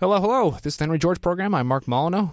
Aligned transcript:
Hello, 0.00 0.18
hello. 0.18 0.52
This 0.62 0.72
is 0.72 0.76
the 0.78 0.84
Henry 0.84 0.98
George 0.98 1.20
program. 1.20 1.54
I'm 1.54 1.66
Mark 1.66 1.86
Molyneux. 1.86 2.28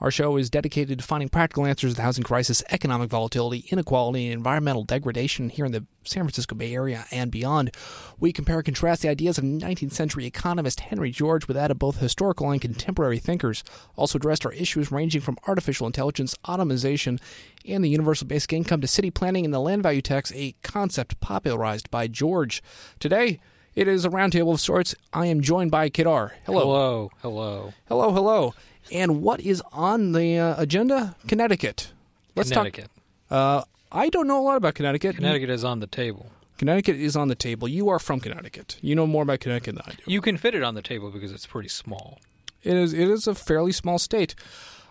Our 0.00 0.10
show 0.10 0.36
is 0.36 0.50
dedicated 0.50 0.98
to 0.98 1.04
finding 1.04 1.28
practical 1.28 1.64
answers 1.64 1.92
to 1.92 1.96
the 1.98 2.02
housing 2.02 2.24
crisis, 2.24 2.64
economic 2.68 3.10
volatility, 3.10 3.64
inequality, 3.70 4.26
and 4.26 4.32
environmental 4.32 4.82
degradation 4.82 5.48
here 5.48 5.64
in 5.64 5.70
the 5.70 5.86
San 6.02 6.24
Francisco 6.24 6.56
Bay 6.56 6.74
Area 6.74 7.04
and 7.12 7.30
beyond. 7.30 7.70
We 8.18 8.32
compare 8.32 8.56
and 8.56 8.64
contrast 8.64 9.02
the 9.02 9.08
ideas 9.08 9.38
of 9.38 9.44
19th 9.44 9.92
century 9.92 10.26
economist 10.26 10.80
Henry 10.80 11.12
George 11.12 11.46
with 11.46 11.54
that 11.54 11.70
of 11.70 11.78
both 11.78 11.98
historical 11.98 12.50
and 12.50 12.60
contemporary 12.60 13.20
thinkers. 13.20 13.62
Also 13.94 14.18
addressed 14.18 14.44
are 14.44 14.52
issues 14.52 14.90
ranging 14.90 15.20
from 15.20 15.38
artificial 15.46 15.86
intelligence, 15.86 16.34
automation, 16.48 17.20
and 17.64 17.84
the 17.84 17.88
universal 17.88 18.26
basic 18.26 18.52
income 18.52 18.80
to 18.80 18.88
city 18.88 19.12
planning 19.12 19.44
and 19.44 19.54
the 19.54 19.60
land 19.60 19.84
value 19.84 20.02
tax, 20.02 20.32
a 20.34 20.56
concept 20.64 21.20
popularized 21.20 21.88
by 21.88 22.08
George. 22.08 22.64
Today, 22.98 23.38
it 23.74 23.88
is 23.88 24.04
a 24.04 24.10
roundtable 24.10 24.54
of 24.54 24.60
sorts. 24.60 24.94
I 25.12 25.26
am 25.26 25.40
joined 25.40 25.70
by 25.70 25.88
Kedar. 25.88 26.34
Hello. 26.44 26.60
Hello. 26.60 27.10
Hello. 27.22 27.72
Hello, 27.88 28.12
hello. 28.12 28.54
And 28.90 29.22
what 29.22 29.40
is 29.40 29.62
on 29.72 30.12
the 30.12 30.38
uh, 30.38 30.60
agenda? 30.60 31.16
Connecticut. 31.28 31.92
Let's 32.34 32.50
Connecticut. 32.50 32.90
talk. 33.30 33.36
Uh, 33.60 33.64
I 33.90 34.08
don't 34.08 34.26
know 34.26 34.40
a 34.40 34.42
lot 34.44 34.56
about 34.56 34.74
Connecticut. 34.74 35.16
Connecticut 35.16 35.50
is 35.50 35.64
on 35.64 35.80
the 35.80 35.86
table. 35.86 36.30
Connecticut 36.58 36.96
is 36.96 37.16
on 37.16 37.28
the 37.28 37.34
table. 37.34 37.66
You 37.68 37.88
are 37.88 37.98
from 37.98 38.20
Connecticut. 38.20 38.76
You 38.82 38.94
know 38.94 39.06
more 39.06 39.22
about 39.22 39.40
Connecticut 39.40 39.74
than 39.76 39.84
I 39.86 39.90
do. 39.96 40.10
You 40.10 40.20
can 40.20 40.36
fit 40.36 40.54
it 40.54 40.62
on 40.62 40.74
the 40.74 40.82
table 40.82 41.10
because 41.10 41.32
it's 41.32 41.46
pretty 41.46 41.68
small. 41.68 42.20
It 42.62 42.76
is. 42.76 42.92
It 42.92 43.08
is 43.08 43.26
a 43.26 43.34
fairly 43.34 43.72
small 43.72 43.98
state. 43.98 44.34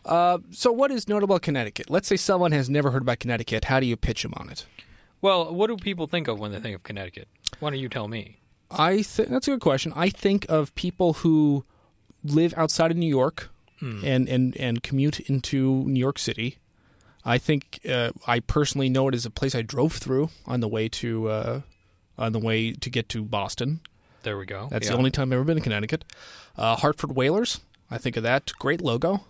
Uh, 0.04 0.40
so, 0.52 0.72
what 0.72 0.92
is 0.92 1.08
notable 1.08 1.36
about 1.36 1.44
Connecticut? 1.44 1.90
Let's 1.90 2.08
say 2.08 2.18
someone 2.18 2.52
has 2.52 2.70
never 2.70 2.92
heard 2.92 3.04
about 3.04 3.20
Connecticut. 3.20 3.66
How 3.66 3.80
do 3.80 3.86
you 3.86 3.96
pitch 3.96 4.24
them 4.24 4.34
on 4.36 4.50
it? 4.50 4.66
Well, 5.22 5.54
what 5.54 5.68
do 5.68 5.78
people 5.78 6.08
think 6.08 6.28
of 6.28 6.40
when 6.40 6.52
they 6.52 6.60
think 6.60 6.76
of 6.76 6.84
Connecticut? 6.84 7.28
Why 7.60 7.70
don't 7.70 7.80
you 7.80 7.90
tell 7.90 8.08
me? 8.08 8.40
I 8.72 9.02
think 9.04 9.30
that's 9.30 9.48
a 9.48 9.52
good 9.52 9.62
question. 9.62 9.92
I 9.96 10.10
think 10.10 10.46
of 10.50 10.74
people 10.76 11.14
who 11.14 11.66
live 12.24 12.54
outside 12.58 12.92
of 12.92 12.98
New 12.98 13.10
York 13.10 13.50
Hmm. 13.80 14.06
and, 14.06 14.30
and, 14.30 14.56
and 14.58 14.84
commute 14.84 15.20
into 15.22 15.84
New 15.88 16.00
York 16.00 16.20
City. 16.20 16.58
I 17.26 17.40
think 17.40 17.80
uh, 17.90 18.12
I 18.28 18.40
personally 18.40 18.90
know 18.90 19.08
it 19.08 19.16
as 19.16 19.26
a 19.26 19.32
place 19.32 19.56
I 19.56 19.64
drove 19.64 19.94
through 19.94 20.30
on 20.46 20.60
the 20.60 20.68
way 20.68 20.88
to 20.90 21.30
uh, 21.30 21.62
on 22.18 22.32
the 22.32 22.40
way 22.40 22.74
to 22.74 22.90
get 22.92 23.10
to 23.10 23.24
Boston. 23.24 23.80
There 24.22 24.38
we 24.38 24.46
go. 24.46 24.68
That's 24.70 24.86
Yeah. 24.86 24.92
the 24.92 24.98
only 25.00 25.10
time 25.10 25.30
I've 25.30 25.38
ever 25.38 25.44
been 25.44 25.58
to 25.58 25.64
Connecticut. 25.64 26.06
Uh, 26.56 26.76
Hartford 26.76 27.16
Whalers. 27.16 27.60
I 27.90 27.98
think 27.98 28.18
of 28.18 28.24
that. 28.24 28.52
Great 28.60 28.82
logo. 28.82 29.22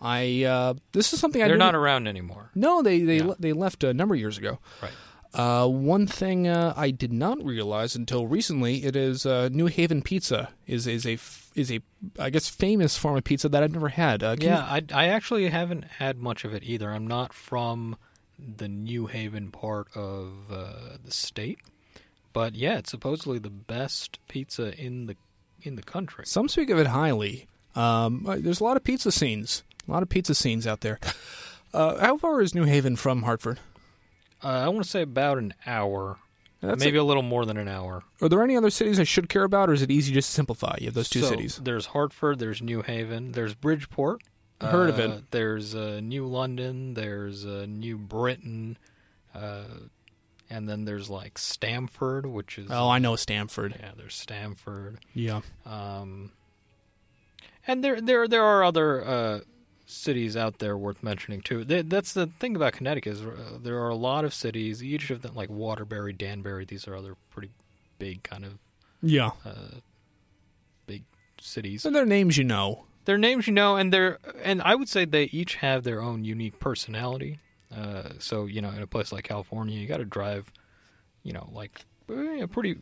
I 0.00 0.44
uh, 0.44 0.74
this 0.92 1.12
is 1.12 1.20
something 1.20 1.42
I 1.42 1.48
They're 1.48 1.58
not 1.58 1.74
around 1.74 2.06
anymore. 2.08 2.50
no, 2.54 2.80
they 2.82 3.00
they 3.00 3.18
Yeah. 3.18 3.26
le- 3.26 3.36
they 3.38 3.52
left 3.52 3.84
a 3.84 3.92
number 3.92 4.14
of 4.14 4.20
years 4.20 4.38
ago. 4.38 4.58
Right. 4.82 4.92
Uh, 5.32 5.66
one 5.68 6.06
thing 6.08 6.48
uh, 6.48 6.74
I 6.76 6.90
did 6.90 7.12
not 7.12 7.42
realize 7.44 7.94
until 7.94 8.26
recently 8.26 8.84
it 8.84 8.96
is 8.96 9.24
uh, 9.24 9.48
New 9.52 9.66
Haven 9.66 10.02
pizza 10.02 10.50
is 10.66 10.86
is 10.88 11.06
a 11.06 11.18
is 11.54 11.70
a 11.70 11.80
I 12.18 12.30
guess 12.30 12.48
famous 12.48 12.96
form 12.96 13.16
of 13.16 13.22
pizza 13.24 13.48
that 13.48 13.62
I've 13.62 13.72
never 13.72 13.90
had. 13.90 14.22
Uh, 14.24 14.34
Yeah, 14.40 14.58
I, 14.58 14.82
I 14.92 15.06
actually 15.06 15.48
haven't 15.48 15.84
had 15.84 16.18
much 16.18 16.44
of 16.44 16.52
it 16.52 16.64
either. 16.64 16.90
I'm 16.90 17.06
not 17.06 17.32
from 17.32 17.96
the 18.38 18.66
New 18.68 19.06
Haven 19.06 19.50
part 19.52 19.86
of 19.94 20.32
uh, 20.50 20.96
the 21.04 21.12
state, 21.12 21.60
but 22.32 22.56
yeah, 22.56 22.78
it's 22.78 22.90
supposedly 22.90 23.38
the 23.38 23.50
best 23.50 24.18
pizza 24.26 24.76
in 24.82 25.06
the 25.06 25.16
in 25.62 25.76
the 25.76 25.82
country. 25.82 26.24
Some 26.26 26.48
speak 26.48 26.70
of 26.70 26.78
it 26.78 26.88
highly. 26.88 27.46
Um, 27.76 28.26
uh, 28.26 28.36
there's 28.40 28.58
a 28.60 28.64
lot 28.64 28.76
of 28.76 28.82
pizza 28.82 29.12
scenes, 29.12 29.62
a 29.86 29.92
lot 29.92 30.02
of 30.02 30.08
pizza 30.08 30.34
scenes 30.34 30.66
out 30.66 30.80
there. 30.80 30.98
Uh, 31.72 31.98
how 32.00 32.16
far 32.16 32.40
is 32.40 32.52
New 32.52 32.64
Haven 32.64 32.96
from 32.96 33.22
Hartford? 33.22 33.60
Uh, 34.42 34.48
I 34.48 34.68
want 34.68 34.82
to 34.84 34.90
say 34.90 35.02
about 35.02 35.38
an 35.38 35.54
hour, 35.66 36.18
That's 36.60 36.82
maybe 36.82 36.96
a, 36.98 37.04
little 37.04 37.22
more 37.22 37.44
than 37.44 37.56
an 37.56 37.68
hour. 37.68 38.02
Are 38.22 38.28
there 38.28 38.42
any 38.42 38.56
other 38.56 38.70
cities 38.70 38.98
I 39.00 39.04
should 39.04 39.28
care 39.28 39.44
about, 39.44 39.68
or 39.68 39.72
is 39.72 39.82
it 39.82 39.90
easy 39.90 40.12
just 40.12 40.28
to 40.30 40.34
simplify? 40.34 40.76
You 40.80 40.86
have 40.86 40.94
those 40.94 41.08
two 41.08 41.20
So, 41.20 41.28
cities. 41.28 41.60
There's 41.62 41.86
Hartford, 41.86 42.38
there's 42.38 42.62
New 42.62 42.82
Haven, 42.82 43.32
there's 43.32 43.54
Bridgeport. 43.54 44.22
I 44.62 44.66
heard 44.66 44.90
of 44.90 44.98
it. 44.98 45.10
Uh, 45.10 45.18
There's 45.30 45.74
uh, 45.74 46.00
New 46.02 46.26
London, 46.26 46.92
there's 46.92 47.46
uh, 47.46 47.64
New 47.66 47.96
Britain, 47.96 48.76
uh, 49.34 49.64
and 50.50 50.68
then 50.68 50.84
there's 50.84 51.08
like 51.08 51.38
Stamford, 51.38 52.26
which 52.26 52.58
is 52.58 52.66
Oh, 52.70 52.90
I 52.90 52.98
know 52.98 53.16
Stamford. 53.16 53.74
yeah, 53.80 53.92
there's 53.96 54.14
Stamford. 54.14 54.98
Yeah. 55.14 55.40
Um, 55.64 56.32
and 57.66 57.82
there 57.82 58.02
there 58.02 58.28
there 58.28 58.42
are 58.44 58.62
other 58.62 59.02
uh, 59.06 59.40
cities 59.90 60.36
out 60.36 60.58
there 60.58 60.76
worth 60.76 61.02
mentioning 61.02 61.40
too. 61.40 61.64
Th- 61.64 61.86
That's 61.86 62.12
the 62.12 62.26
thing 62.26 62.56
about 62.56 62.72
Connecticut 62.74 63.12
is 63.14 63.22
uh, 63.22 63.58
there 63.62 63.78
are 63.82 63.88
a 63.88 63.94
lot 63.96 64.24
of 64.24 64.32
cities, 64.32 64.82
each 64.82 65.10
of 65.10 65.22
them 65.22 65.34
like 65.34 65.50
Waterbury, 65.50 66.12
Danbury. 66.12 66.64
These 66.64 66.86
are 66.88 66.94
other 66.96 67.16
pretty 67.30 67.50
big 67.98 68.22
kind 68.22 68.44
of 68.44 68.58
Yeah. 69.02 69.30
uh, 69.44 69.80
big 70.86 71.04
cities. 71.40 71.82
So 71.82 71.90
they're 71.90 72.06
names 72.06 72.36
you 72.38 72.44
know. 72.44 72.86
They're 73.04 73.18
names 73.18 73.46
you 73.46 73.52
know, 73.52 73.76
and 73.76 73.92
they're 73.92 74.18
and 74.42 74.62
I 74.62 74.74
would 74.74 74.88
say 74.88 75.04
they 75.04 75.24
each 75.24 75.56
have 75.56 75.82
their 75.84 76.00
own 76.02 76.24
unique 76.24 76.58
personality. 76.60 77.38
Uh, 77.74 78.10
so 78.18 78.46
you 78.46 78.60
know, 78.60 78.70
in 78.70 78.82
a 78.82 78.86
place 78.86 79.12
like 79.12 79.24
California, 79.24 79.78
you 79.78 79.86
got 79.86 79.98
to 79.98 80.04
drive, 80.04 80.52
you 81.22 81.32
know, 81.32 81.48
like 81.52 81.80
eh, 82.12 82.44
pretty, 82.46 82.76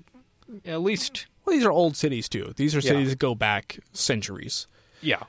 at 0.65 0.81
least, 0.81 1.27
Well, 1.45 1.55
these 1.55 1.65
are 1.65 1.71
old 1.71 1.97
cities 1.97 2.29
too. 2.29 2.53
These 2.57 2.75
are 2.75 2.79
Yeah. 2.79 2.91
cities 2.93 3.11
that 3.11 3.19
go 3.19 3.35
back 3.35 3.79
centuries. 3.93 4.67
yeah, 5.03 5.23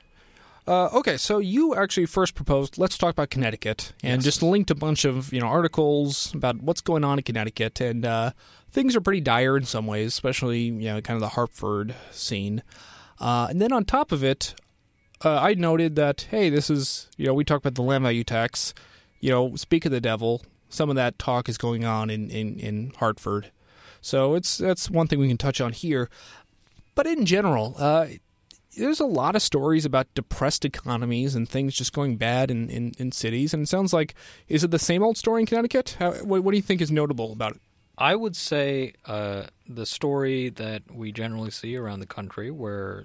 Uh, 0.70 0.88
okay, 0.92 1.16
so 1.16 1.38
you 1.38 1.74
actually 1.74 2.06
first 2.06 2.36
proposed 2.36 2.78
let's 2.78 2.96
talk 2.96 3.10
about 3.10 3.28
Connecticut, 3.28 3.92
and 4.04 4.18
Yes. 4.18 4.24
just 4.24 4.40
linked 4.40 4.70
a 4.70 4.74
bunch 4.76 5.04
of 5.04 5.32
you 5.32 5.40
know 5.40 5.48
articles 5.48 6.32
about 6.32 6.62
what's 6.62 6.80
going 6.80 7.02
on 7.02 7.18
in 7.18 7.24
Connecticut, 7.24 7.80
and 7.80 8.04
uh, 8.04 8.30
things 8.70 8.94
are 8.94 9.00
pretty 9.00 9.20
dire 9.20 9.56
in 9.56 9.64
some 9.64 9.88
ways, 9.88 10.06
especially 10.06 10.60
you 10.60 10.84
know 10.84 11.00
kind 11.00 11.16
of 11.16 11.22
the 11.22 11.30
Hartford 11.30 11.96
scene. 12.12 12.62
Uh, 13.18 13.48
and 13.50 13.60
then 13.60 13.72
on 13.72 13.84
top 13.84 14.12
of 14.12 14.22
it, 14.22 14.54
uh, 15.24 15.40
I 15.40 15.54
noted 15.54 15.96
that 15.96 16.28
hey, 16.30 16.50
this 16.50 16.70
is 16.70 17.08
you 17.16 17.26
know 17.26 17.34
we 17.34 17.42
talked 17.42 17.64
about 17.66 17.74
the 17.74 17.82
land 17.82 18.04
value 18.04 18.22
tax. 18.22 18.72
You 19.18 19.30
know, 19.30 19.56
speak 19.56 19.84
of 19.86 19.90
the 19.90 20.00
devil. 20.00 20.42
Some 20.68 20.88
of 20.88 20.94
that 20.94 21.18
talk 21.18 21.48
is 21.48 21.58
going 21.58 21.84
on 21.84 22.10
in 22.10 22.30
in, 22.30 22.60
in 22.60 22.92
Hartford, 22.98 23.50
so 24.00 24.36
it's 24.36 24.58
that's 24.58 24.88
one 24.88 25.08
thing 25.08 25.18
we 25.18 25.26
can 25.26 25.36
touch 25.36 25.60
on 25.60 25.72
here. 25.72 26.08
But 26.94 27.08
in 27.08 27.26
general, 27.26 27.74
uh, 27.76 28.06
there's 28.76 29.00
a 29.00 29.06
lot 29.06 29.36
of 29.36 29.42
stories 29.42 29.84
about 29.84 30.12
depressed 30.14 30.64
economies 30.64 31.34
and 31.34 31.48
things 31.48 31.74
just 31.74 31.92
going 31.92 32.16
bad 32.16 32.50
in, 32.50 32.68
in, 32.70 32.92
in 32.98 33.12
cities. 33.12 33.52
And 33.52 33.64
it 33.64 33.68
sounds 33.68 33.92
like, 33.92 34.14
is 34.48 34.64
it 34.64 34.70
the 34.70 34.78
same 34.78 35.02
old 35.02 35.16
story 35.16 35.42
in 35.42 35.46
Connecticut? 35.46 35.96
How, 35.98 36.12
what, 36.12 36.44
what 36.44 36.52
do 36.52 36.56
you 36.56 36.62
think 36.62 36.80
is 36.80 36.90
notable 36.90 37.32
about 37.32 37.56
it? 37.56 37.60
I 37.98 38.16
would 38.16 38.36
say 38.36 38.94
uh, 39.04 39.44
the 39.68 39.84
story 39.84 40.48
that 40.50 40.82
we 40.90 41.12
generally 41.12 41.50
see 41.50 41.76
around 41.76 42.00
the 42.00 42.06
country, 42.06 42.50
where, 42.50 43.04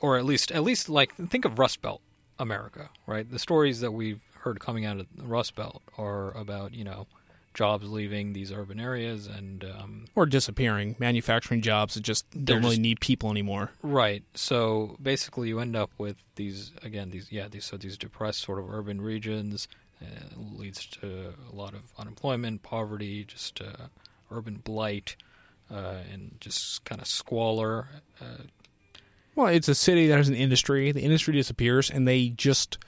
or 0.00 0.16
at 0.16 0.24
least, 0.24 0.50
at 0.50 0.62
least 0.62 0.88
like 0.88 1.14
think 1.28 1.44
of 1.44 1.58
Rust 1.58 1.82
Belt 1.82 2.00
America, 2.38 2.88
right? 3.06 3.30
The 3.30 3.38
stories 3.38 3.80
that 3.80 3.92
we've 3.92 4.22
heard 4.40 4.60
coming 4.60 4.84
out 4.84 5.00
of 5.00 5.06
the 5.14 5.24
Rust 5.24 5.54
Belt 5.56 5.82
are 5.98 6.30
about 6.36 6.74
you 6.74 6.84
know 6.84 7.06
jobs 7.54 7.88
leaving 7.88 8.32
these 8.32 8.52
urban 8.52 8.78
areas 8.80 9.26
and 9.26 9.64
um, 9.64 10.04
Or 10.14 10.26
disappearing 10.26 10.96
manufacturing 10.98 11.62
jobs 11.62 11.94
that 11.94 12.02
just 12.02 12.26
don't 12.44 12.58
really 12.58 12.70
just- 12.76 12.80
need 12.82 13.00
people 13.00 13.30
anymore. 13.30 13.70
Right. 13.82 14.22
So 14.34 14.96
basically, 15.02 15.48
you 15.48 15.60
end 15.60 15.76
up 15.76 15.90
with 15.96 16.16
these 16.34 16.72
again. 16.82 17.10
These 17.10 17.30
yeah. 17.32 17.48
These 17.48 17.64
so 17.64 17.76
these 17.76 17.96
depressed 17.96 18.40
sort 18.40 18.58
of 18.58 18.68
urban 18.72 19.00
regions 19.00 19.68
uh, 20.02 20.06
leads 20.36 20.84
to 20.86 21.32
a 21.50 21.54
lot 21.54 21.72
of 21.74 21.82
unemployment, 21.98 22.62
poverty, 22.62 23.24
just 23.24 23.60
uh, 23.60 23.86
urban 24.30 24.56
blight, 24.56 25.16
uh, 25.70 25.98
and 26.12 26.36
just 26.40 26.84
kind 26.84 27.00
of 27.00 27.06
squalor. 27.06 27.86
Uh, 28.20 28.44
Well, 29.36 29.46
it's 29.48 29.68
a 29.68 29.74
city 29.74 30.06
that 30.08 30.16
has 30.16 30.28
an 30.28 30.34
industry. 30.34 30.92
The 30.92 31.02
industry 31.02 31.34
disappears, 31.34 31.90
and 31.90 32.06
they 32.06 32.28
just 32.30 32.78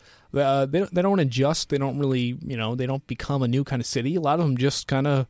uh, 0.44 0.66
they 0.66 0.80
don't- 0.80 0.94
they 0.94 1.02
don't 1.02 1.18
adjust. 1.20 1.68
They 1.70 1.78
don't 1.78 1.98
really 1.98 2.36
you 2.44 2.56
know 2.56 2.74
they 2.74 2.86
don't 2.86 3.06
become 3.06 3.42
a 3.42 3.48
new 3.48 3.64
kind 3.64 3.80
of 3.80 3.86
city. 3.86 4.14
A 4.16 4.20
lot 4.20 4.38
of 4.40 4.46
them 4.46 4.56
just 4.56 4.86
kind 4.88 5.06
of 5.06 5.26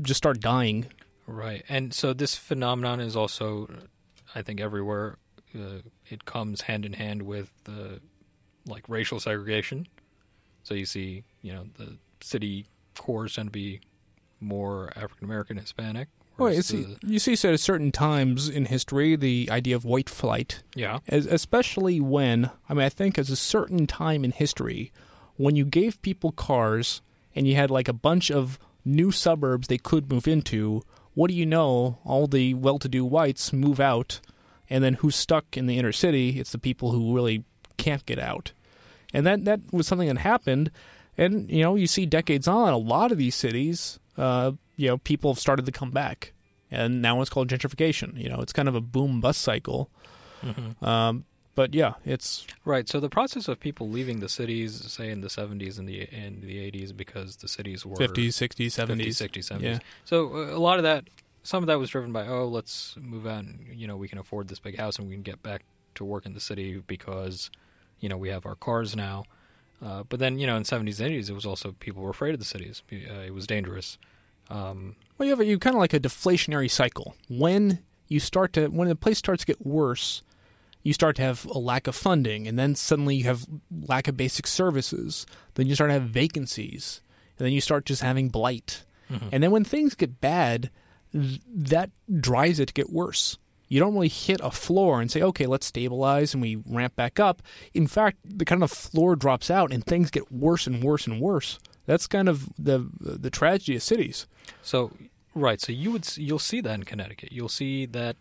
just 0.00 0.18
start 0.18 0.40
dying. 0.40 0.86
right. 1.26 1.62
And 1.68 1.92
so 1.94 2.12
this 2.12 2.34
phenomenon 2.34 2.98
is 3.00 3.14
also, 3.16 3.68
I 4.34 4.42
think, 4.42 4.60
everywhere. 4.60 5.18
Uh, 5.54 5.82
it 6.08 6.24
comes 6.24 6.62
hand 6.62 6.84
in 6.86 6.94
hand 6.94 7.22
with 7.22 7.52
the 7.64 8.00
like 8.66 8.88
racial 8.88 9.20
segregation. 9.20 9.86
So 10.62 10.74
you 10.74 10.86
see, 10.86 11.24
you 11.42 11.52
know, 11.52 11.66
the 11.76 11.98
city 12.20 12.66
cores 12.96 13.34
tend 13.34 13.48
to 13.48 13.52
be 13.52 13.80
more 14.40 14.92
African 14.96 15.24
American, 15.26 15.56
Hispanic. 15.58 16.08
Well, 16.38 16.52
it's, 16.52 16.68
the- 16.68 16.96
you 17.06 17.18
see, 17.18 17.36
so 17.36 17.52
at 17.52 17.60
certain 17.60 17.92
times 17.92 18.48
in 18.48 18.66
history, 18.66 19.16
the 19.16 19.48
idea 19.50 19.76
of 19.76 19.84
white 19.84 20.08
flight 20.10 20.62
yeah, 20.74 20.98
as, 21.08 21.26
especially 21.26 22.00
when 22.00 22.50
I 22.68 22.74
mean 22.74 22.84
I 22.84 22.88
think 22.88 23.18
as 23.18 23.30
a 23.30 23.36
certain 23.36 23.86
time 23.86 24.24
in 24.24 24.32
history 24.32 24.92
when 25.36 25.56
you 25.56 25.64
gave 25.64 26.00
people 26.02 26.32
cars 26.32 27.00
and 27.34 27.46
you 27.46 27.54
had 27.54 27.70
like 27.70 27.88
a 27.88 27.92
bunch 27.92 28.30
of 28.30 28.58
new 28.84 29.10
suburbs 29.10 29.68
they 29.68 29.78
could 29.78 30.10
move 30.10 30.26
into 30.28 30.82
what 31.14 31.28
do 31.28 31.34
you 31.34 31.44
know? 31.46 31.98
All 32.04 32.26
the 32.26 32.54
well-to-do 32.54 33.04
whites 33.04 33.52
move 33.52 33.78
out 33.80 34.20
and 34.70 34.82
then 34.82 34.94
who's 34.94 35.14
stuck 35.16 35.56
in 35.58 35.66
the 35.66 35.78
inner 35.78 35.92
city? 35.92 36.40
It's 36.40 36.52
the 36.52 36.58
people 36.58 36.92
who 36.92 37.14
really 37.14 37.44
can't 37.76 38.04
get 38.06 38.18
out. 38.18 38.52
And 39.12 39.26
that 39.26 39.44
that 39.44 39.60
was 39.72 39.86
something 39.86 40.08
that 40.08 40.18
happened. 40.18 40.70
And 41.18 41.50
you 41.50 41.62
know 41.62 41.74
you 41.76 41.86
see 41.86 42.06
decades 42.06 42.48
on 42.48 42.72
a 42.72 42.78
lot 42.78 43.12
of 43.12 43.18
these 43.18 43.34
cities 43.34 43.98
uh, 44.16 44.52
you 44.82 44.88
know 44.88 44.98
people 44.98 45.32
have 45.32 45.38
started 45.38 45.64
to 45.66 45.72
come 45.80 45.90
back 45.90 46.32
and 46.70 47.00
now 47.00 47.20
it's 47.20 47.30
called 47.30 47.48
gentrification 47.48 48.10
you 48.22 48.28
know 48.30 48.40
it's 48.44 48.52
kind 48.52 48.68
of 48.68 48.74
a 48.74 48.80
boom 48.94 49.20
bust 49.20 49.40
cycle 49.40 49.90
Um, 50.82 51.24
but 51.54 51.74
yeah, 51.74 51.94
it's 52.04 52.46
Right. 52.64 52.88
So 52.88 52.98
the 52.98 53.10
process 53.10 53.46
of 53.46 53.60
people 53.60 53.88
leaving 53.88 54.20
the 54.20 54.28
cities, 54.28 54.72
say 54.90 55.10
in 55.10 55.20
the 55.20 55.28
70s 55.28 55.78
and 55.78 55.86
the 55.88 56.08
and 56.10 56.42
the 56.42 56.56
80s, 56.70 56.96
because 56.96 57.36
the 57.36 57.48
cities 57.48 57.84
were 57.84 57.96
50s, 57.96 58.28
60s, 58.28 58.68
70s. 58.68 59.06
50s, 59.06 59.28
60s, 59.28 59.46
70s. 59.52 59.62
Yeah. 59.62 59.78
So 60.04 60.34
uh, 60.34 60.56
a 60.56 60.62
lot 60.68 60.78
of 60.78 60.84
that, 60.84 61.04
some 61.42 61.62
of 61.62 61.66
that 61.66 61.78
was 61.78 61.90
driven 61.90 62.12
by, 62.12 62.26
oh, 62.26 62.48
let's 62.48 62.96
move 62.98 63.26
out. 63.26 63.44
And, 63.44 63.66
you 63.72 63.86
know, 63.86 63.96
we 63.96 64.08
can 64.08 64.18
afford 64.18 64.48
this 64.48 64.58
big 64.58 64.78
house 64.78 64.98
and 64.98 65.08
we 65.08 65.14
can 65.14 65.22
get 65.22 65.42
back 65.42 65.62
to 65.96 66.04
work 66.04 66.24
in 66.24 66.32
the 66.32 66.40
city 66.40 66.82
because, 66.86 67.50
you 68.00 68.08
know, 68.08 68.16
we 68.16 68.30
have 68.30 68.46
our 68.46 68.54
cars 68.56 68.96
now. 68.96 69.24
Uh, 69.84 70.04
but 70.08 70.18
then, 70.20 70.38
you 70.38 70.46
know, 70.46 70.56
in 70.56 70.62
70s 70.62 71.00
and 71.00 71.12
80s, 71.12 71.28
it 71.28 71.34
was 71.34 71.44
also 71.44 71.72
people 71.80 72.02
were 72.02 72.10
afraid 72.10 72.32
of 72.32 72.40
the 72.40 72.46
cities. 72.46 72.82
Uh, 72.90 73.26
it 73.26 73.34
was 73.34 73.46
dangerous. 73.46 73.98
Um, 74.50 74.96
Well, 75.18 75.26
you 75.26 75.30
have 75.30 75.40
a, 75.40 75.44
you 75.44 75.58
kind 75.58 75.76
of 75.76 75.80
like 75.80 75.94
a 75.94 76.00
deflationary 76.00 76.70
cycle. 76.70 77.14
When 77.28 77.80
you 78.08 78.20
start 78.20 78.52
to 78.54 78.68
when 78.68 78.88
the 78.88 78.96
place 78.96 79.18
starts 79.18 79.42
to 79.42 79.46
get 79.46 79.64
worse, 79.66 80.22
you 80.82 80.92
start 80.92 81.16
to 81.16 81.22
have 81.22 81.44
a 81.46 81.58
lack 81.58 81.86
of 81.86 81.94
funding, 81.94 82.46
and 82.48 82.58
then 82.58 82.74
suddenly 82.74 83.16
you 83.16 83.24
have 83.24 83.46
lack 83.70 84.08
of 84.08 84.16
basic 84.16 84.46
services. 84.46 85.26
Then 85.54 85.66
you 85.68 85.74
start 85.74 85.90
to 85.90 85.94
have 85.94 86.08
vacancies, 86.08 87.00
and 87.38 87.46
then 87.46 87.52
you 87.52 87.60
start 87.60 87.86
just 87.86 88.02
having 88.02 88.28
blight. 88.28 88.84
And 89.30 89.42
then 89.42 89.50
when 89.50 89.64
things 89.64 89.94
get 89.94 90.20
bad, 90.22 90.70
th- 91.12 91.40
that 91.54 91.90
drives 92.18 92.58
it 92.58 92.66
to 92.68 92.72
get 92.74 92.88
worse. 92.90 93.36
You 93.68 93.78
don't 93.78 93.92
really 93.94 94.08
hit 94.08 94.40
a 94.42 94.50
floor 94.50 95.00
and 95.02 95.10
say, 95.10 95.20
"Okay, 95.22 95.46
let's 95.46 95.66
stabilize," 95.66 96.32
and 96.32 96.40
we 96.42 96.56
ramp 96.66 96.96
back 96.96 97.20
up. 97.20 97.42
In 97.74 97.86
fact, 97.86 98.16
the 98.24 98.44
kind 98.46 98.62
of 98.62 98.70
floor 98.72 99.14
drops 99.14 99.50
out, 99.50 99.70
and 99.72 99.84
things 99.84 100.10
get 100.10 100.32
worse 100.32 100.66
and 100.66 100.82
worse 100.82 101.06
and 101.06 101.20
worse. 101.20 101.58
That's 101.86 102.06
kind 102.06 102.28
of 102.28 102.48
the 102.58 102.88
the 103.00 103.30
tragedy 103.30 103.76
of 103.76 103.82
cities. 103.82 104.26
So, 104.62 104.92
right. 105.34 105.60
So 105.60 105.72
you 105.72 105.90
would 105.92 106.16
you'll 106.16 106.38
see 106.38 106.60
that 106.60 106.74
in 106.74 106.84
Connecticut. 106.84 107.32
You'll 107.32 107.48
see 107.48 107.86
that 107.86 108.16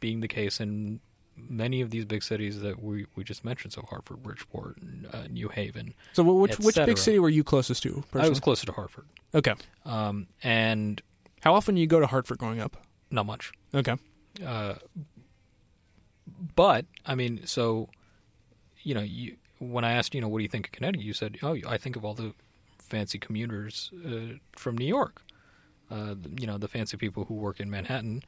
being 0.00 0.20
the 0.20 0.28
case 0.28 0.60
in 0.60 1.00
many 1.36 1.80
of 1.80 1.90
these 1.90 2.04
big 2.04 2.22
cities 2.22 2.60
that 2.60 2.82
we 2.82 3.06
we 3.16 3.24
just 3.24 3.44
mentioned. 3.44 3.72
So 3.72 3.82
Hartford, 3.82 4.22
Bridgeport, 4.22 4.78
uh, 5.12 5.24
New 5.30 5.48
Haven. 5.48 5.94
So, 6.12 6.22
which 6.22 6.58
which 6.58 6.76
big 6.76 6.98
city 6.98 7.18
were 7.18 7.28
you 7.28 7.44
closest 7.44 7.82
to? 7.84 7.88
I 7.88 8.00
Personally? 8.12 8.28
was 8.30 8.40
closer 8.40 8.66
to 8.66 8.72
Hartford, 8.72 9.04
okay. 9.34 9.54
um, 9.84 10.26
and 10.42 11.02
How 11.42 11.54
often 11.54 11.74
do 11.74 11.80
you 11.80 11.86
go 11.86 12.00
to 12.00 12.06
Hartford 12.06 12.38
growing 12.38 12.60
up? 12.60 12.76
not 13.10 13.26
much. 13.26 13.50
Okay. 13.74 13.96
Uh, 14.46 14.74
but 16.54 16.84
I 17.04 17.14
mean, 17.14 17.46
so 17.46 17.88
you 18.82 18.94
know, 18.94 19.00
you 19.02 19.36
when 19.58 19.84
I 19.84 19.92
asked, 19.92 20.14
you 20.14 20.20
know, 20.20 20.28
what 20.28 20.38
do 20.38 20.42
you 20.42 20.48
think 20.48 20.66
of 20.68 20.72
Connecticut? 20.72 21.04
You 21.04 21.12
said, 21.12 21.38
oh, 21.42 21.56
I 21.66 21.76
think 21.76 21.96
of 21.96 22.04
all 22.04 22.14
the 22.14 22.32
fancy 22.90 23.18
commuters 23.18 23.90
uh, 24.06 24.34
from 24.52 24.76
New 24.76 24.86
York. 24.86 25.22
Uh, 25.90 26.14
you 26.38 26.46
know, 26.46 26.58
the 26.58 26.68
fancy 26.68 26.96
people 26.96 27.24
who 27.24 27.34
work 27.34 27.58
in 27.58 27.70
Manhattan, 27.70 28.22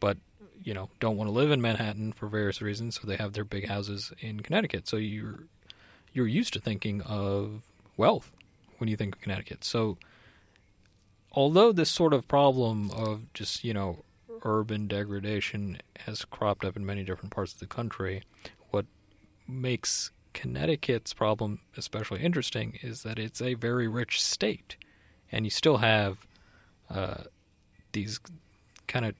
but 0.00 0.16
you 0.62 0.74
know, 0.74 0.88
don't 1.00 1.16
want 1.16 1.28
to 1.28 1.32
live 1.32 1.50
in 1.50 1.60
Manhattan 1.60 2.12
for 2.12 2.26
various 2.28 2.62
reasons, 2.62 2.98
so 3.00 3.06
they 3.06 3.16
have 3.16 3.34
their 3.34 3.44
big 3.44 3.68
houses 3.68 4.12
in 4.20 4.40
Connecticut. 4.40 4.88
So 4.88 4.96
you're 4.96 5.44
you're 6.12 6.26
used 6.26 6.52
to 6.54 6.60
thinking 6.60 7.02
of 7.02 7.62
wealth 7.96 8.32
when 8.78 8.88
you 8.88 8.96
think 8.96 9.14
of 9.14 9.20
Connecticut. 9.20 9.64
So 9.64 9.98
although 11.32 11.72
this 11.72 11.90
sort 11.90 12.12
of 12.12 12.26
problem 12.26 12.90
of 12.90 13.32
just 13.34 13.64
you 13.64 13.74
know 13.74 14.04
urban 14.44 14.86
degradation 14.86 15.78
has 16.00 16.24
cropped 16.24 16.64
up 16.64 16.76
in 16.76 16.86
many 16.86 17.04
different 17.04 17.32
parts 17.32 17.52
of 17.52 17.60
the 17.60 17.66
country, 17.66 18.22
what 18.70 18.86
makes 19.46 20.10
Connecticut's 20.36 21.14
problem 21.14 21.60
especially 21.78 22.22
interesting 22.22 22.78
is 22.82 23.02
that 23.04 23.18
it's 23.18 23.40
a 23.40 23.54
very 23.54 23.88
rich 23.88 24.22
state, 24.22 24.76
and 25.32 25.46
you 25.46 25.50
still 25.50 25.78
have 25.78 26.26
uh, 26.90 27.24
these 27.92 28.20
kind 28.86 29.06
of 29.06 29.14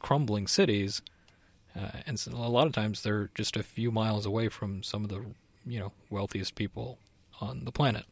crumbling 0.00 0.46
cities, 0.46 1.00
uh, 1.74 2.00
and 2.06 2.20
so 2.20 2.30
a 2.32 2.52
lot 2.52 2.66
of 2.66 2.74
times 2.74 3.02
they're 3.02 3.30
just 3.34 3.56
a 3.56 3.62
few 3.62 3.90
miles 3.90 4.26
away 4.26 4.50
from 4.50 4.82
some 4.82 5.02
of 5.02 5.08
the 5.08 5.24
you 5.64 5.80
know 5.80 5.92
wealthiest 6.10 6.56
people 6.56 6.98
on 7.40 7.64
the 7.64 7.72
planet. 7.72 8.04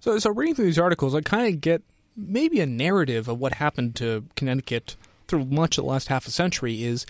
So, 0.00 0.18
so 0.18 0.30
reading 0.30 0.54
through 0.54 0.64
these 0.64 0.78
articles, 0.78 1.14
I 1.14 1.20
kind 1.20 1.52
of 1.52 1.60
get 1.60 1.82
maybe 2.16 2.60
a 2.60 2.66
narrative 2.66 3.28
of 3.28 3.38
what 3.38 3.54
happened 3.54 3.96
to 3.96 4.24
Connecticut 4.34 4.96
through 5.26 5.44
much 5.44 5.76
of 5.76 5.84
the 5.84 5.90
last 5.90 6.08
half 6.08 6.26
a 6.26 6.30
century. 6.30 6.84
Is 6.84 7.04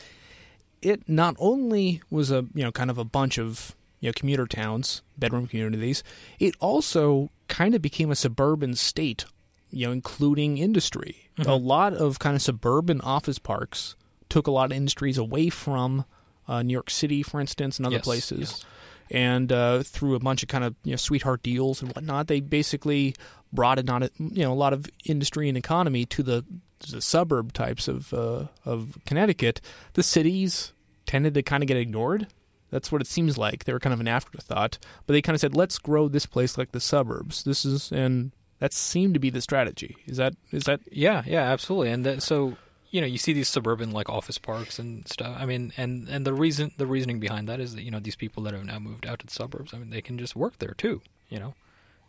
it 0.82 1.08
not 1.08 1.36
only 1.38 2.02
was 2.10 2.32
a 2.32 2.46
you 2.52 2.64
know 2.64 2.72
kind 2.72 2.90
of 2.90 2.98
a 2.98 3.04
bunch 3.04 3.38
of 3.38 3.76
you 4.00 4.08
know 4.08 4.12
commuter 4.14 4.46
towns, 4.46 5.02
bedroom 5.16 5.46
communities, 5.46 6.02
it 6.38 6.54
also 6.60 7.30
kind 7.48 7.74
of 7.74 7.82
became 7.82 8.10
a 8.10 8.16
suburban 8.16 8.74
state, 8.74 9.24
you 9.70 9.86
know, 9.86 9.92
including 9.92 10.58
industry. 10.58 11.30
A 11.46 11.54
lot 11.56 11.94
of 11.94 12.18
kind 12.18 12.34
of 12.34 12.42
suburban 12.42 13.00
office 13.00 13.38
parks 13.38 13.94
took 14.28 14.46
a 14.46 14.50
lot 14.50 14.70
of 14.72 14.76
industries 14.76 15.16
away 15.18 15.48
from 15.50 16.04
uh, 16.48 16.62
New 16.62 16.72
York 16.72 16.90
City, 16.90 17.22
for 17.22 17.40
instance, 17.40 17.78
and 17.78 17.86
other 17.86 17.96
Yes, 17.96 18.04
places 18.04 18.40
yes. 18.40 18.64
and 19.10 19.52
uh, 19.52 19.82
through 19.82 20.14
a 20.14 20.18
bunch 20.18 20.42
of 20.42 20.48
kind 20.48 20.64
of 20.64 20.74
you 20.84 20.92
know 20.92 20.96
sweetheart 20.96 21.42
deals 21.42 21.80
and 21.82 21.92
whatnot, 21.94 22.26
they 22.26 22.40
basically 22.40 23.14
brought 23.52 23.78
in 23.78 23.88
on 23.88 24.02
it 24.02 24.12
you 24.18 24.42
know 24.42 24.52
a 24.52 24.54
lot 24.54 24.72
of 24.72 24.86
industry 25.06 25.48
and 25.48 25.56
economy 25.56 26.04
to 26.06 26.22
the, 26.22 26.44
to 26.80 26.92
the 26.92 27.00
suburb 27.00 27.52
types 27.52 27.86
of 27.88 28.12
uh, 28.12 28.46
of 28.64 28.98
Connecticut. 29.06 29.60
The 29.94 30.02
cities 30.02 30.72
tended 31.06 31.34
to 31.34 31.42
kind 31.42 31.62
of 31.62 31.68
get 31.68 31.76
ignored. 31.76 32.26
That's 32.70 32.92
what 32.92 33.00
it 33.00 33.06
seems 33.06 33.38
like. 33.38 33.64
They 33.64 33.72
were 33.72 33.80
kind 33.80 33.94
of 33.94 34.00
an 34.00 34.08
afterthought, 34.08 34.78
but 35.06 35.12
they 35.12 35.22
kind 35.22 35.34
of 35.34 35.40
said, 35.40 35.54
"Let's 35.54 35.78
grow 35.78 36.08
this 36.08 36.26
place 36.26 36.58
like 36.58 36.72
the 36.72 36.80
suburbs." 36.80 37.44
This 37.44 37.64
is 37.64 37.90
and 37.92 38.32
that 38.58 38.72
seemed 38.72 39.14
to 39.14 39.20
be 39.20 39.30
the 39.30 39.40
strategy. 39.40 39.96
Is 40.06 40.16
that 40.16 40.34
is 40.50 40.64
that 40.64 40.80
Yeah, 40.90 41.22
yeah, 41.26 41.42
absolutely. 41.42 41.90
And 41.90 42.04
that, 42.04 42.22
so 42.22 42.56
you 42.90 43.00
know, 43.00 43.06
you 43.06 43.18
see 43.18 43.32
these 43.32 43.48
suburban 43.48 43.92
like 43.92 44.08
office 44.08 44.38
parks 44.38 44.78
and 44.78 45.06
stuff. 45.08 45.36
I 45.38 45.46
mean, 45.46 45.72
and 45.76 46.08
and 46.08 46.26
the 46.26 46.32
reason 46.34 46.72
the 46.76 46.86
reasoning 46.86 47.20
behind 47.20 47.48
that 47.48 47.60
is 47.60 47.74
that 47.74 47.82
you 47.82 47.90
know 47.90 48.00
these 48.00 48.16
people 48.16 48.42
that 48.44 48.54
have 48.54 48.64
now 48.64 48.78
moved 48.78 49.06
out 49.06 49.20
to 49.20 49.26
the 49.26 49.32
suburbs. 49.32 49.72
I 49.74 49.78
mean, 49.78 49.90
they 49.90 50.02
can 50.02 50.18
just 50.18 50.34
work 50.34 50.58
there 50.58 50.74
too. 50.76 51.02
You 51.28 51.38
know, 51.38 51.54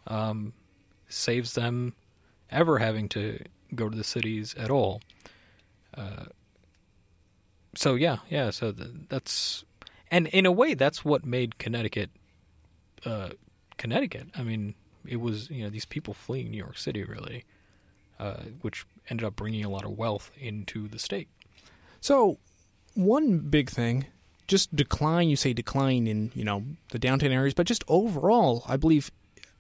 um, 0.08 0.54
saves 1.08 1.54
them 1.54 1.96
ever 2.50 2.80
having 2.80 3.10
to 3.10 3.44
go 3.76 3.90
to 3.90 3.96
the 3.96 4.04
cities 4.04 4.56
at 4.58 4.72
all. 4.72 5.02
Uh, 5.96 6.26
so 7.76 7.96
yeah, 7.96 8.18
yeah. 8.30 8.50
So 8.50 8.72
th- 8.72 8.90
that's 9.10 9.66
and 10.12 10.28
in 10.28 10.46
a 10.46 10.52
way 10.52 10.74
that's 10.74 11.06
what 11.06 11.26
made 11.26 11.58
Connecticut, 11.58 12.10
uh, 13.06 13.30
Connecticut. 13.78 14.28
I 14.36 14.44
mean, 14.44 14.76
it 15.06 15.18
was 15.18 15.50
you 15.50 15.64
know 15.64 15.70
these 15.70 15.86
people 15.86 16.14
fleeing 16.14 16.52
New 16.52 16.58
York 16.58 16.78
City 16.78 17.04
really 17.04 17.46
uh, 18.20 18.42
which 18.62 18.86
ended 19.10 19.26
up 19.26 19.36
bringing 19.36 19.64
a 19.64 19.70
lot 19.70 19.86
of 19.86 19.98
wealth 19.98 20.32
into 20.38 20.88
the 20.88 21.00
state. 21.00 21.30
So, 22.02 22.38
one 22.94 23.40
big 23.40 23.70
thing, 23.70 24.08
just 24.48 24.76
decline. 24.76 25.30
You 25.30 25.36
say 25.36 25.54
decline 25.54 26.06
in 26.06 26.32
you 26.36 26.44
know 26.44 26.64
the 26.92 27.00
downtown 27.00 27.32
areas, 27.32 27.54
but 27.54 27.66
just 27.66 27.84
overall, 27.88 28.64
I 28.68 28.78
believe, 28.78 29.12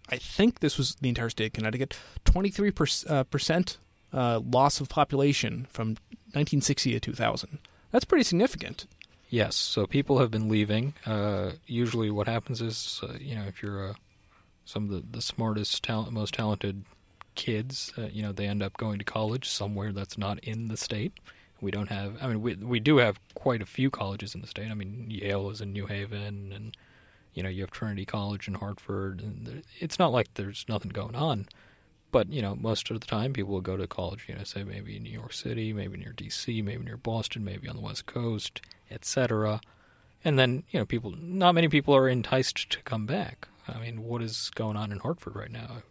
I 0.10 0.18
think 0.18 0.60
this 0.60 0.77
was 0.77 0.96
the 0.96 1.10
entire 1.10 1.29
state 1.29 1.48
of 1.48 1.53
Connecticut. 1.53 1.98
Twenty 2.25 2.50
three 2.50 2.74
uh, 3.08 3.24
percent 3.24 3.77
loss 4.12 4.82
of 4.82 4.89
population 4.89 5.68
from 5.70 5.89
1960 6.34 6.94
to 6.94 7.00
2000. 7.00 7.60
That's 7.91 8.06
pretty 8.06 8.24
significant. 8.24 8.88
Yes, 9.29 9.55
so 9.55 9.86
people 9.86 10.17
have 10.19 10.31
been 10.31 10.50
leaving. 10.50 10.95
Uh, 11.05 11.51
usually, 11.67 12.09
what 12.09 12.27
happens 12.27 12.62
is, 12.62 13.00
uh, 13.03 13.13
you 13.19 13.36
know, 13.36 13.43
if 13.43 13.62
you're 13.62 13.89
uh, 13.89 13.93
some 14.65 14.86
of 14.86 14.89
the, 14.89 15.17
the 15.17 15.21
smartest, 15.21 15.83
talent, 15.83 16.12
most 16.12 16.33
talented 16.33 16.83
kids, 17.36 17.93
uh, 17.98 18.07
you 18.07 18.24
know, 18.24 18.31
they 18.31 18.48
end 18.48 18.63
up 18.63 18.75
going 18.77 18.98
to 18.98 19.05
college 19.05 19.48
somewhere 19.48 19.91
that's 19.91 20.17
not 20.17 20.39
in 20.39 20.67
the 20.67 20.77
state. 20.77 21.13
We 21.62 21.69
don't 21.69 21.89
have. 21.89 22.15
I 22.21 22.27
mean, 22.27 22.41
we 22.41 22.55
we 22.55 22.79
do 22.79 22.98
have 22.98 23.19
quite 23.36 23.62
a 23.62 23.67
few 23.67 23.91
colleges 23.91 24.33
in 24.33 24.41
the 24.41 24.48
state. 24.48 24.71
I 24.71 24.74
mean, 24.74 25.05
Yale 25.09 25.51
is 25.51 25.62
in 25.62 25.74
New 25.74 25.86
Haven, 25.86 26.51
and 26.51 26.75
you 27.36 27.43
know, 27.43 27.50
you 27.50 27.62
have 27.62 27.71
Trinity 27.71 28.05
College 28.05 28.48
in 28.48 28.55
Hartford, 28.55 29.21
and 29.21 29.62
it's 29.79 30.00
not 30.00 30.12
like 30.12 30.33
there's 30.33 30.65
nothing 30.67 30.89
going 30.89 31.15
on. 31.15 31.48
But 32.12 32.32
you 32.32 32.42
know, 32.42 32.56
most 32.56 32.89
of 32.89 33.00
the 33.00 33.06
time, 33.06 33.34
people 33.34 33.54
will 33.54 33.62
go 33.62 33.78
to 33.78 33.88
college. 33.88 34.25
You 34.28 34.36
know, 34.36 34.44
say 34.44 34.63
maybe 34.63 34.98
in 34.98 35.04
New 35.04 35.12
York 35.12 35.34
City, 35.34 35.74
maybe 35.74 35.98
near 35.98 36.13
D.C., 36.13 36.62
maybe 36.62 36.84
near 36.84 36.98
Boston, 36.98 37.44
maybe 37.44 37.68
on 37.68 37.75
the 37.75 37.82
West 37.82 38.06
Coast, 38.06 38.62
etc. 38.89 39.62
And 40.24 40.38
then 40.38 40.63
you 40.72 40.80
know, 40.80 40.86
people. 40.86 41.13
Not 41.18 41.56
many 41.56 41.68
people 41.68 41.96
are 41.96 42.10
enticed 42.10 42.70
to 42.72 42.82
come 42.84 43.06
back. 43.06 43.48
I 43.68 43.80
mean, 43.80 44.04
what 44.04 44.22
is 44.22 44.51
going 44.56 44.78
on 44.78 44.92
in 44.92 45.00
Hartford 45.00 45.36
right 45.36 45.51
now? 45.51 45.84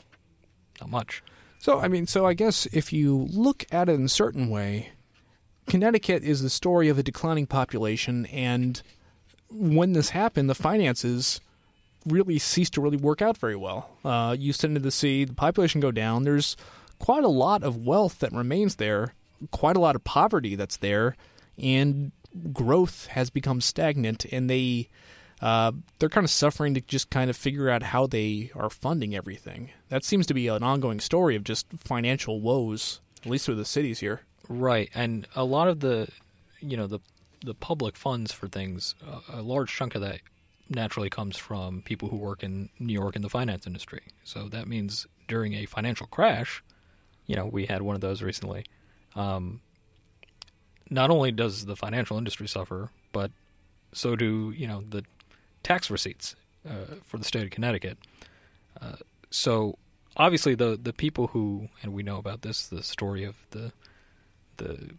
Not 0.81 0.91
much. 0.91 1.23
So, 1.61 1.81
I 1.81 1.89
mean, 1.89 2.07
so 2.07 2.25
I 2.27 2.35
guess 2.35 2.67
if 2.67 2.93
you 2.93 3.29
look 3.31 3.65
at 3.73 3.89
it 3.89 3.93
in 3.93 4.05
a 4.05 4.09
certain 4.09 4.49
way, 4.49 4.91
Connecticut 5.67 6.23
is 6.23 6.43
the 6.43 6.51
story 6.51 6.89
of 6.89 6.99
a 6.99 7.03
declining 7.03 7.47
population, 7.47 8.27
and 8.27 8.81
when 9.51 9.93
this 9.93 10.11
happened, 10.11 10.49
the 10.49 10.55
finances 10.55 11.41
really 12.09 12.39
ceased 12.39 12.75
to 12.75 12.81
really 12.81 12.97
work 12.97 13.23
out 13.23 13.37
very 13.37 13.57
well. 13.57 13.91
Uh, 14.05 14.35
you 14.39 14.53
tended 14.53 14.83
to 14.83 14.91
see 14.91 15.25
the 15.25 15.35
population 15.35 15.81
go 15.81 15.91
down. 15.91 16.25
There's 16.25 16.57
quite 16.99 17.25
a 17.25 17.29
lot 17.29 17.63
of 17.63 17.85
wealth 17.85 18.19
that 18.21 18.33
remains 18.33 18.77
there, 18.77 19.15
quite 19.51 19.77
a 19.77 19.81
lot 19.81 19.97
of 19.97 20.05
poverty 20.05 20.55
that's 20.55 20.77
there, 20.77 21.17
and 21.57 22.13
growth 22.53 23.07
has 23.09 23.31
become 23.31 23.61
stagnant, 23.61 24.25
and 24.27 24.49
they 24.49 24.89
uh, 25.41 25.73
they're 25.99 26.09
kind 26.09 26.25
of 26.25 26.31
suffering 26.31 26.75
to 26.75 26.81
just 26.81 27.11
kind 27.11 27.31
of 27.31 27.37
figure 27.37 27.71
out 27.71 27.83
how 27.85 28.07
they 28.07 28.51
are 28.57 28.71
funding 28.71 29.15
everything. 29.15 29.71
That 29.89 30.05
seems 30.05 30.27
to 30.27 30.35
be 30.35 30.49
an 30.49 30.65
ongoing 30.65 30.99
story 30.99 31.37
of 31.37 31.45
just 31.45 31.67
financial 31.79 32.41
woes, 32.41 33.01
at 33.25 33.31
least 33.31 33.49
with 33.49 33.59
the 33.59 33.65
cities 33.65 34.01
here. 34.01 34.23
Right, 34.49 34.91
and 34.95 35.29
a 35.37 35.45
lot 35.45 35.69
of 35.69 35.81
the, 35.81 36.09
you 36.61 36.77
know, 36.77 36.87
the 36.87 37.01
the 37.45 37.55
public 37.55 37.97
funds 37.97 38.33
for 38.33 38.49
things, 38.49 38.97
a 39.33 39.43
large 39.43 39.73
chunk 39.73 39.95
of 39.95 40.01
that 40.01 40.21
naturally 40.69 41.11
comes 41.11 41.37
from 41.37 41.83
people 41.83 42.09
who 42.09 42.17
work 42.17 42.43
in 42.43 42.69
New 42.79 42.93
York 42.93 43.17
in 43.17 43.23
the 43.23 43.29
finance 43.29 43.67
industry. 43.67 44.03
So 44.25 44.49
that 44.49 44.69
means 44.69 45.07
during 45.27 45.55
a 45.55 45.67
financial 45.67 46.07
crash, 46.07 46.63
you 47.27 47.37
know, 47.37 47.47
we 47.47 47.67
had 47.67 47.83
one 47.83 47.95
of 47.95 48.01
those 48.01 48.23
recently. 48.23 48.65
Um, 49.15 49.61
not 50.91 51.11
only 51.11 51.33
does 51.33 51.67
the 51.67 51.77
financial 51.77 52.17
industry 52.17 52.49
suffer, 52.49 52.91
but 53.13 53.31
so 53.93 54.17
do 54.17 54.53
you 54.57 54.67
know 54.67 54.85
the 54.89 55.05
tax 55.63 55.91
receipts 55.91 56.37
uh, 56.69 56.97
for 57.05 57.19
the 57.19 57.25
state 57.25 57.45
of 57.45 57.51
Connecticut. 57.51 57.99
Uh, 58.81 58.97
so 59.31 59.77
obviously 60.17 60.55
the 60.55 60.79
the 60.81 60.93
people 60.93 61.29
who 61.29 61.69
and 61.83 61.93
we 61.93 62.03
know 62.03 62.19
about 62.19 62.43
this 62.43 62.67
the 62.67 62.83
story 62.83 63.25
of 63.25 63.37
the 63.51 63.73
the 64.57 64.91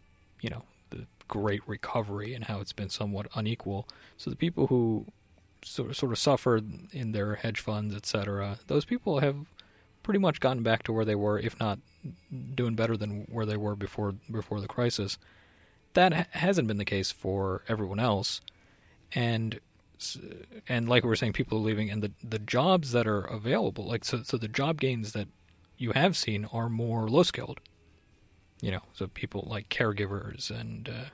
you 0.42 0.50
know 0.50 0.64
the 0.90 1.06
great 1.28 1.62
recovery 1.68 2.34
and 2.34 2.46
how 2.46 2.60
it's 2.60 2.74
been 2.74 2.90
somewhat 2.90 3.28
unequal. 3.36 3.88
So 4.18 4.30
the 4.30 4.36
people 4.36 4.68
who 4.68 5.06
sort 5.64 5.90
of, 5.90 5.98
sort 5.98 6.12
of 6.12 6.18
suffered 6.18 6.70
in 6.92 7.12
their 7.12 7.36
hedge 7.36 7.60
funds, 7.60 7.96
etc. 7.96 8.60
Those 8.68 8.86
people 8.86 9.20
have 9.20 9.46
pretty 10.04 10.20
much 10.20 10.40
gotten 10.40 10.64
back 10.64 10.84
to 10.84 10.94
where 10.94 11.06
they 11.06 11.16
were, 11.16 11.40
if 11.40 11.60
not 11.60 11.80
doing 12.56 12.76
better 12.76 12.96
than 12.96 13.28
where 13.30 13.46
they 13.46 13.58
were 13.58 13.76
before 13.76 14.16
before 14.32 14.62
the 14.62 14.68
crisis. 14.68 15.18
That 15.94 16.14
ha- 16.14 16.26
hasn't 16.32 16.68
been 16.68 16.78
the 16.78 16.86
case 16.86 17.12
for 17.12 17.64
everyone 17.68 18.00
else, 18.00 18.42
and 19.14 19.60
and 20.68 20.88
like 20.88 21.04
we 21.04 21.10
were 21.10 21.16
saying, 21.16 21.34
people 21.34 21.58
are 21.58 21.62
leaving, 21.62 21.90
and 21.90 22.02
the 22.02 22.12
the 22.24 22.40
jobs 22.40 22.92
that 22.92 23.08
are 23.08 23.22
available, 23.22 23.86
like 23.86 24.06
so, 24.06 24.24
so 24.24 24.38
the 24.38 24.48
job 24.48 24.80
gains 24.80 25.14
that 25.14 25.28
you 25.78 25.92
have 25.92 26.16
seen 26.16 26.46
are 26.52 26.70
more 26.70 27.10
low 27.10 27.24
skilled. 27.24 27.60
You 28.62 28.72
know, 28.72 28.82
so 28.94 29.08
people 29.08 29.48
like 29.50 29.70
caregivers 29.70 30.52
and 30.52 30.90
uh, 30.90 31.06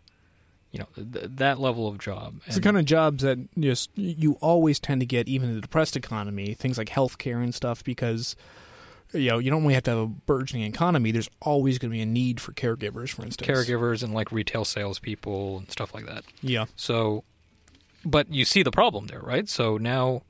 you 0.76 0.80
know 0.82 1.04
th- 1.14 1.32
that 1.38 1.60
level 1.60 1.88
of 1.88 1.98
job. 2.00 2.36
It's 2.46 2.56
the 2.56 2.62
kind 2.62 2.78
of 2.78 2.84
jobs 2.84 3.24
that 3.24 3.40
just 3.58 3.90
you 3.96 4.34
always 4.42 4.78
tend 4.78 5.00
to 5.00 5.06
get, 5.06 5.30
even 5.30 5.50
in 5.50 5.58
a 5.58 5.62
depressed 5.62 5.96
economy, 5.96 6.54
things 6.54 6.78
like 6.78 6.90
healthcare 6.90 7.42
and 7.42 7.56
stuff, 7.56 7.82
because 7.82 8.36
you 9.14 9.30
know 9.30 9.40
you 9.40 9.50
don't 9.50 9.62
only 9.62 9.74
have 9.74 9.84
to 9.84 9.92
have 9.92 10.00
a 10.00 10.08
burgeoning 10.08 10.66
economy. 10.68 11.12
There's 11.12 11.30
always 11.42 11.80
going 11.80 11.92
to 11.92 11.96
be 11.96 12.02
a 12.02 12.06
need 12.06 12.42
for 12.42 12.52
caregivers, 12.52 13.10
for 13.12 13.24
instance. 13.24 13.48
caregivers 13.48 14.04
and 14.04 14.14
like 14.14 14.34
retail 14.34 14.66
salespeople 14.66 15.60
and 15.60 15.72
stuff 15.72 15.94
like 15.94 16.06
that. 16.08 16.26
Yeah. 16.42 16.66
So, 16.76 17.24
but 18.04 18.30
you 18.30 18.44
see 18.44 18.62
the 18.62 18.72
problem 18.72 19.08
there, 19.08 19.22
right? 19.22 19.48
So 19.48 19.78
now 19.78 20.24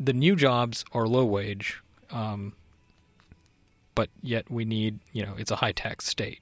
the 0.00 0.12
new 0.12 0.34
jobs 0.34 0.84
are 0.92 1.06
low 1.06 1.24
wage, 1.24 1.80
um, 2.10 2.54
but 3.94 4.10
yet 4.22 4.50
we 4.50 4.64
need, 4.64 4.98
you 5.12 5.24
know, 5.24 5.34
it's 5.38 5.52
a 5.52 5.56
high 5.56 5.72
tax 5.72 6.06
state. 6.06 6.40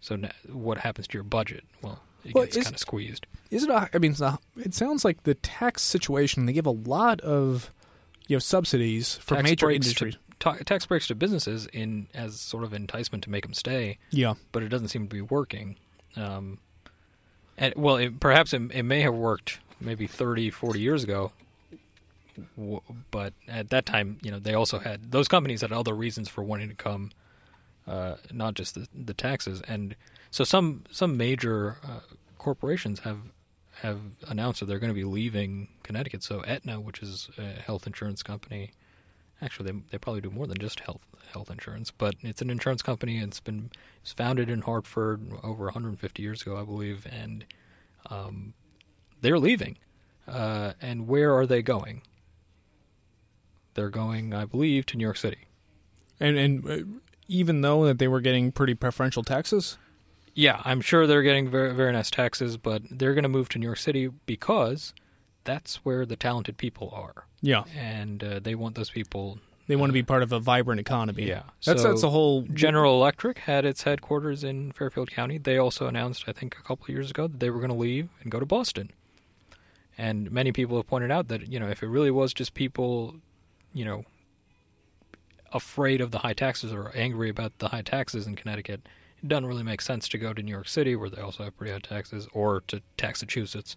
So 0.00 0.16
now, 0.16 0.30
what 0.50 0.78
happens 0.78 1.06
to 1.08 1.14
your 1.14 1.24
budget? 1.24 1.64
Well, 1.82 2.00
it 2.24 2.34
Well, 2.34 2.44
gets 2.44 2.56
kind 2.56 2.74
of 2.74 2.78
squeezed. 2.78 3.26
Is 3.50 3.64
it? 3.64 3.70
A, 3.70 3.88
I 3.92 3.98
mean, 3.98 4.14
a, 4.20 4.38
it 4.56 4.74
sounds 4.74 5.04
like 5.04 5.22
the 5.24 5.34
tax 5.34 5.82
situation. 5.82 6.46
They 6.46 6.52
give 6.52 6.66
a 6.66 6.70
lot 6.70 7.20
of 7.20 7.70
you 8.26 8.36
know 8.36 8.40
subsidies 8.40 9.16
for 9.16 9.36
tax 9.36 9.44
major 9.44 9.70
industries. 9.70 10.14
To, 10.14 10.20
ta- 10.38 10.56
tax 10.64 10.86
breaks 10.86 11.06
to 11.08 11.14
businesses 11.14 11.66
in 11.72 12.08
as 12.14 12.40
sort 12.40 12.64
of 12.64 12.72
enticement 12.74 13.24
to 13.24 13.30
make 13.30 13.44
them 13.44 13.54
stay, 13.54 13.98
yeah. 14.10 14.34
but 14.52 14.62
it 14.62 14.68
doesn't 14.68 14.88
seem 14.88 15.08
to 15.08 15.14
be 15.14 15.20
working. 15.20 15.76
Um, 16.16 16.58
and 17.56 17.74
well, 17.76 17.96
it, 17.96 18.18
perhaps 18.20 18.52
it, 18.52 18.62
it 18.72 18.82
may 18.82 19.02
have 19.02 19.14
worked 19.14 19.60
maybe 19.80 20.06
30, 20.06 20.50
40 20.50 20.80
years 20.80 21.04
ago, 21.04 21.32
but 23.10 23.32
at 23.48 23.70
that 23.70 23.86
time, 23.86 24.18
you 24.22 24.30
know, 24.30 24.38
they 24.38 24.54
also 24.54 24.78
had 24.78 25.12
those 25.12 25.28
companies 25.28 25.60
had 25.60 25.72
other 25.72 25.94
reasons 25.94 26.28
for 26.28 26.42
wanting 26.42 26.68
to 26.68 26.74
come, 26.74 27.10
uh, 27.90 28.14
not 28.32 28.54
just 28.54 28.76
the, 28.76 28.86
the 28.94 29.14
taxes. 29.14 29.60
And 29.66 29.96
so 30.30 30.44
some 30.44 30.84
some 30.90 31.16
major 31.16 31.76
uh, 31.82 32.00
corporations 32.38 33.00
have 33.00 33.18
have 33.82 34.00
announced 34.28 34.60
that 34.60 34.66
they're 34.66 34.78
going 34.78 34.92
to 34.92 34.94
be 34.94 35.04
leaving 35.04 35.68
Connecticut. 35.82 36.22
So 36.22 36.42
Aetna, 36.46 36.80
which 36.80 37.02
is 37.02 37.30
a 37.36 37.60
health 37.60 37.86
insurance 37.86 38.22
company, 38.22 38.70
actually 39.42 39.72
they 39.72 39.78
they 39.90 39.98
probably 39.98 40.20
do 40.20 40.30
more 40.30 40.46
than 40.46 40.58
just 40.58 40.80
health 40.80 41.02
health 41.32 41.50
insurance, 41.50 41.90
but 41.90 42.14
it's 42.20 42.40
an 42.40 42.48
insurance 42.48 42.80
company. 42.80 43.16
And 43.16 43.28
it's 43.28 43.40
been 43.40 43.70
it's 44.02 44.12
founded 44.12 44.48
in 44.48 44.62
Hartford 44.62 45.32
over 45.42 45.64
150 45.64 46.22
years 46.22 46.42
ago, 46.42 46.56
I 46.56 46.64
believe, 46.64 47.08
and 47.10 47.44
um, 48.08 48.54
they're 49.20 49.38
leaving. 49.38 49.78
Uh, 50.28 50.74
and 50.80 51.08
where 51.08 51.36
are 51.36 51.46
they 51.46 51.60
going? 51.60 52.02
They're 53.74 53.90
going, 53.90 54.32
I 54.32 54.44
believe, 54.44 54.86
to 54.86 54.96
New 54.96 55.04
York 55.04 55.16
City. 55.16 55.48
And 56.20 56.36
and 56.38 56.70
uh, 56.70 57.09
even 57.30 57.60
though 57.62 57.84
that 57.86 57.98
they 57.98 58.08
were 58.08 58.20
getting 58.20 58.50
pretty 58.52 58.74
preferential 58.74 59.22
taxes, 59.22 59.78
Yeah, 60.34 60.60
I'm 60.64 60.80
sure 60.80 61.06
they're 61.06 61.22
getting 61.22 61.48
very 61.48 61.72
very 61.74 61.92
nice 61.92 62.10
taxes, 62.10 62.56
but 62.56 62.82
they're 62.90 63.14
going 63.14 63.22
to 63.22 63.28
move 63.38 63.48
to 63.50 63.58
New 63.58 63.66
York 63.66 63.78
City 63.78 64.08
because 64.26 64.92
that's 65.44 65.76
where 65.84 66.04
the 66.04 66.16
talented 66.16 66.56
people 66.58 66.90
are, 66.92 67.26
yeah, 67.40 67.64
and 67.76 68.22
uh, 68.22 68.40
they 68.40 68.54
want 68.54 68.74
those 68.76 68.90
people. 68.90 69.38
they 69.68 69.76
want 69.76 69.88
to 69.90 69.94
be 69.94 70.02
part 70.02 70.22
of 70.22 70.32
a 70.32 70.40
vibrant 70.40 70.80
economy. 70.80 71.24
Yeah, 71.26 71.44
that's 71.64 71.82
so 71.82 71.88
that's 71.88 72.02
the 72.02 72.10
whole 72.10 72.42
General 72.52 72.94
Electric 73.00 73.38
had 73.38 73.64
its 73.64 73.82
headquarters 73.84 74.44
in 74.44 74.72
Fairfield 74.72 75.10
County. 75.10 75.38
They 75.38 75.56
also 75.58 75.86
announced, 75.86 76.24
I 76.26 76.32
think, 76.32 76.56
a 76.58 76.62
couple 76.62 76.84
of 76.84 76.88
years 76.90 77.10
ago 77.10 77.26
that 77.28 77.40
they 77.40 77.50
were 77.50 77.58
going 77.58 77.70
to 77.70 77.76
leave 77.76 78.10
and 78.22 78.30
go 78.30 78.38
to 78.40 78.46
Boston. 78.46 78.90
And 79.96 80.30
many 80.30 80.50
people 80.52 80.76
have 80.76 80.86
pointed 80.86 81.10
out 81.10 81.28
that 81.28 81.48
you 81.52 81.58
know 81.60 81.68
if 81.68 81.82
it 81.82 81.88
really 81.88 82.10
was 82.10 82.32
just 82.34 82.54
people, 82.54 83.16
you 83.72 83.84
know, 83.84 84.04
afraid 85.52 86.00
of 86.00 86.10
the 86.10 86.18
high 86.18 86.32
taxes 86.32 86.72
or 86.72 86.92
angry 86.94 87.28
about 87.28 87.58
the 87.58 87.68
high 87.68 87.82
taxes 87.82 88.26
in 88.26 88.36
Connecticut, 88.36 88.88
it 89.22 89.28
doesn't 89.28 89.46
really 89.46 89.62
make 89.62 89.80
sense 89.80 90.08
to 90.08 90.18
go 90.18 90.32
to 90.32 90.42
New 90.42 90.50
York 90.50 90.68
City 90.68 90.96
where 90.96 91.10
they 91.10 91.20
also 91.20 91.44
have 91.44 91.56
pretty 91.56 91.72
high 91.72 91.80
taxes, 91.80 92.28
or 92.32 92.62
to 92.68 92.80
Massachusetts. 93.02 93.76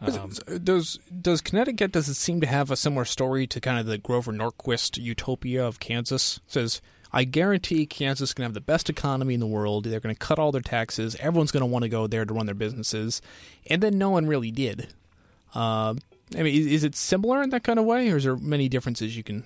Um, 0.00 0.30
does 0.62 0.98
does 1.20 1.40
Connecticut 1.40 1.90
does 1.90 2.08
it 2.08 2.14
seem 2.14 2.40
to 2.40 2.46
have 2.46 2.70
a 2.70 2.76
similar 2.76 3.04
story 3.04 3.48
to 3.48 3.60
kind 3.60 3.80
of 3.80 3.86
the 3.86 3.98
Grover 3.98 4.32
Norquist 4.32 4.96
utopia 5.02 5.66
of 5.66 5.80
Kansas? 5.80 6.36
It 6.46 6.52
says 6.52 6.80
I 7.12 7.24
guarantee 7.24 7.86
Kansas 7.86 8.34
to 8.34 8.42
have 8.42 8.54
the 8.54 8.60
best 8.60 8.90
economy 8.90 9.34
in 9.34 9.40
the 9.40 9.46
world. 9.46 9.84
They're 9.84 10.00
going 10.00 10.14
to 10.14 10.18
cut 10.18 10.38
all 10.38 10.52
their 10.52 10.60
taxes. 10.60 11.16
Everyone's 11.16 11.50
going 11.50 11.62
to 11.62 11.66
want 11.66 11.82
to 11.82 11.88
go 11.88 12.06
there 12.06 12.24
to 12.24 12.34
run 12.34 12.46
their 12.46 12.54
businesses, 12.54 13.22
and 13.66 13.82
then 13.82 13.98
no 13.98 14.10
one 14.10 14.26
really 14.26 14.50
did. 14.50 14.88
Uh, 15.54 15.94
I 16.36 16.42
mean, 16.42 16.54
is, 16.54 16.66
is 16.66 16.84
it 16.84 16.94
similar 16.94 17.42
in 17.42 17.50
that 17.50 17.64
kind 17.64 17.78
of 17.78 17.84
way, 17.84 18.10
or 18.10 18.18
is 18.18 18.24
there 18.24 18.36
many 18.36 18.68
differences 18.68 19.16
you 19.16 19.24
can? 19.24 19.44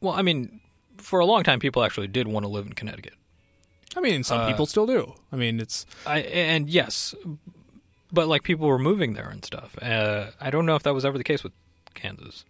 Well, 0.00 0.14
I 0.14 0.22
mean, 0.22 0.60
for 0.98 1.20
a 1.20 1.24
long 1.26 1.42
time, 1.42 1.60
people 1.60 1.82
actually 1.82 2.08
did 2.08 2.28
want 2.28 2.44
to 2.44 2.48
live 2.48 2.66
in 2.66 2.72
Connecticut. 2.72 3.14
I 3.96 4.00
mean, 4.00 4.22
some 4.22 4.40
Uh, 4.40 4.48
people 4.48 4.66
still 4.66 4.86
do. 4.86 5.14
I 5.32 5.36
mean, 5.36 5.58
it's 5.60 5.84
I 6.06 6.20
and 6.20 6.70
yes, 6.70 7.14
but 8.12 8.28
like 8.28 8.42
people 8.42 8.66
were 8.68 8.78
moving 8.78 9.14
there 9.14 9.28
and 9.28 9.44
stuff. 9.44 9.76
Uh, 9.82 10.30
I 10.40 10.50
don't 10.50 10.66
know 10.66 10.76
if 10.76 10.82
that 10.84 10.94
was 10.94 11.04
ever 11.04 11.18
the 11.18 11.24
case 11.24 11.42
with 11.42 11.52
Kansas. 11.94 12.44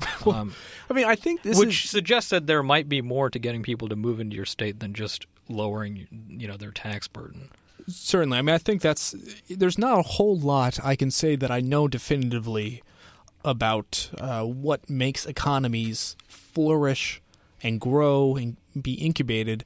um, 0.26 0.54
I 0.90 0.92
mean, 0.92 1.04
I 1.04 1.14
think 1.14 1.42
this 1.42 1.56
which 1.56 1.84
is 1.84 1.90
suggests 1.90 2.30
that 2.30 2.48
there 2.48 2.62
might 2.64 2.88
be 2.88 3.00
more 3.00 3.30
to 3.30 3.38
getting 3.38 3.62
people 3.62 3.88
to 3.88 3.96
move 3.96 4.18
into 4.18 4.34
your 4.34 4.44
state 4.46 4.80
than 4.80 4.92
just 4.92 5.26
lowering, 5.48 6.08
you 6.28 6.48
know, 6.48 6.56
their 6.56 6.72
tax 6.72 7.06
burden. 7.06 7.50
Certainly. 7.86 8.38
I 8.38 8.42
mean, 8.42 8.54
I 8.54 8.58
think 8.58 8.82
that's 8.82 9.14
there's 9.48 9.78
not 9.78 9.98
a 10.00 10.02
whole 10.02 10.36
lot 10.36 10.80
I 10.82 10.96
can 10.96 11.10
say 11.12 11.36
that 11.36 11.50
I 11.50 11.60
know 11.60 11.86
definitively 11.86 12.82
about 13.44 14.10
uh, 14.18 14.42
what 14.42 14.88
makes 14.90 15.26
economies 15.26 16.16
flourish 16.54 17.20
and 17.62 17.80
grow 17.80 18.36
and 18.36 18.56
be 18.80 18.94
incubated. 18.94 19.64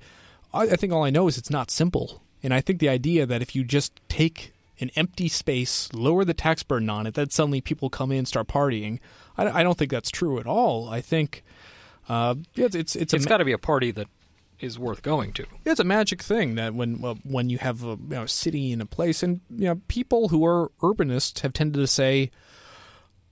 I, 0.53 0.63
I 0.63 0.77
think 0.77 0.93
all 0.93 1.05
I 1.05 1.11
know 1.11 1.29
is 1.29 1.39
it's 1.39 1.51
not 1.51 1.71
simple, 1.71 2.23
and 2.43 2.55
I 2.55 2.61
think 2.61 2.81
the 2.81 2.89
idea 2.89 3.27
that 3.27 3.43
if 3.43 3.55
you 3.55 3.65
just 3.65 4.01
take 4.09 4.53
an 4.81 4.91
empty 4.95 5.29
space, 5.29 5.93
lower 5.93 6.25
the 6.25 6.35
tax 6.35 6.63
burden 6.63 6.89
on 6.89 7.07
it, 7.07 7.15
that 7.15 7.33
suddenly 7.33 7.61
people 7.61 7.91
come 7.91 8.13
in 8.13 8.19
and 8.19 8.29
start 8.29 8.47
partying. 8.47 9.01
I, 9.37 9.61
I 9.61 9.63
don't 9.63 9.77
think 9.77 9.91
that's 9.91 10.11
true 10.11 10.39
at 10.39 10.47
all. 10.47 10.89
I 10.89 11.01
think 11.01 11.43
uh, 12.09 12.37
yeah, 12.55 12.67
it's 12.67 12.75
it's 12.75 12.97
it's, 12.97 13.15
It's 13.15 13.27
a, 13.27 13.29
got 13.29 13.39
to 13.39 13.45
be 13.45 13.53
a 13.53 13.59
party 13.59 13.91
that 13.93 14.09
is 14.61 14.79
worth 14.79 15.03
going 15.03 15.33
to. 15.33 15.47
it's 15.65 15.79
a 15.79 15.85
magic 15.85 16.23
thing 16.23 16.57
that 16.57 16.75
when 16.75 17.05
uh, 17.05 17.15
when 17.25 17.51
you 17.51 17.59
have 17.59 17.85
a 17.85 17.91
you 17.91 17.99
know, 18.09 18.27
city 18.27 18.73
in 18.73 18.81
a 18.81 18.87
place, 18.87 19.23
and 19.23 19.41
you 19.51 19.67
know 19.67 19.81
people 19.89 20.29
who 20.29 20.45
are 20.45 20.71
urbanists 20.81 21.41
have 21.41 21.53
tended 21.53 21.81
to 21.81 21.87
say, 21.87 22.31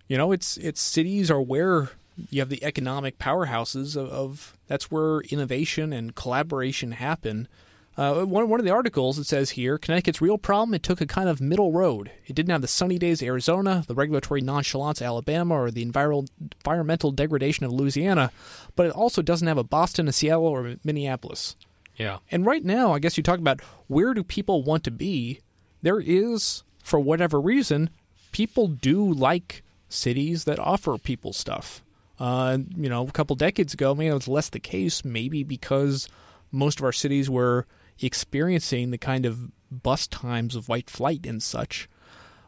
you 0.08 0.16
know, 0.18 0.32
it's 0.32 0.56
it's 0.58 0.80
cities 0.80 1.30
are 1.30 1.40
where 1.40 1.90
you 2.30 2.40
have 2.40 2.49
the 2.49 2.64
economic 2.64 3.18
powerhouses 3.18 3.96
of, 3.96 4.08
of 4.08 4.56
that's 4.66 4.90
where 4.90 5.20
innovation 5.20 5.92
and 5.92 6.14
collaboration 6.14 6.92
happen. 6.92 7.49
Uh, 7.96 8.25
one 8.25 8.49
one 8.50 8.61
of 8.61 8.66
the 8.66 8.73
articles 8.73 9.18
it 9.18 9.25
says 9.25 9.50
here 9.50 9.78
Connecticut's 9.78 10.20
real 10.20 10.37
problem 10.37 10.75
it 10.75 10.82
took 10.82 11.00
a 11.00 11.06
kind 11.06 11.28
of 11.28 11.40
middle 11.40 11.73
road. 11.73 12.11
It 12.26 12.35
didn't 12.35 12.50
have 12.50 12.61
the 12.61 12.68
sunny 12.68 12.99
days 12.99 13.23
of 13.23 13.28
Arizona, 13.28 13.85
the 13.87 13.94
regulatory 13.94 14.42
nonchalance 14.42 15.00
of 15.00 15.06
Alabama, 15.06 15.54
or 15.54 15.70
the 15.70 15.85
enviro- 15.85 16.28
environmental 16.40 17.11
degradation 17.11 17.64
of 17.64 17.73
Louisiana, 17.73 18.30
but 18.75 18.87
it 18.87 18.92
also 18.92 19.23
doesn't 19.23 19.49
have 19.49 19.58
a 19.58 19.64
Boston, 19.64 20.08
a 20.08 20.12
Seattle, 20.12 20.46
or 20.46 20.66
a 20.66 20.76
Minneapolis. 20.85 21.56
Yeah. 21.96 22.18
And 22.30 22.44
right 22.44 22.62
now, 22.62 22.92
I 22.92 22.99
guess 22.99 23.16
you 23.16 23.23
talk 23.23 23.38
about 23.38 23.62
where 23.87 24.12
do 24.12 24.23
people 24.23 24.62
want 24.62 24.85
to 24.85 24.90
be? 24.90 25.40
There 25.80 26.00
is, 26.00 26.64
for 26.82 27.00
whatever 27.00 27.40
reason, 27.40 27.88
people 28.32 28.68
do 28.68 29.11
like 29.11 29.62
cities 29.88 30.44
that 30.44 30.58
offer 30.58 30.99
people 30.99 31.32
stuff. 31.32 31.82
Uh, 32.18 32.58
you 32.76 32.88
know, 32.88 33.06
a 33.06 33.12
couple 33.12 33.37
decades 33.37 33.75
ago, 33.75 33.94
maybe 33.94 34.08
it 34.08 34.14
was 34.14 34.28
less 34.28 34.49
the 34.49 34.61
case, 34.61 35.04
maybe 35.04 35.42
because 35.42 36.08
most 36.50 36.78
of 36.78 36.85
our 36.85 36.92
cities 36.92 37.28
were 37.28 37.66
experiencing 38.00 38.90
the 38.90 38.99
kind 38.99 39.26
of 39.26 39.50
bus 39.70 40.06
times 40.06 40.56
of 40.56 40.68
white 40.68 40.88
flight 40.88 41.26
and 41.26 41.42
such. 41.42 41.88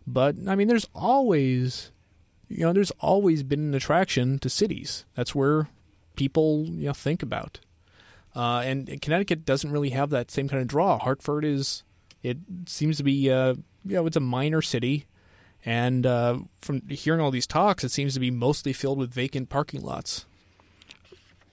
But 0.06 0.36
I 0.46 0.54
mean, 0.54 0.68
there's 0.68 0.88
always, 0.94 1.92
you 2.48 2.64
know, 2.64 2.72
there's 2.72 2.92
always 3.00 3.42
been 3.42 3.60
an 3.60 3.74
attraction 3.74 4.38
to 4.38 4.48
cities. 4.48 5.04
That's 5.14 5.34
where 5.34 5.68
people 6.16 6.64
you 6.66 6.86
know 6.86 6.92
think 6.94 7.22
about. 7.22 7.60
Uh, 8.34 8.60
and 8.64 9.00
Connecticut 9.02 9.44
doesn't 9.44 9.70
really 9.70 9.90
have 9.90 10.10
that 10.10 10.30
same 10.30 10.48
kind 10.48 10.62
of 10.62 10.68
draw. 10.68 10.98
Hartford 10.98 11.44
is, 11.44 11.82
it 12.22 12.38
seems 12.66 12.96
to 12.98 13.02
be, 13.02 13.30
uh, 13.30 13.54
you 13.84 13.94
know, 13.94 14.06
it's 14.06 14.16
a 14.16 14.20
minor 14.20 14.62
city, 14.62 15.06
and 15.68 16.06
uh, 16.06 16.38
from 16.62 16.80
hearing 16.88 17.20
all 17.20 17.30
these 17.30 17.46
talks, 17.46 17.84
it 17.84 17.90
seems 17.90 18.14
to 18.14 18.20
be 18.20 18.30
mostly 18.30 18.72
filled 18.72 18.98
with 18.98 19.12
vacant 19.12 19.50
parking 19.50 19.82
lots. 19.82 20.24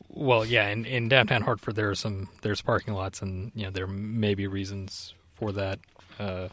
Well, 0.07 0.45
yeah, 0.45 0.69
in, 0.69 0.85
in 0.85 1.09
downtown 1.09 1.41
Hartford, 1.41 1.75
there 1.75 1.89
are 1.89 1.95
some 1.95 2.29
there's 2.41 2.61
parking 2.61 2.93
lots, 2.93 3.21
and 3.21 3.51
you 3.53 3.63
know 3.63 3.71
there 3.71 3.87
may 3.87 4.33
be 4.33 4.47
reasons 4.47 5.13
for 5.35 5.51
that, 5.51 5.79
uh, 6.17 6.47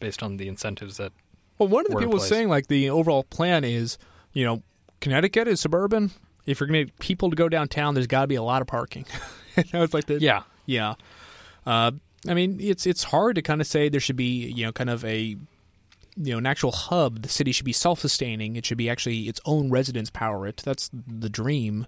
based 0.00 0.24
on 0.24 0.36
the 0.36 0.48
incentives 0.48 0.96
that. 0.96 1.12
Well, 1.58 1.68
one 1.68 1.86
of 1.86 1.92
the 1.92 1.98
people 1.98 2.14
was 2.14 2.26
saying 2.26 2.48
like 2.48 2.66
the 2.66 2.90
overall 2.90 3.22
plan 3.22 3.62
is, 3.62 3.98
you 4.32 4.44
know, 4.44 4.64
Connecticut 5.00 5.46
is 5.46 5.60
suburban. 5.60 6.10
If 6.44 6.58
you're 6.58 6.66
going 6.66 6.86
to 6.86 6.92
get 6.92 6.98
people 6.98 7.30
to 7.30 7.36
go 7.36 7.48
downtown, 7.48 7.94
there's 7.94 8.08
got 8.08 8.22
to 8.22 8.26
be 8.26 8.34
a 8.34 8.42
lot 8.42 8.62
of 8.62 8.68
parking. 8.68 9.06
and 9.56 9.64
I 9.72 9.78
was 9.78 9.94
like, 9.94 10.06
the, 10.06 10.18
Yeah, 10.20 10.42
Yeah. 10.66 10.94
Uh, 11.64 11.92
I 12.28 12.34
mean, 12.34 12.58
it's 12.60 12.84
it's 12.84 13.04
hard 13.04 13.36
to 13.36 13.42
kind 13.42 13.60
of 13.60 13.68
say 13.68 13.88
there 13.88 14.00
should 14.00 14.16
be 14.16 14.50
you 14.50 14.66
know 14.66 14.72
kind 14.72 14.90
of 14.90 15.04
a 15.04 15.36
you 16.16 16.32
know 16.32 16.38
an 16.38 16.46
actual 16.46 16.72
hub. 16.72 17.22
The 17.22 17.28
city 17.28 17.52
should 17.52 17.66
be 17.66 17.72
self 17.72 18.00
sustaining. 18.00 18.56
It 18.56 18.66
should 18.66 18.78
be 18.78 18.88
actually 18.88 19.22
its 19.22 19.40
own 19.44 19.70
residents 19.70 20.10
power 20.10 20.46
it. 20.46 20.62
That's 20.64 20.90
the 20.92 21.28
dream. 21.28 21.86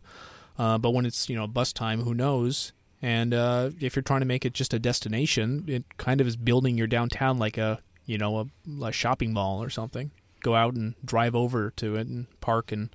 Uh, 0.59 0.79
but 0.79 0.91
when 0.91 1.07
it's 1.07 1.29
you 1.29 1.37
know 1.37 1.47
bus 1.47 1.73
time, 1.73 2.03
who 2.03 2.15
knows? 2.15 2.73
And 3.01 3.33
uh, 3.33 3.71
if 3.81 3.95
you're 3.95 4.03
trying 4.03 4.21
to 4.21 4.27
make 4.27 4.45
it 4.45 4.55
just 4.55 4.75
a 4.75 4.79
destination, 4.79 5.65
it 5.69 5.85
kind 5.99 6.21
of 6.21 6.27
is 6.27 6.37
building 6.37 6.77
your 6.77 6.89
downtown 6.89 7.39
like 7.39 7.57
a 7.59 7.81
you 8.07 8.19
know 8.19 8.39
a, 8.39 8.85
a 8.85 8.93
shopping 8.93 9.33
mall 9.33 9.63
or 9.63 9.71
something. 9.71 10.11
Go 10.41 10.55
out 10.55 10.75
and 10.75 10.95
drive 11.05 11.35
over 11.35 11.71
to 11.77 11.97
it 11.97 12.07
and 12.07 12.27
park 12.41 12.71
and 12.71 12.91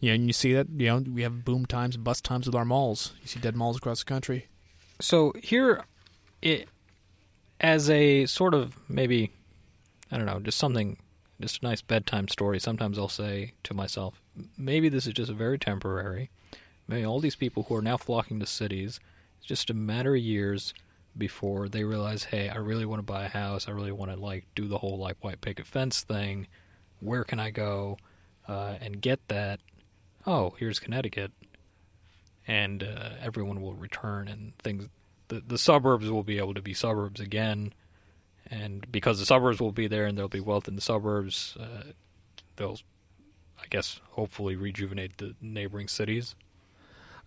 you 0.00 0.10
know, 0.10 0.14
and 0.14 0.26
you 0.26 0.32
see 0.32 0.52
that 0.52 0.68
you 0.76 0.86
know 0.86 0.98
we 0.98 1.22
have 1.22 1.44
boom 1.44 1.64
times, 1.64 1.96
bus 1.96 2.20
times 2.20 2.46
with 2.46 2.56
our 2.56 2.64
malls. 2.64 3.14
You 3.22 3.28
see 3.28 3.40
dead 3.40 3.56
malls 3.56 3.76
across 3.76 4.00
the 4.00 4.04
country. 4.04 4.48
So 5.00 5.32
here, 5.40 5.84
it 6.42 6.68
as 7.60 7.88
a 7.88 8.26
sort 8.26 8.54
of 8.54 8.76
maybe, 8.88 9.30
I 10.12 10.18
don't 10.18 10.26
know, 10.26 10.40
just 10.40 10.58
something, 10.58 10.98
just 11.40 11.62
a 11.62 11.64
nice 11.64 11.80
bedtime 11.80 12.28
story. 12.28 12.60
Sometimes 12.60 12.98
I'll 12.98 13.08
say 13.08 13.54
to 13.64 13.74
myself, 13.74 14.20
maybe 14.58 14.88
this 14.90 15.06
is 15.06 15.14
just 15.14 15.32
very 15.32 15.58
temporary. 15.58 16.30
Maybe 16.86 17.06
all 17.06 17.18
these 17.18 17.36
people 17.36 17.64
who 17.64 17.76
are 17.76 17.82
now 17.82 17.96
flocking 17.96 18.38
to 18.40 18.46
cities, 18.46 19.00
it's 19.38 19.46
just 19.46 19.70
a 19.70 19.74
matter 19.74 20.14
of 20.14 20.20
years 20.20 20.74
before 21.16 21.68
they 21.68 21.84
realize, 21.84 22.24
hey, 22.24 22.50
I 22.50 22.56
really 22.56 22.84
want 22.84 22.98
to 23.00 23.12
buy 23.12 23.24
a 23.24 23.28
house. 23.28 23.66
I 23.66 23.72
really 23.72 23.92
want 23.92 24.10
to 24.10 24.16
like 24.18 24.44
do 24.54 24.68
the 24.68 24.78
whole 24.78 24.98
like 24.98 25.24
white 25.24 25.40
picket 25.40 25.66
fence 25.66 26.02
thing. 26.02 26.46
Where 27.00 27.24
can 27.24 27.40
I 27.40 27.50
go 27.50 27.96
uh, 28.46 28.74
and 28.80 29.00
get 29.00 29.26
that? 29.28 29.60
Oh, 30.26 30.54
here's 30.58 30.78
Connecticut 30.78 31.32
and 32.46 32.82
uh, 32.82 33.10
everyone 33.20 33.60
will 33.60 33.74
return 33.74 34.28
and 34.28 34.56
things 34.58 34.88
the, 35.28 35.42
the 35.46 35.58
suburbs 35.58 36.10
will 36.10 36.22
be 36.22 36.38
able 36.38 36.54
to 36.54 36.62
be 36.62 36.74
suburbs 36.74 37.20
again 37.20 37.72
and 38.52 38.90
because 38.92 39.18
the 39.18 39.26
suburbs 39.26 39.60
will 39.60 39.72
be 39.72 39.88
there 39.88 40.04
and 40.06 40.16
there'll 40.16 40.28
be 40.28 40.40
wealth 40.40 40.68
in 40.68 40.76
the 40.76 40.82
suburbs 40.82 41.56
uh, 41.58 41.82
they'll 42.56 42.78
i 43.60 43.64
guess 43.70 44.00
hopefully 44.10 44.54
rejuvenate 44.54 45.16
the 45.18 45.34
neighboring 45.40 45.88
cities 45.88 46.34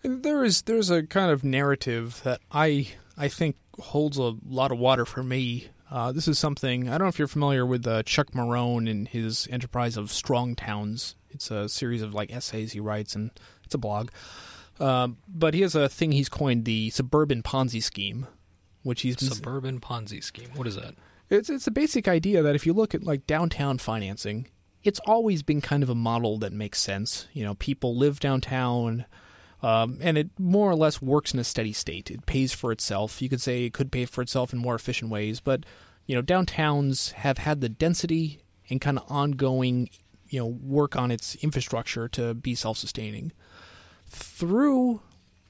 There 0.02 0.44
is 0.44 0.62
there's 0.62 0.90
a 0.90 1.02
kind 1.02 1.30
of 1.30 1.42
narrative 1.42 2.20
that 2.22 2.40
I 2.52 2.88
I 3.16 3.28
think 3.28 3.56
holds 3.80 4.18
a 4.18 4.34
lot 4.46 4.70
of 4.70 4.78
water 4.78 5.04
for 5.04 5.22
me. 5.22 5.68
Uh, 5.90 6.12
this 6.12 6.28
is 6.28 6.38
something 6.38 6.88
I 6.88 6.92
don't 6.92 7.06
know 7.06 7.08
if 7.08 7.18
you're 7.18 7.28
familiar 7.28 7.64
with 7.66 7.86
uh, 7.86 8.02
Chuck 8.04 8.32
Marohn 8.32 8.88
and 8.88 9.08
his 9.08 9.48
enterprise 9.50 9.96
of 9.96 10.12
Strong 10.12 10.56
Towns. 10.56 11.16
It's 11.30 11.50
a 11.50 11.68
series 11.68 12.02
of 12.02 12.14
like 12.14 12.30
essays 12.32 12.72
he 12.72 12.80
writes, 12.80 13.16
and 13.16 13.30
it's 13.64 13.74
a 13.74 13.78
blog. 13.78 14.10
Um, 14.78 15.16
but 15.26 15.54
he 15.54 15.62
has 15.62 15.74
a 15.74 15.88
thing 15.88 16.12
he's 16.12 16.28
coined 16.28 16.66
the 16.66 16.90
suburban 16.90 17.42
Ponzi 17.42 17.82
scheme, 17.82 18.26
which 18.82 19.00
he's 19.02 19.18
suburban 19.18 19.80
ponzi 19.80 20.22
scheme 20.22 20.50
what 20.54 20.66
is 20.66 20.76
that 20.76 20.94
it's 21.28 21.50
it's 21.50 21.66
a 21.66 21.72
basic 21.72 22.08
idea 22.08 22.42
that 22.42 22.54
if 22.54 22.66
you 22.66 22.72
look 22.72 22.94
at 22.94 23.04
like 23.04 23.26
downtown 23.26 23.78
financing, 23.78 24.48
it's 24.84 25.00
always 25.00 25.42
been 25.42 25.60
kind 25.60 25.82
of 25.82 25.90
a 25.90 25.94
model 25.94 26.38
that 26.38 26.52
makes 26.52 26.80
sense. 26.80 27.26
You 27.32 27.44
know, 27.44 27.54
people 27.54 27.96
live 27.96 28.20
downtown, 28.20 29.06
um, 29.62 29.98
and 30.00 30.16
it 30.16 30.30
more 30.38 30.70
or 30.70 30.76
less 30.76 31.02
works 31.02 31.34
in 31.34 31.40
a 31.40 31.44
steady 31.44 31.72
state. 31.72 32.10
It 32.10 32.26
pays 32.26 32.52
for 32.52 32.70
itself. 32.72 33.20
You 33.20 33.28
could 33.28 33.40
say 33.40 33.64
it 33.64 33.72
could 33.72 33.90
pay 33.90 34.04
for 34.04 34.22
itself 34.22 34.52
in 34.52 34.58
more 34.58 34.74
efficient 34.74 35.10
ways, 35.10 35.40
but 35.40 35.64
you 36.06 36.14
know, 36.14 36.22
downtowns 36.22 37.12
have 37.12 37.38
had 37.38 37.60
the 37.60 37.68
density 37.68 38.42
and 38.70 38.80
kind 38.80 38.98
of 38.98 39.10
ongoing, 39.10 39.88
you 40.28 40.38
know, 40.38 40.46
work 40.46 40.96
on 40.96 41.10
its 41.10 41.34
infrastructure 41.36 42.08
to 42.08 42.34
be 42.34 42.54
self-sustaining. 42.54 43.32
Through, 44.08 45.00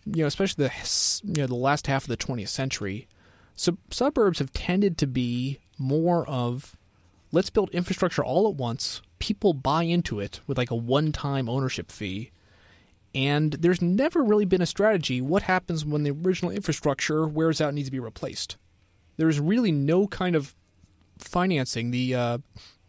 you 0.07 0.23
know, 0.23 0.27
especially 0.27 0.67
the 0.67 1.21
you 1.25 1.43
know 1.43 1.47
the 1.47 1.55
last 1.55 1.87
half 1.87 2.05
of 2.05 2.09
the 2.09 2.17
20th 2.17 2.49
century, 2.49 3.07
sub- 3.55 3.79
suburbs 3.91 4.39
have 4.39 4.53
tended 4.53 4.97
to 4.99 5.07
be 5.07 5.61
more 5.79 6.29
of 6.29 6.77
let's 7.33 7.51
build 7.51 7.71
infrastructure 7.71 8.25
all 8.25 8.49
at 8.49 8.55
once. 8.55 9.03
People 9.19 9.53
buy 9.53 9.83
into 9.83 10.21
it 10.21 10.41
with 10.47 10.59
like 10.59 10.71
a 10.71 10.77
one-time 10.77 11.49
ownership 11.49 11.91
fee. 11.91 12.31
And 13.15 13.53
there's 13.55 13.81
never 13.81 14.23
really 14.23 14.45
been 14.45 14.61
a 14.61 14.67
strategy. 14.67 15.23
What 15.23 15.43
happens 15.43 15.87
when 15.87 16.03
the 16.03 16.11
original 16.11 16.51
infrastructure 16.51 17.27
wears 17.27 17.61
out 17.61 17.69
and 17.69 17.77
needs 17.77 17.89
to 17.89 17.93
be 17.93 18.01
replaced? 18.01 18.57
There's 19.17 19.41
really 19.41 19.73
no 19.73 20.07
kind 20.07 20.37
of 20.37 20.55
financing. 21.19 21.91
The 21.91 22.15
uh, 22.15 22.39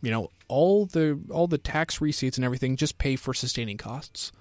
you 0.02 0.12
know 0.12 0.30
all 0.50 0.86
the 0.86 1.20
all 1.30 1.48
the 1.48 1.58
tax 1.58 2.02
receipts 2.02 2.38
and 2.38 2.44
everything 2.44 2.76
just 2.76 2.98
pay 2.98 3.16
for 3.16 3.34
sustaining 3.34 3.78
costs. 3.78 4.32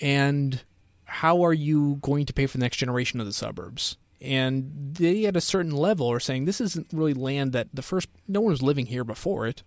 And 0.00 0.62
how 1.04 1.42
are 1.42 1.52
you 1.52 1.98
going 2.02 2.26
to 2.26 2.32
pay 2.32 2.46
for 2.46 2.58
the 2.58 2.62
next 2.62 2.76
generation 2.76 3.20
of 3.20 3.26
the 3.26 3.32
suburbs? 3.32 3.96
And 4.22 4.94
they, 4.94 5.26
at 5.26 5.36
a 5.36 5.40
certain 5.40 5.72
level, 5.72 6.10
are 6.10 6.20
saying 6.20 6.44
this 6.44 6.60
isn't 6.60 6.88
really 6.92 7.14
land 7.14 7.52
that 7.52 7.68
the 7.74 7.82
first 7.82 8.08
no 8.28 8.40
one 8.40 8.52
was 8.52 8.62
living 8.62 8.86
here 8.86 9.04
before 9.04 9.46
it. 9.46 9.62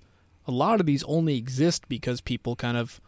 A 0.47 0.51
lot 0.51 0.79
of 0.79 0.85
these 0.85 1.03
only 1.03 1.37
exist 1.37 1.89
because 1.89 2.21
people 2.21 2.55
kind 2.55 2.77
of, 2.77 3.01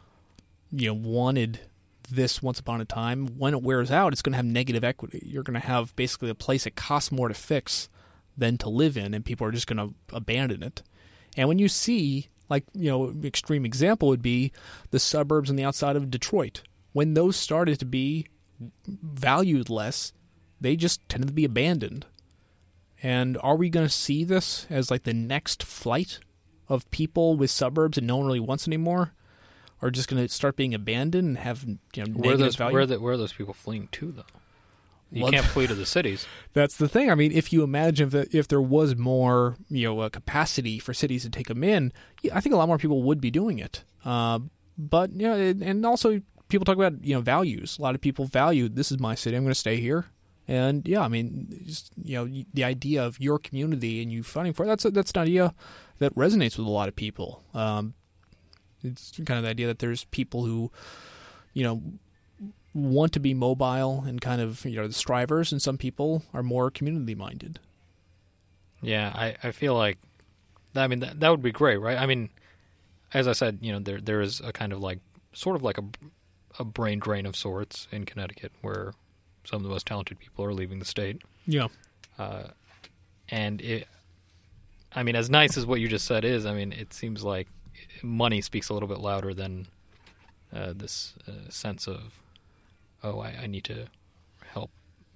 you 0.71 0.87
know, 0.87 0.93
wanted 0.93 1.61
this 2.09 2.41
once 2.41 2.59
upon 2.59 2.81
a 2.81 2.85
time. 2.85 3.27
When 3.37 3.53
it 3.53 3.61
wears 3.61 3.91
out, 3.91 4.11
it's 4.11 4.21
going 4.21 4.33
to 4.33 4.37
have 4.37 4.45
negative 4.45 4.83
equity. 4.83 5.23
You're 5.25 5.43
going 5.43 5.59
to 5.59 5.65
have 5.65 5.95
basically 5.95 6.29
a 6.29 6.35
place 6.35 6.65
that 6.65 6.75
costs 6.75 7.11
more 7.11 7.27
to 7.27 7.33
fix 7.33 7.89
than 8.37 8.57
to 8.57 8.69
live 8.69 8.97
in, 8.97 9.13
and 9.13 9.23
people 9.23 9.47
are 9.47 9.51
just 9.51 9.67
going 9.67 9.77
to 9.77 9.93
abandon 10.15 10.63
it. 10.63 10.83
And 11.37 11.47
when 11.47 11.59
you 11.59 11.69
see, 11.69 12.27
like, 12.49 12.65
you 12.73 12.89
know, 12.89 13.13
extreme 13.23 13.65
example 13.65 14.09
would 14.09 14.21
be 14.21 14.51
the 14.91 14.99
suburbs 14.99 15.49
on 15.49 15.55
the 15.55 15.63
outside 15.63 15.95
of 15.95 16.11
Detroit. 16.11 16.63
When 16.93 17.13
those 17.13 17.35
started 17.35 17.79
to 17.79 17.85
be 17.85 18.27
valued 18.85 19.69
less, 19.69 20.13
they 20.59 20.75
just 20.75 21.07
tended 21.09 21.27
to 21.27 21.33
be 21.33 21.45
abandoned. 21.45 22.05
And 23.03 23.37
are 23.41 23.55
we 23.55 23.69
going 23.69 23.85
to 23.85 23.93
see 23.93 24.23
this 24.23 24.65
as 24.69 24.89
like 24.89 25.03
the 25.03 25.13
next 25.13 25.63
flight 25.63 26.19
of 26.67 26.89
people 26.91 27.37
with 27.37 27.51
suburbs 27.51 27.97
and 27.97 28.07
no 28.07 28.17
one 28.17 28.25
really 28.25 28.39
wants 28.39 28.67
anymore? 28.67 29.13
Are 29.81 29.91
just 29.91 30.09
going 30.09 30.25
to 30.25 30.33
start 30.33 30.55
being 30.55 30.73
abandoned 30.73 31.27
and 31.27 31.37
have 31.37 31.63
you 31.63 32.03
know, 32.03 32.11
where 32.13 32.35
those 32.35 32.55
value? 32.55 32.73
where, 32.73 32.85
the, 32.87 32.99
where 32.99 33.13
are 33.13 33.17
those 33.17 33.33
people 33.33 33.53
fleeing 33.53 33.89
to 33.91 34.11
though 34.11 34.23
you 35.11 35.21
Well, 35.23 35.31
can't 35.31 35.45
flee 35.53 35.67
to 35.67 35.75
the 35.75 35.85
cities 35.85 36.25
That's 36.53 36.75
the 36.77 36.87
thing. 36.89 37.11
I 37.11 37.15
mean, 37.15 37.31
if 37.31 37.53
you 37.53 37.63
imagine 37.63 38.09
that 38.09 38.33
if 38.33 38.47
there 38.47 38.61
was 38.61 38.95
more, 38.95 39.55
you 39.69 39.87
know, 39.87 39.99
uh, 39.99 40.09
capacity 40.09 40.79
for 40.79 40.93
cities 40.95 41.23
to 41.23 41.29
take 41.29 41.47
them 41.47 41.63
in, 41.63 41.93
yeah, 42.23 42.35
I 42.35 42.41
think 42.41 42.53
a 42.55 42.57
lot 42.57 42.67
more 42.67 42.79
people 42.79 43.03
would 43.03 43.21
be 43.21 43.29
doing 43.31 43.59
it. 43.59 43.83
Uh, 44.03 44.39
but 44.77 45.11
you 45.11 45.27
know, 45.27 45.33
and- 45.35 45.61
and 45.61 45.85
also 45.85 46.21
people 46.49 46.65
talk 46.65 46.75
about 46.75 47.03
you 47.03 47.13
know 47.13 47.21
values. 47.21 47.77
A 47.77 47.81
lot 47.81 47.93
of 47.95 48.01
people 48.01 48.25
value 48.25 48.67
this 48.69 48.91
is 48.91 48.99
my 48.99 49.15
city. 49.15 49.35
I'm 49.37 49.43
going 49.43 49.51
to 49.51 49.59
stay 49.59 49.77
here. 49.77 50.07
And 50.47 50.87
yeah, 50.87 51.01
I 51.01 51.09
mean, 51.09 51.61
just, 51.65 51.91
you 52.01 52.15
know, 52.15 52.43
the 52.53 52.63
idea 52.63 53.03
of 53.03 53.19
your 53.19 53.37
community 53.37 54.01
and 54.01 54.11
you 54.11 54.23
fighting 54.23 54.53
for 54.53 54.63
it, 54.63 54.67
that's 54.67 54.83
that's 54.83 55.11
an 55.11 55.21
idea 55.21 55.53
that 55.99 56.15
resonates 56.15 56.57
with 56.57 56.67
a 56.67 56.71
lot 56.71 56.87
of 56.87 56.95
people. 56.95 57.43
Um, 57.53 57.95
it's 58.83 59.11
kind 59.25 59.37
of 59.37 59.43
the 59.43 59.49
idea 59.49 59.67
that 59.67 59.79
there's 59.79 60.05
people 60.05 60.45
who, 60.45 60.71
you 61.53 61.63
know, 61.63 61.81
want 62.73 63.11
to 63.13 63.19
be 63.19 63.33
mobile 63.33 64.03
and 64.07 64.21
kind 64.21 64.39
of 64.39 64.63
you 64.63 64.75
know 64.75 64.87
the 64.87 64.93
strivers, 64.93 65.51
and 65.51 65.61
some 65.61 65.77
people 65.77 66.23
are 66.33 66.43
more 66.43 66.71
community 66.71 67.15
minded. 67.15 67.59
Yeah, 68.81 69.11
I, 69.13 69.35
I 69.43 69.51
feel 69.51 69.73
like, 69.73 69.97
I 70.75 70.87
mean, 70.87 70.99
that, 70.99 71.19
that 71.19 71.29
would 71.29 71.41
be 71.41 71.51
great, 71.51 71.77
right? 71.77 71.97
I 71.97 72.05
mean, 72.05 72.29
as 73.13 73.27
I 73.27 73.33
said, 73.33 73.57
you 73.61 73.71
know, 73.71 73.79
there 73.79 73.99
there 73.99 74.21
is 74.21 74.39
a 74.39 74.53
kind 74.53 74.71
of 74.71 74.79
like, 74.79 74.99
sort 75.33 75.55
of 75.55 75.63
like 75.63 75.77
a, 75.77 75.83
a 76.59 76.63
brain 76.63 76.99
drain 76.99 77.25
of 77.25 77.35
sorts 77.35 77.87
in 77.91 78.05
Connecticut 78.05 78.51
where 78.61 78.93
some 79.47 79.57
of 79.57 79.63
the 79.63 79.69
most 79.69 79.87
talented 79.87 80.19
people 80.19 80.43
are 80.45 80.53
leaving 80.53 80.79
the 80.79 80.85
state. 80.85 81.21
Yeah, 81.45 81.67
Uh, 82.19 82.49
and 83.29 83.61
it, 83.61 83.87
I 84.93 85.03
mean, 85.03 85.15
as 85.15 85.29
nice 85.29 85.57
as 85.57 85.65
what 85.65 85.79
you 85.79 85.87
just 85.87 86.05
said 86.05 86.25
is, 86.25 86.45
I 86.45 86.53
mean, 86.53 86.71
it 86.73 86.93
seems 86.93 87.23
like 87.23 87.47
money 88.01 88.41
speaks 88.41 88.69
a 88.69 88.73
little 88.73 88.89
bit 88.89 88.99
louder 88.99 89.33
than 89.33 89.67
uh, 90.53 90.73
this 90.75 91.13
uh, 91.27 91.49
sense 91.49 91.87
of, 91.87 92.19
oh, 93.03 93.19
I, 93.19 93.35
I 93.43 93.47
need 93.47 93.63
to 93.65 93.87
help 94.53 94.71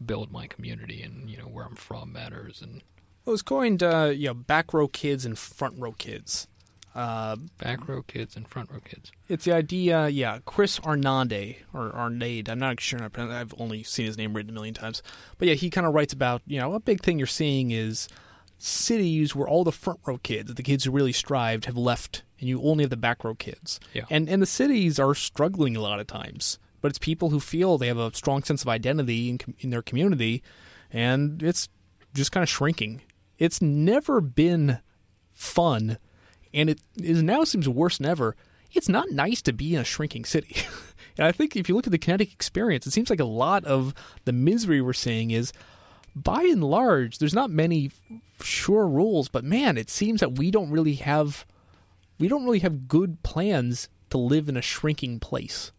build 0.05 0.31
my 0.31 0.47
community 0.47 1.01
and, 1.01 1.29
you 1.29 1.37
know, 1.37 1.45
where 1.45 1.65
I'm 1.65 1.75
from 1.75 2.13
matters 2.13 2.61
and 2.61 2.77
It 3.25 3.29
was 3.29 3.41
coined, 3.41 3.81
uh, 3.83 4.11
you 4.13 4.27
know, 4.27 4.33
back 4.33 4.73
row 4.73 4.87
kids 4.87 5.25
and 5.25 5.37
front 5.37 5.75
row 5.77 5.93
kids. 5.93 6.47
Uh, 6.93 7.37
Back 7.57 7.87
row 7.87 8.01
kids 8.01 8.35
and 8.35 8.47
front 8.47 8.69
row 8.71 8.79
kids. 8.83 9.11
it's 9.29 9.45
the 9.45 9.53
idea, 9.53 10.09
yeah. 10.09 10.39
Chris 10.45 10.79
Arnade 10.81 11.57
or 11.73 11.95
Arnade. 11.95 12.49
I'm 12.49 12.59
not 12.59 12.79
sure. 12.81 12.99
how 12.99 13.05
to 13.05 13.09
pronounce- 13.09 13.33
I've 13.33 13.53
only 13.61 13.81
seen 13.83 14.05
his 14.05 14.17
name 14.17 14.33
written 14.33 14.49
a 14.49 14.53
million 14.53 14.73
times, 14.73 15.01
but 15.37 15.47
yeah, 15.47 15.53
he 15.53 15.69
kind 15.69 15.87
of 15.87 15.93
writes 15.93 16.11
about 16.13 16.41
you 16.45 16.59
know 16.59 16.73
a 16.73 16.79
big 16.79 17.01
thing 17.01 17.17
you're 17.17 17.27
seeing 17.27 17.71
is 17.71 18.07
cities 18.57 19.35
where 19.35 19.47
all 19.47 19.63
the 19.63 19.71
front 19.71 19.99
row 20.05 20.17
kids, 20.17 20.53
the 20.53 20.63
kids 20.63 20.83
who 20.83 20.91
really 20.91 21.13
strived, 21.13 21.65
have 21.65 21.77
left, 21.77 22.23
and 22.39 22.47
you 22.49 22.61
only 22.61 22.83
have 22.83 22.89
the 22.91 22.97
back 22.97 23.23
row 23.23 23.35
kids. 23.35 23.79
Yeah. 23.93 24.03
And 24.09 24.29
and 24.29 24.41
the 24.41 24.45
cities 24.45 24.99
are 24.99 25.15
struggling 25.15 25.75
a 25.75 25.81
lot 25.81 25.99
of 25.99 26.07
times, 26.07 26.59
but 26.81 26.89
it's 26.89 26.99
people 26.99 27.29
who 27.29 27.39
feel 27.39 27.77
they 27.77 27.87
have 27.87 27.97
a 27.97 28.13
strong 28.13 28.43
sense 28.43 28.61
of 28.61 28.67
identity 28.67 29.29
in, 29.29 29.39
in 29.59 29.69
their 29.69 29.81
community, 29.81 30.43
and 30.91 31.41
it's 31.41 31.69
just 32.13 32.31
kind 32.31 32.43
of 32.43 32.49
shrinking. 32.49 33.01
It's 33.37 33.61
never 33.61 34.21
been 34.21 34.79
fun, 35.33 35.97
and 36.53 36.69
it 36.69 36.81
is 37.01 37.23
now 37.23 37.43
seems 37.43 37.67
worse 37.67 37.97
than 37.97 38.07
ever. 38.07 38.35
It's 38.73 38.89
not 38.89 39.11
nice 39.11 39.41
to 39.43 39.53
be 39.53 39.75
in 39.75 39.81
a 39.81 39.85
shrinking 39.85 40.25
city. 40.25 40.55
and 41.17 41.27
I 41.27 41.31
think 41.31 41.55
if 41.55 41.67
you 41.67 41.75
look 41.75 41.87
at 41.87 41.91
the 41.91 41.97
Connecticut 41.97 42.33
experience, 42.33 42.87
it 42.87 42.91
seems 42.91 43.09
like 43.09 43.19
a 43.19 43.25
lot 43.25 43.65
of 43.65 43.93
the 44.25 44.31
misery 44.31 44.81
we're 44.81 44.93
seeing 44.93 45.31
is 45.31 45.51
by 46.15 46.43
and 46.43 46.63
large, 46.63 47.17
there's 47.17 47.33
not 47.33 47.49
many 47.49 47.91
sure 48.41 48.87
rules, 48.87 49.29
but 49.29 49.43
man, 49.43 49.77
it 49.77 49.89
seems 49.89 50.19
that 50.19 50.37
we 50.37 50.51
don't 50.51 50.71
really 50.71 50.95
have 50.95 51.45
we 52.19 52.27
don't 52.27 52.45
really 52.45 52.59
have 52.59 52.87
good 52.87 53.23
plans 53.23 53.89
to 54.11 54.17
live 54.17 54.47
in 54.47 54.55
a 54.55 54.61
shrinking 54.61 55.19
place. 55.19 55.71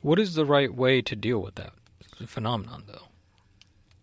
What 0.00 0.18
is 0.18 0.34
the 0.34 0.46
right 0.46 0.72
way 0.72 1.02
to 1.02 1.16
deal 1.16 1.40
with 1.40 1.56
that 1.56 1.72
phenomenon, 2.26 2.84
though? 2.86 3.08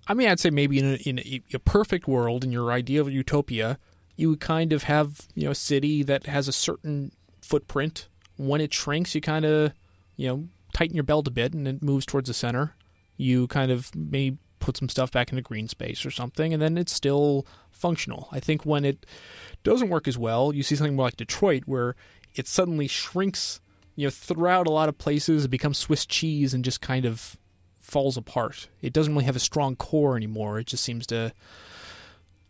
I 0.07 0.13
mean, 0.13 0.27
I'd 0.27 0.39
say 0.39 0.49
maybe 0.49 0.79
in 0.79 0.85
a, 0.85 0.95
in 1.09 1.19
a, 1.19 1.41
a 1.53 1.59
perfect 1.59 2.07
world, 2.07 2.43
in 2.43 2.51
your 2.51 2.71
idea 2.71 3.01
of 3.01 3.09
utopia, 3.09 3.79
you 4.17 4.35
kind 4.35 4.73
of 4.73 4.83
have 4.83 5.27
you 5.33 5.45
know 5.45 5.51
a 5.51 5.55
city 5.55 6.03
that 6.03 6.25
has 6.25 6.49
a 6.49 6.51
certain 6.51 7.13
footprint. 7.41 8.09
When 8.35 8.59
it 8.59 8.73
shrinks, 8.73 9.15
you 9.15 9.21
kind 9.21 9.45
of 9.45 9.71
you 10.17 10.27
know 10.27 10.47
tighten 10.73 10.95
your 10.95 11.03
belt 11.03 11.27
a 11.27 11.31
bit, 11.31 11.53
and 11.53 11.67
it 11.67 11.81
moves 11.81 12.05
towards 12.05 12.27
the 12.27 12.33
center. 12.33 12.75
You 13.15 13.47
kind 13.47 13.71
of 13.71 13.95
maybe 13.95 14.37
put 14.59 14.75
some 14.75 14.89
stuff 14.89 15.11
back 15.11 15.31
into 15.31 15.41
green 15.41 15.67
space 15.67 16.05
or 16.05 16.11
something, 16.11 16.51
and 16.51 16.61
then 16.61 16.77
it's 16.77 16.91
still 16.91 17.47
functional. 17.71 18.27
I 18.31 18.39
think 18.39 18.65
when 18.65 18.83
it 18.83 19.05
doesn't 19.63 19.89
work 19.89 20.07
as 20.07 20.17
well, 20.17 20.53
you 20.53 20.63
see 20.63 20.75
something 20.75 20.95
more 20.95 21.05
like 21.05 21.17
Detroit, 21.17 21.63
where 21.65 21.95
it 22.35 22.47
suddenly 22.47 22.87
shrinks. 22.87 23.61
You 23.95 24.07
know, 24.07 24.11
throughout 24.11 24.67
a 24.67 24.71
lot 24.71 24.89
of 24.89 24.97
places, 24.97 25.45
it 25.45 25.49
becomes 25.49 25.77
Swiss 25.77 26.05
cheese 26.05 26.53
and 26.53 26.65
just 26.65 26.81
kind 26.81 27.05
of 27.05 27.37
falls 27.79 28.17
apart. 28.17 28.67
It 28.81 28.93
doesn't 28.93 29.13
really 29.13 29.25
have 29.25 29.35
a 29.35 29.39
strong 29.39 29.75
core 29.75 30.15
anymore. 30.15 30.59
It 30.59 30.67
just 30.67 30.83
seems 30.83 31.07
to 31.07 31.33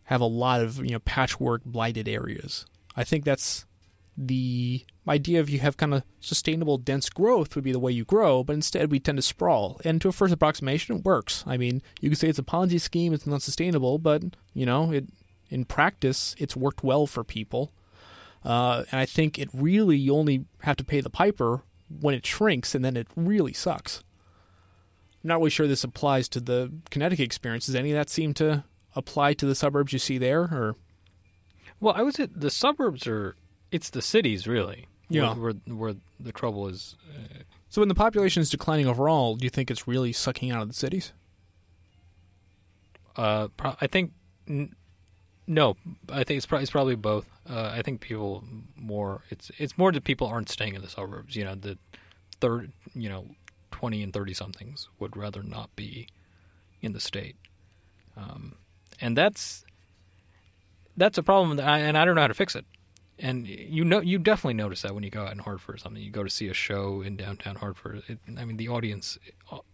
have 0.08 0.22
a 0.22 0.26
lot 0.26 0.62
of 0.62 0.78
you 0.78 0.92
know 0.92 0.98
patchwork 1.00 1.62
blighted 1.66 2.08
areas. 2.08 2.64
I 2.96 3.04
think 3.04 3.24
that's 3.24 3.66
the 4.16 4.84
idea 5.06 5.38
of 5.38 5.50
you 5.50 5.60
have 5.60 5.76
kind 5.76 5.92
of 5.92 6.02
sustainable 6.18 6.78
dense 6.78 7.10
growth 7.10 7.54
would 7.54 7.64
be 7.64 7.72
the 7.72 7.78
way 7.78 7.92
you 7.92 8.06
grow, 8.06 8.42
but 8.42 8.54
instead 8.54 8.90
we 8.90 9.00
tend 9.00 9.18
to 9.18 9.22
sprawl. 9.22 9.78
And 9.84 10.00
to 10.00 10.08
a 10.08 10.12
first 10.12 10.32
approximation, 10.32 10.96
it 10.96 11.04
works. 11.04 11.44
I 11.46 11.58
mean, 11.58 11.82
you 12.00 12.08
could 12.08 12.18
say 12.18 12.28
it's 12.28 12.38
a 12.38 12.42
Ponzi 12.42 12.80
scheme, 12.80 13.12
it's 13.12 13.26
not 13.26 13.42
sustainable, 13.42 13.98
but 13.98 14.22
you 14.54 14.64
know, 14.64 14.90
it 14.92 15.08
in 15.50 15.66
practice 15.66 16.34
it's 16.38 16.56
worked 16.56 16.82
well 16.82 17.06
for 17.06 17.22
people. 17.22 17.70
Uh, 18.42 18.84
and 18.90 19.00
I 19.00 19.04
think 19.04 19.38
it 19.38 19.50
really 19.52 19.98
you 19.98 20.16
only 20.16 20.46
have 20.62 20.76
to 20.78 20.84
pay 20.84 21.02
the 21.02 21.10
piper 21.10 21.64
when 22.00 22.14
it 22.14 22.24
shrinks, 22.24 22.74
and 22.74 22.82
then 22.82 22.96
it 22.96 23.08
really 23.14 23.52
sucks. 23.52 24.02
I'm 25.22 25.28
not 25.28 25.38
really 25.38 25.50
sure 25.50 25.66
this 25.66 25.84
applies 25.84 26.30
to 26.30 26.40
the 26.40 26.72
Connecticut 26.90 27.26
experience. 27.26 27.66
Does 27.66 27.74
any 27.74 27.90
of 27.90 27.96
that 27.96 28.08
seem 28.08 28.32
to 28.34 28.64
apply 28.98 29.32
to 29.34 29.46
the 29.46 29.54
suburbs 29.54 29.92
you 29.94 29.98
see 29.98 30.18
there, 30.18 30.42
or 30.42 30.76
Well, 31.80 31.94
I 31.96 32.02
would 32.02 32.14
say 32.14 32.26
the 32.26 32.50
suburbs 32.50 33.06
are. 33.06 33.36
It's 33.70 33.90
the 33.90 34.02
cities, 34.02 34.46
really. 34.46 34.86
Yeah. 35.08 35.34
Where, 35.34 35.52
where, 35.66 35.76
where 35.76 35.94
the 36.20 36.32
trouble 36.32 36.68
is. 36.68 36.96
so 37.70 37.80
when 37.80 37.88
the 37.88 37.94
population 37.94 38.40
is 38.42 38.50
declining 38.50 38.86
overall? 38.86 39.36
Do 39.36 39.44
you 39.44 39.50
think 39.50 39.70
it's 39.70 39.86
really 39.86 40.12
sucking 40.12 40.50
out 40.50 40.62
of 40.62 40.68
the 40.68 40.74
cities? 40.74 41.12
Uh, 43.16 43.48
pro- 43.56 43.76
I 43.80 43.86
think. 43.86 44.12
N- 44.48 44.74
no, 45.46 45.76
I 46.10 46.24
think 46.24 46.36
it's, 46.36 46.46
pro- 46.46 46.58
it's 46.58 46.70
probably 46.70 46.94
both. 46.94 47.26
Uh, 47.48 47.72
I 47.74 47.80
think 47.82 48.00
people 48.00 48.44
more. 48.76 49.22
It's 49.30 49.50
it's 49.58 49.78
more 49.78 49.92
that 49.92 50.04
people 50.04 50.26
aren't 50.26 50.50
staying 50.50 50.74
in 50.74 50.82
the 50.82 50.88
suburbs. 50.88 51.36
You 51.36 51.44
know, 51.44 51.54
the 51.54 51.78
third. 52.40 52.72
You 52.94 53.08
know, 53.08 53.26
twenty 53.70 54.02
and 54.02 54.12
thirty 54.12 54.34
somethings 54.34 54.88
would 54.98 55.16
rather 55.16 55.42
not 55.42 55.74
be 55.74 56.08
in 56.82 56.92
the 56.92 57.00
state, 57.00 57.36
um, 58.16 58.54
and 59.00 59.16
that's 59.16 59.64
that's 60.96 61.18
a 61.18 61.22
problem. 61.22 61.56
That 61.56 61.68
I, 61.68 61.78
and 61.78 61.96
I 61.96 62.04
don't 62.04 62.14
know 62.14 62.20
how 62.22 62.28
to 62.28 62.34
fix 62.34 62.54
it. 62.54 62.66
And 63.18 63.46
you 63.46 63.84
know, 63.84 64.00
you 64.00 64.18
definitely 64.18 64.54
notice 64.54 64.82
that 64.82 64.94
when 64.94 65.02
you 65.02 65.10
go 65.10 65.22
out 65.22 65.32
in 65.32 65.38
Hartford 65.38 65.76
or 65.76 65.78
something. 65.78 66.02
You 66.02 66.10
go 66.10 66.22
to 66.22 66.30
see 66.30 66.48
a 66.48 66.54
show 66.54 67.02
in 67.02 67.16
downtown 67.16 67.56
Hartford. 67.56 68.02
It, 68.08 68.18
I 68.36 68.44
mean, 68.44 68.56
the 68.56 68.68
audience, 68.68 69.18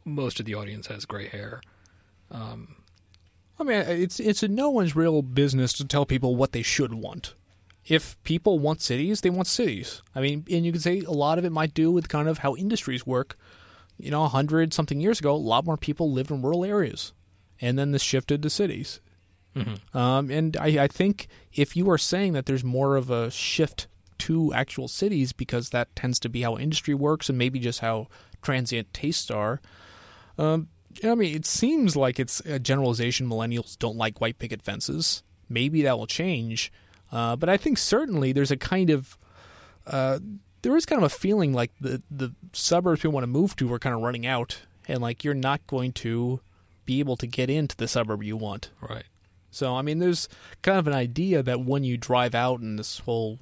most 0.04 0.40
of 0.40 0.46
the 0.46 0.54
audience 0.54 0.86
has 0.86 1.04
gray 1.04 1.28
hair. 1.28 1.60
Um, 2.30 2.76
I 3.58 3.64
mean, 3.64 3.80
it's 3.80 4.18
it's 4.18 4.42
no 4.42 4.70
one's 4.70 4.96
real 4.96 5.22
business 5.22 5.72
to 5.74 5.84
tell 5.84 6.06
people 6.06 6.36
what 6.36 6.52
they 6.52 6.62
should 6.62 6.94
want. 6.94 7.34
If 7.86 8.20
people 8.24 8.58
want 8.58 8.80
cities, 8.80 9.20
they 9.20 9.30
want 9.30 9.46
cities. 9.46 10.02
I 10.14 10.20
mean, 10.20 10.46
and 10.50 10.64
you 10.64 10.72
can 10.72 10.80
say 10.80 11.00
a 11.00 11.10
lot 11.10 11.38
of 11.38 11.44
it 11.44 11.52
might 11.52 11.74
do 11.74 11.92
with 11.92 12.08
kind 12.08 12.28
of 12.28 12.38
how 12.38 12.56
industries 12.56 13.06
work. 13.06 13.36
You 13.98 14.10
know, 14.10 14.24
a 14.24 14.28
hundred 14.28 14.72
something 14.72 15.00
years 15.00 15.20
ago, 15.20 15.34
a 15.34 15.36
lot 15.36 15.66
more 15.66 15.76
people 15.76 16.10
lived 16.10 16.30
in 16.30 16.42
rural 16.42 16.64
areas, 16.64 17.12
and 17.60 17.78
then 17.78 17.92
this 17.92 18.02
shifted 18.02 18.42
to 18.42 18.50
cities. 18.50 19.00
Mhm. 19.54 19.94
Um, 19.94 20.30
and 20.30 20.56
I, 20.56 20.84
I 20.84 20.88
think 20.88 21.28
if 21.52 21.76
you 21.76 21.90
are 21.90 21.98
saying 21.98 22.32
that 22.32 22.46
there's 22.46 22.64
more 22.64 22.96
of 22.96 23.10
a 23.10 23.30
shift 23.30 23.86
to 24.18 24.52
actual 24.54 24.88
cities 24.88 25.32
because 25.32 25.70
that 25.70 25.94
tends 25.96 26.18
to 26.20 26.28
be 26.28 26.42
how 26.42 26.56
industry 26.56 26.94
works 26.94 27.28
and 27.28 27.36
maybe 27.36 27.58
just 27.58 27.80
how 27.80 28.08
transient 28.42 28.92
tastes 28.92 29.30
are, 29.30 29.60
um, 30.38 30.68
I 31.02 31.14
mean, 31.14 31.34
it 31.34 31.46
seems 31.46 31.96
like 31.96 32.20
it's 32.20 32.40
a 32.40 32.58
generalization. 32.58 33.28
Millennials 33.28 33.78
don't 33.78 33.96
like 33.96 34.20
white 34.20 34.38
picket 34.38 34.62
fences. 34.62 35.22
Maybe 35.48 35.82
that 35.82 35.98
will 35.98 36.06
change. 36.06 36.72
Uh, 37.10 37.36
but 37.36 37.48
I 37.48 37.56
think 37.56 37.78
certainly 37.78 38.32
there's 38.32 38.50
a 38.50 38.56
kind 38.56 38.90
of 38.90 39.18
uh, 39.86 40.18
there 40.62 40.76
is 40.76 40.86
kind 40.86 41.02
of 41.02 41.04
a 41.04 41.14
feeling 41.14 41.52
like 41.52 41.72
the 41.80 42.02
the 42.10 42.34
suburbs 42.52 43.02
we 43.04 43.10
want 43.10 43.24
to 43.24 43.28
move 43.28 43.54
to 43.56 43.72
are 43.72 43.78
kind 43.78 43.94
of 43.94 44.02
running 44.02 44.26
out, 44.26 44.60
and 44.88 45.00
like 45.00 45.24
you're 45.24 45.34
not 45.34 45.66
going 45.66 45.92
to 45.92 46.40
be 46.86 47.00
able 47.00 47.16
to 47.16 47.26
get 47.26 47.50
into 47.50 47.76
the 47.76 47.88
suburb 47.88 48.22
you 48.22 48.36
want. 48.36 48.70
Right. 48.80 49.04
So 49.54 49.74
I 49.74 49.82
mean, 49.82 49.98
there's 49.98 50.28
kind 50.62 50.78
of 50.78 50.86
an 50.86 50.92
idea 50.92 51.42
that 51.42 51.60
when 51.60 51.84
you 51.84 51.96
drive 51.96 52.34
out 52.34 52.60
in 52.60 52.76
this 52.76 52.98
whole, 53.00 53.38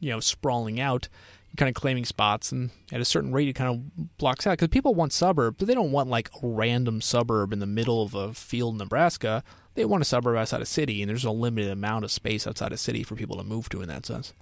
you 0.00 0.10
know, 0.10 0.20
sprawling 0.20 0.80
out, 0.80 1.08
you're 1.48 1.56
kind 1.56 1.68
of 1.68 1.80
claiming 1.80 2.04
spots, 2.04 2.52
and 2.52 2.70
at 2.92 3.00
a 3.00 3.04
certain 3.04 3.32
rate, 3.32 3.48
it 3.48 3.54
kind 3.54 3.70
of 3.70 4.18
blocks 4.18 4.46
out 4.46 4.52
because 4.52 4.68
people 4.68 4.94
want 4.94 5.12
suburb, 5.12 5.56
but 5.58 5.66
they 5.66 5.74
don't 5.74 5.92
want 5.92 6.08
like 6.08 6.30
a 6.42 6.46
random 6.46 7.00
suburb 7.00 7.52
in 7.52 7.58
the 7.58 7.66
middle 7.66 8.02
of 8.02 8.14
a 8.14 8.34
field, 8.34 8.74
in 8.74 8.78
Nebraska. 8.78 9.42
They 9.74 9.84
want 9.84 10.02
a 10.02 10.06
suburb 10.06 10.36
outside 10.36 10.60
a 10.60 10.66
city, 10.66 11.02
and 11.02 11.08
there's 11.08 11.24
a 11.24 11.30
limited 11.30 11.70
amount 11.70 12.04
of 12.04 12.10
space 12.10 12.46
outside 12.46 12.72
a 12.72 12.76
city 12.76 13.02
for 13.02 13.14
people 13.14 13.36
to 13.36 13.44
move 13.44 13.68
to 13.68 13.80
in 13.80 13.88
that 13.88 14.04
sense. 14.04 14.32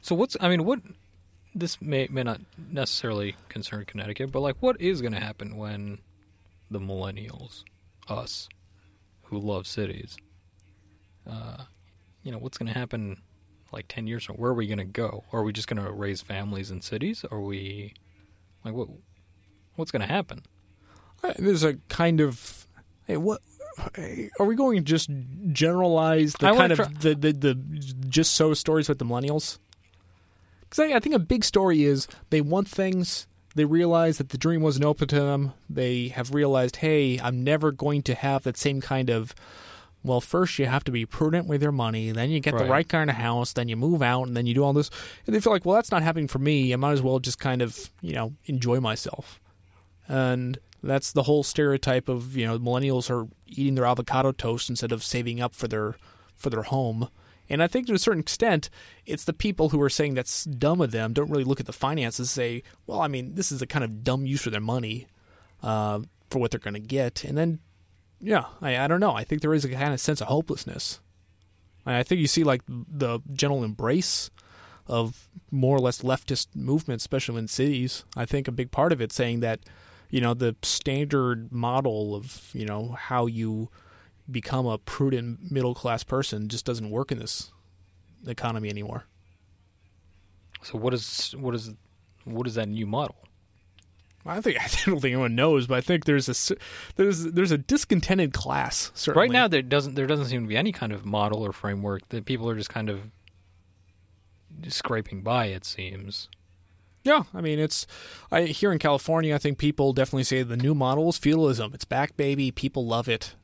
So 0.00 0.14
what's 0.14 0.36
I 0.38 0.48
mean 0.48 0.64
what 0.64 0.80
this 1.54 1.80
may 1.80 2.08
may 2.10 2.22
not 2.22 2.40
necessarily 2.70 3.36
concern 3.48 3.84
Connecticut, 3.86 4.30
but 4.32 4.40
like 4.40 4.56
what 4.60 4.80
is 4.80 5.00
going 5.00 5.14
to 5.14 5.20
happen 5.20 5.56
when 5.56 5.98
the 6.70 6.80
millennials, 6.80 7.64
us, 8.08 8.48
who 9.24 9.38
love 9.38 9.66
cities, 9.66 10.16
uh, 11.28 11.64
you 12.22 12.32
know, 12.32 12.38
what's 12.38 12.58
going 12.58 12.72
to 12.72 12.78
happen 12.78 13.22
like 13.72 13.86
ten 13.88 14.06
years 14.06 14.24
from? 14.24 14.36
Where 14.36 14.50
are 14.50 14.54
we 14.54 14.66
going 14.66 14.78
to 14.78 14.84
go? 14.84 15.24
Are 15.32 15.42
we 15.42 15.52
just 15.52 15.68
going 15.68 15.82
to 15.82 15.90
raise 15.90 16.22
families 16.22 16.70
in 16.70 16.80
cities? 16.80 17.24
Are 17.30 17.40
we 17.40 17.94
like 18.64 18.74
what? 18.74 18.88
What's 19.76 19.90
going 19.90 20.02
to 20.02 20.08
happen? 20.08 20.42
Uh, 21.22 21.32
There's 21.38 21.64
a 21.64 21.74
kind 21.88 22.20
of 22.20 22.66
hey, 23.06 23.16
what 23.16 23.40
are 24.38 24.46
we 24.46 24.54
going 24.54 24.76
to 24.76 24.84
just 24.84 25.10
generalize 25.52 26.34
the 26.34 26.48
I 26.48 26.56
kind 26.56 26.72
of 26.72 27.00
the, 27.00 27.14
the 27.14 27.32
the 27.32 27.54
just 28.08 28.34
so 28.34 28.54
stories 28.54 28.88
with 28.88 28.98
the 28.98 29.04
millennials? 29.04 29.58
Because 30.60 30.90
I, 30.90 30.96
I 30.96 31.00
think 31.00 31.14
a 31.14 31.18
big 31.20 31.44
story 31.44 31.84
is 31.84 32.06
they 32.30 32.40
want 32.40 32.68
things. 32.68 33.26
They 33.54 33.64
realize 33.64 34.18
that 34.18 34.30
the 34.30 34.38
dream 34.38 34.62
wasn't 34.62 34.84
open 34.84 35.08
to 35.08 35.20
them. 35.20 35.52
They 35.70 36.08
have 36.08 36.34
realized, 36.34 36.76
hey, 36.76 37.18
I'm 37.20 37.44
never 37.44 37.70
going 37.70 38.02
to 38.02 38.14
have 38.14 38.42
that 38.44 38.56
same 38.56 38.80
kind 38.80 39.10
of. 39.10 39.34
Well, 40.02 40.20
first 40.20 40.58
you 40.58 40.66
have 40.66 40.84
to 40.84 40.92
be 40.92 41.06
prudent 41.06 41.46
with 41.46 41.62
your 41.62 41.72
money. 41.72 42.10
Then 42.10 42.30
you 42.30 42.38
get 42.40 42.50
the 42.52 42.64
Right. 42.64 42.70
right 42.70 42.88
kind 42.88 43.08
of 43.08 43.16
house. 43.16 43.52
Then 43.54 43.68
you 43.68 43.76
move 43.76 44.02
out, 44.02 44.26
and 44.26 44.36
then 44.36 44.46
you 44.46 44.52
do 44.54 44.62
all 44.62 44.72
this. 44.74 44.90
And 45.26 45.34
they 45.34 45.40
feel 45.40 45.52
like, 45.52 45.64
well, 45.64 45.76
that's 45.76 45.90
not 45.90 46.02
happening 46.02 46.28
for 46.28 46.38
me. 46.38 46.72
I 46.72 46.76
might 46.76 46.92
as 46.92 47.00
well 47.00 47.18
just 47.20 47.38
kind 47.38 47.62
of, 47.62 47.90
you 48.02 48.12
know, 48.12 48.34
enjoy 48.44 48.80
myself 48.80 49.40
and 50.08 50.58
that's 50.82 51.12
the 51.12 51.22
whole 51.22 51.42
stereotype 51.42 52.08
of 52.08 52.36
you 52.36 52.46
know 52.46 52.58
millennials 52.58 53.10
are 53.10 53.26
eating 53.46 53.74
their 53.74 53.86
avocado 53.86 54.32
toast 54.32 54.68
instead 54.68 54.92
of 54.92 55.02
saving 55.02 55.40
up 55.40 55.54
for 55.54 55.66
their 55.68 55.96
for 56.36 56.50
their 56.50 56.62
home 56.64 57.08
and 57.48 57.62
i 57.62 57.66
think 57.66 57.86
to 57.86 57.94
a 57.94 57.98
certain 57.98 58.20
extent 58.20 58.70
it's 59.06 59.24
the 59.24 59.32
people 59.32 59.70
who 59.70 59.80
are 59.80 59.90
saying 59.90 60.14
that's 60.14 60.44
dumb 60.44 60.80
of 60.80 60.90
them 60.90 61.12
don't 61.12 61.30
really 61.30 61.44
look 61.44 61.60
at 61.60 61.66
the 61.66 61.72
finances 61.72 62.20
and 62.20 62.28
say 62.28 62.62
well 62.86 63.00
i 63.00 63.08
mean 63.08 63.34
this 63.34 63.50
is 63.52 63.62
a 63.62 63.66
kind 63.66 63.84
of 63.84 64.02
dumb 64.02 64.26
use 64.26 64.46
of 64.46 64.52
their 64.52 64.60
money 64.60 65.06
uh, 65.62 66.00
for 66.30 66.38
what 66.38 66.50
they're 66.50 66.60
going 66.60 66.74
to 66.74 66.80
get 66.80 67.24
and 67.24 67.38
then 67.38 67.58
yeah, 68.24 68.44
I, 68.62 68.78
I 68.78 68.88
don't 68.88 69.00
know. 69.00 69.12
I 69.12 69.22
think 69.22 69.42
there 69.42 69.52
is 69.52 69.64
a 69.66 69.68
kind 69.68 69.92
of 69.92 70.00
sense 70.00 70.22
of 70.22 70.28
hopelessness. 70.28 71.00
I 71.86 72.02
think 72.02 72.22
you 72.22 72.26
see 72.26 72.42
like 72.42 72.62
the 72.66 73.20
general 73.34 73.62
embrace 73.62 74.30
of 74.86 75.28
more 75.50 75.76
or 75.76 75.80
less 75.80 76.00
leftist 76.00 76.48
movements, 76.54 77.04
especially 77.04 77.38
in 77.38 77.48
cities. 77.48 78.04
I 78.16 78.24
think 78.24 78.48
a 78.48 78.52
big 78.52 78.70
part 78.70 78.92
of 78.92 79.02
it 79.02 79.12
saying 79.12 79.40
that, 79.40 79.60
you 80.08 80.22
know, 80.22 80.32
the 80.32 80.56
standard 80.62 81.52
model 81.52 82.14
of 82.14 82.48
you 82.54 82.64
know 82.64 82.96
how 82.98 83.26
you 83.26 83.68
become 84.30 84.66
a 84.66 84.78
prudent 84.78 85.50
middle 85.50 85.74
class 85.74 86.02
person 86.02 86.48
just 86.48 86.64
doesn't 86.64 86.90
work 86.90 87.12
in 87.12 87.18
this 87.18 87.50
economy 88.26 88.68
anymore. 88.68 89.04
So 90.62 90.78
what 90.78 90.94
is 90.94 91.34
what 91.38 91.54
is 91.54 91.72
what 92.24 92.46
is 92.46 92.54
that 92.54 92.68
new 92.68 92.86
model? 92.86 93.16
I 94.26 94.40
think 94.40 94.58
I 94.60 94.66
don't 94.84 95.00
think 95.00 95.12
anyone 95.12 95.34
knows, 95.34 95.66
but 95.66 95.76
I 95.76 95.80
think 95.80 96.04
there's 96.04 96.28
a 96.28 96.56
there's 96.96 97.24
there's 97.24 97.50
a 97.50 97.58
discontented 97.58 98.32
class. 98.32 98.90
Certainly. 98.94 99.28
Right 99.28 99.32
now, 99.32 99.48
there 99.48 99.62
doesn't 99.62 99.94
there 99.94 100.06
doesn't 100.06 100.26
seem 100.26 100.42
to 100.42 100.48
be 100.48 100.56
any 100.56 100.72
kind 100.72 100.92
of 100.92 101.04
model 101.04 101.44
or 101.44 101.52
framework 101.52 102.08
that 102.08 102.24
people 102.24 102.48
are 102.48 102.56
just 102.56 102.70
kind 102.70 102.88
of 102.88 103.00
scraping 104.68 105.22
by. 105.22 105.46
It 105.46 105.64
seems. 105.64 106.28
Yeah, 107.02 107.24
I 107.34 107.42
mean 107.42 107.58
it's 107.58 107.86
I 108.32 108.44
here 108.44 108.72
in 108.72 108.78
California. 108.78 109.34
I 109.34 109.38
think 109.38 109.58
people 109.58 109.92
definitely 109.92 110.24
say 110.24 110.42
the 110.42 110.56
new 110.56 110.74
model 110.74 111.10
is 111.10 111.18
feudalism. 111.18 111.72
It's 111.74 111.84
back, 111.84 112.16
baby. 112.16 112.50
People 112.50 112.86
love 112.86 113.08
it. 113.08 113.34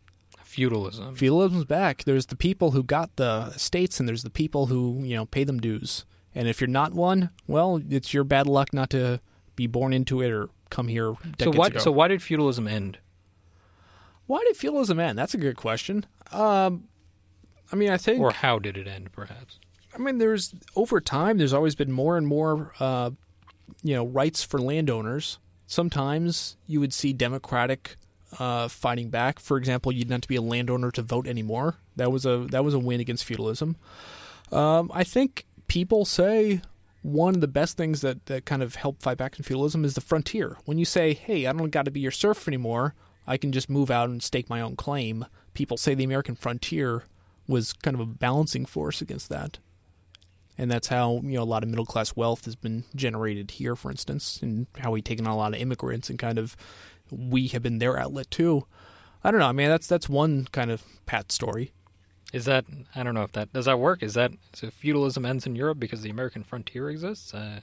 Feudalism. 0.51 1.15
Feudalism's 1.15 1.65
back. 1.65 2.03
There's 2.03 2.27
the 2.27 2.35
people 2.35 2.73
who 2.73 2.83
got 2.83 3.15
the 3.15 3.53
states, 3.53 4.01
and 4.01 4.09
there's 4.09 4.25
the 4.25 4.31
people 4.31 4.67
who 4.67 5.05
you 5.05 5.15
know 5.15 5.25
pay 5.25 5.45
them 5.45 5.61
dues. 5.61 6.05
And 6.35 6.49
if 6.49 6.61
you're 6.61 6.67
not 6.67 6.93
one, 6.93 7.31
well, 7.47 7.81
it's 7.89 8.13
your 8.13 8.25
bad 8.25 8.49
luck 8.49 8.73
not 8.73 8.91
to 8.91 9.21
be 9.55 9.69
born 9.69 9.93
into 9.93 10.21
it 10.21 10.33
or 10.33 10.49
come 10.69 10.89
here. 10.89 11.15
So 11.39 11.53
why? 11.53 11.69
Ago. 11.69 11.79
So 11.79 11.93
why 11.93 12.09
did 12.09 12.21
feudalism 12.21 12.67
end? 12.67 12.99
Why 14.27 14.43
did 14.45 14.57
feudalism 14.57 14.99
end? 14.99 15.17
That's 15.17 15.35
a 15.35 15.39
good 15.39 15.57
question. 15.57 16.05
Um, 16.33 16.89
I 17.71 17.77
mean, 17.77 17.91
I 17.91 17.97
think, 17.97 18.21
or 18.21 18.33
how 18.33 18.59
did 18.59 18.77
it 18.77 18.89
end? 18.89 19.13
Perhaps. 19.13 19.61
I 19.95 19.99
mean, 19.99 20.19
there's 20.19 20.53
over 20.75 21.01
time. 21.01 21.39
There's 21.39 21.53
always 21.53 21.77
been 21.77 21.93
more 21.93 22.17
and 22.17 22.27
more, 22.27 22.73
uh, 22.81 23.11
you 23.85 23.95
know, 23.95 24.05
rights 24.05 24.43
for 24.43 24.59
landowners. 24.59 25.39
Sometimes 25.69 26.57
you 26.67 26.81
would 26.81 26.93
see 26.93 27.13
democratic 27.13 27.95
uh, 28.39 28.69
fighting 28.69 29.11
back. 29.11 29.39
For 29.41 29.57
example, 29.57 29.93
you 29.93 30.01
didn't 30.01 30.13
have 30.13 30.21
to 30.23 30.29
be 30.29 30.37
a 30.37 30.43
landowner 30.43 30.91
to 30.93 31.03
vote 31.03 31.27
anymore. 31.27 31.77
That 31.97 32.13
was 32.13 32.25
a 32.25 32.47
that 32.51 32.65
was 32.65 32.75
a 32.75 32.79
win 32.79 33.01
against 33.01 33.25
feudalism. 33.25 33.77
Um, 34.53 34.91
I 34.95 35.05
think 35.05 35.47
people 35.69 36.05
say 36.05 36.61
one 37.03 37.35
of 37.35 37.41
the 37.41 37.49
best 37.49 37.77
things 37.77 38.03
that, 38.03 38.27
that 38.27 38.45
kind 38.45 38.63
of 38.63 38.75
help 38.75 39.01
fight 39.03 39.17
back 39.17 39.39
in 39.39 39.45
feudalism 39.45 39.85
is 39.85 39.95
the 39.95 40.01
frontier. 40.01 40.59
When 40.65 40.79
you 40.79 40.85
say, 40.85 41.15
hey, 41.15 41.47
I 41.47 41.53
don't 41.53 41.71
got 41.71 41.87
to 41.87 41.91
be 41.91 42.01
your 42.01 42.11
serf 42.11 42.47
anymore, 42.47 42.95
I 43.27 43.37
can 43.37 43.53
just 43.53 43.71
move 43.71 43.91
out 43.91 44.11
and 44.11 44.23
stake 44.23 44.51
my 44.51 44.61
own 44.61 44.77
claim, 44.77 45.25
people 45.55 45.77
say 45.77 45.95
the 45.95 46.05
American 46.05 46.35
frontier 46.35 47.05
was 47.47 47.73
kind 47.73 47.95
of 47.95 48.01
a 48.01 48.07
balancing 48.07 48.67
force 48.67 49.01
against 49.01 49.29
that. 49.29 49.59
And 50.59 50.71
that's 50.71 50.89
how, 50.89 51.21
you 51.25 51.37
know, 51.37 51.43
a 51.43 51.45
lot 51.45 51.63
of 51.63 51.71
middle 51.71 51.87
class 51.87 52.15
wealth 52.15 52.45
has 52.45 52.55
been 52.55 52.85
generated 52.95 53.53
here, 53.53 53.75
for 53.75 53.91
instance, 53.91 54.41
and 54.43 54.67
how 54.79 54.91
we've 54.91 55.03
taken 55.03 55.27
on 55.27 55.33
a 55.33 55.37
lot 55.37 55.55
of 55.55 55.61
immigrants 55.61 56.11
and 56.11 56.19
kind 56.19 56.39
of 56.39 56.55
we 57.11 57.49
have 57.49 57.63
been 57.63 57.79
their 57.79 57.99
outlet 57.99 58.31
too. 58.31 58.67
I 59.23 59.31
don't 59.31 59.41
know. 59.41 59.49
I 59.49 59.53
mean, 59.53 59.69
that's 59.69 59.87
that's 59.87 60.09
one 60.09 60.47
kind 60.53 60.71
of 60.71 60.83
pat 61.07 61.31
story. 61.33 61.73
Is 62.33 62.45
that 62.45 62.65
I 62.95 63.03
don't 63.03 63.15
know 63.15 63.23
if 63.23 63.33
that 63.33 63.53
does 63.53 63.65
that 63.65 63.79
work? 63.79 64.03
Is 64.03 64.15
that 64.15 64.33
so 64.55 64.71
feudalism 64.71 65.27
ends 65.27 65.47
in 65.47 65.57
Europe 65.57 65.79
because 65.79 66.03
the 66.03 66.11
American 66.11 66.43
frontier 66.43 66.91
exists? 66.91 67.35
Uh... 67.35 67.61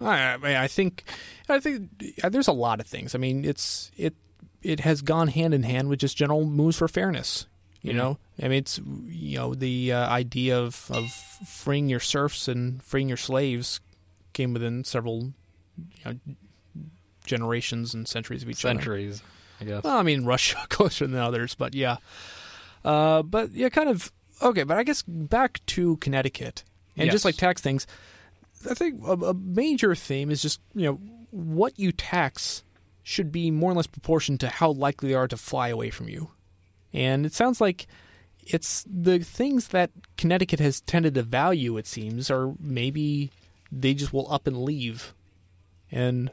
I, 0.00 0.38
I 0.42 0.68
think 0.68 1.04
I 1.48 1.58
think 1.58 1.90
there's 2.22 2.48
a 2.48 2.52
lot 2.52 2.80
of 2.80 2.86
things. 2.86 3.14
I 3.14 3.18
mean, 3.18 3.44
it's 3.44 3.90
it 3.96 4.14
it 4.62 4.80
has 4.80 5.02
gone 5.02 5.28
hand 5.28 5.54
in 5.54 5.62
hand 5.62 5.88
with 5.88 6.00
just 6.00 6.16
general 6.16 6.44
moves 6.44 6.76
for 6.76 6.88
fairness. 6.88 7.46
You 7.82 7.92
know, 7.92 8.18
I 8.42 8.48
mean, 8.48 8.58
it's 8.58 8.80
you 9.06 9.38
know 9.38 9.54
the 9.54 9.92
uh, 9.92 10.08
idea 10.08 10.58
of 10.58 10.90
of 10.90 11.08
freeing 11.12 11.88
your 11.88 12.00
serfs 12.00 12.48
and 12.48 12.82
freeing 12.82 13.06
your 13.06 13.16
slaves 13.16 13.80
came 14.32 14.52
within 14.52 14.82
several 14.82 15.32
you 15.76 16.04
know, 16.04 16.18
generations 17.26 17.94
and 17.94 18.06
centuries 18.06 18.42
of 18.42 18.50
each 18.50 18.58
centuries, 18.58 19.20
other. 19.20 19.30
I 19.60 19.64
guess. 19.64 19.84
Well, 19.84 19.96
I 19.96 20.02
mean, 20.02 20.24
Russia 20.24 20.58
closer 20.68 21.06
than 21.06 21.18
others, 21.18 21.54
but 21.54 21.74
yeah. 21.74 21.96
Uh, 22.84 23.22
but 23.22 23.52
yeah, 23.52 23.68
kind 23.68 23.88
of 23.88 24.12
okay. 24.42 24.62
But 24.62 24.78
I 24.78 24.82
guess 24.82 25.02
back 25.02 25.64
to 25.66 25.96
Connecticut 25.98 26.64
and 26.96 27.06
yes. 27.06 27.12
just 27.12 27.24
like 27.24 27.36
tax 27.36 27.60
things, 27.60 27.86
I 28.70 28.74
think 28.74 29.02
a, 29.06 29.12
a 29.12 29.34
major 29.34 29.94
theme 29.94 30.30
is 30.30 30.42
just 30.42 30.60
you 30.74 30.86
know 30.86 30.94
what 31.30 31.78
you 31.78 31.92
tax 31.92 32.62
should 33.02 33.30
be 33.30 33.50
more 33.50 33.70
or 33.70 33.74
less 33.74 33.86
proportion 33.86 34.38
to 34.38 34.48
how 34.48 34.70
likely 34.72 35.10
they 35.10 35.14
are 35.14 35.28
to 35.28 35.36
fly 35.36 35.68
away 35.68 35.90
from 35.90 36.08
you. 36.08 36.30
And 36.92 37.26
it 37.26 37.34
sounds 37.34 37.60
like 37.60 37.86
it's 38.42 38.84
the 38.88 39.18
things 39.18 39.68
that 39.68 39.90
Connecticut 40.16 40.60
has 40.60 40.80
tended 40.80 41.14
to 41.14 41.22
value, 41.22 41.76
it 41.76 41.86
seems, 41.86 42.30
or 42.30 42.54
maybe 42.58 43.30
they 43.70 43.94
just 43.94 44.12
will 44.12 44.30
up 44.32 44.46
and 44.46 44.62
leave. 44.62 45.14
And 45.90 46.30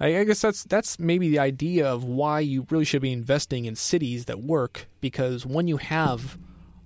I, 0.00 0.24
guess 0.24 0.40
that's 0.40 0.64
that's 0.64 0.98
maybe 0.98 1.28
the 1.28 1.40
idea 1.40 1.86
of 1.86 2.04
why 2.04 2.40
you 2.40 2.66
really 2.70 2.84
should 2.84 3.02
be 3.02 3.12
investing 3.12 3.64
in 3.64 3.74
cities 3.74 4.26
that 4.26 4.40
work 4.40 4.86
because 5.00 5.44
when 5.44 5.66
you 5.66 5.78
have 5.78 6.38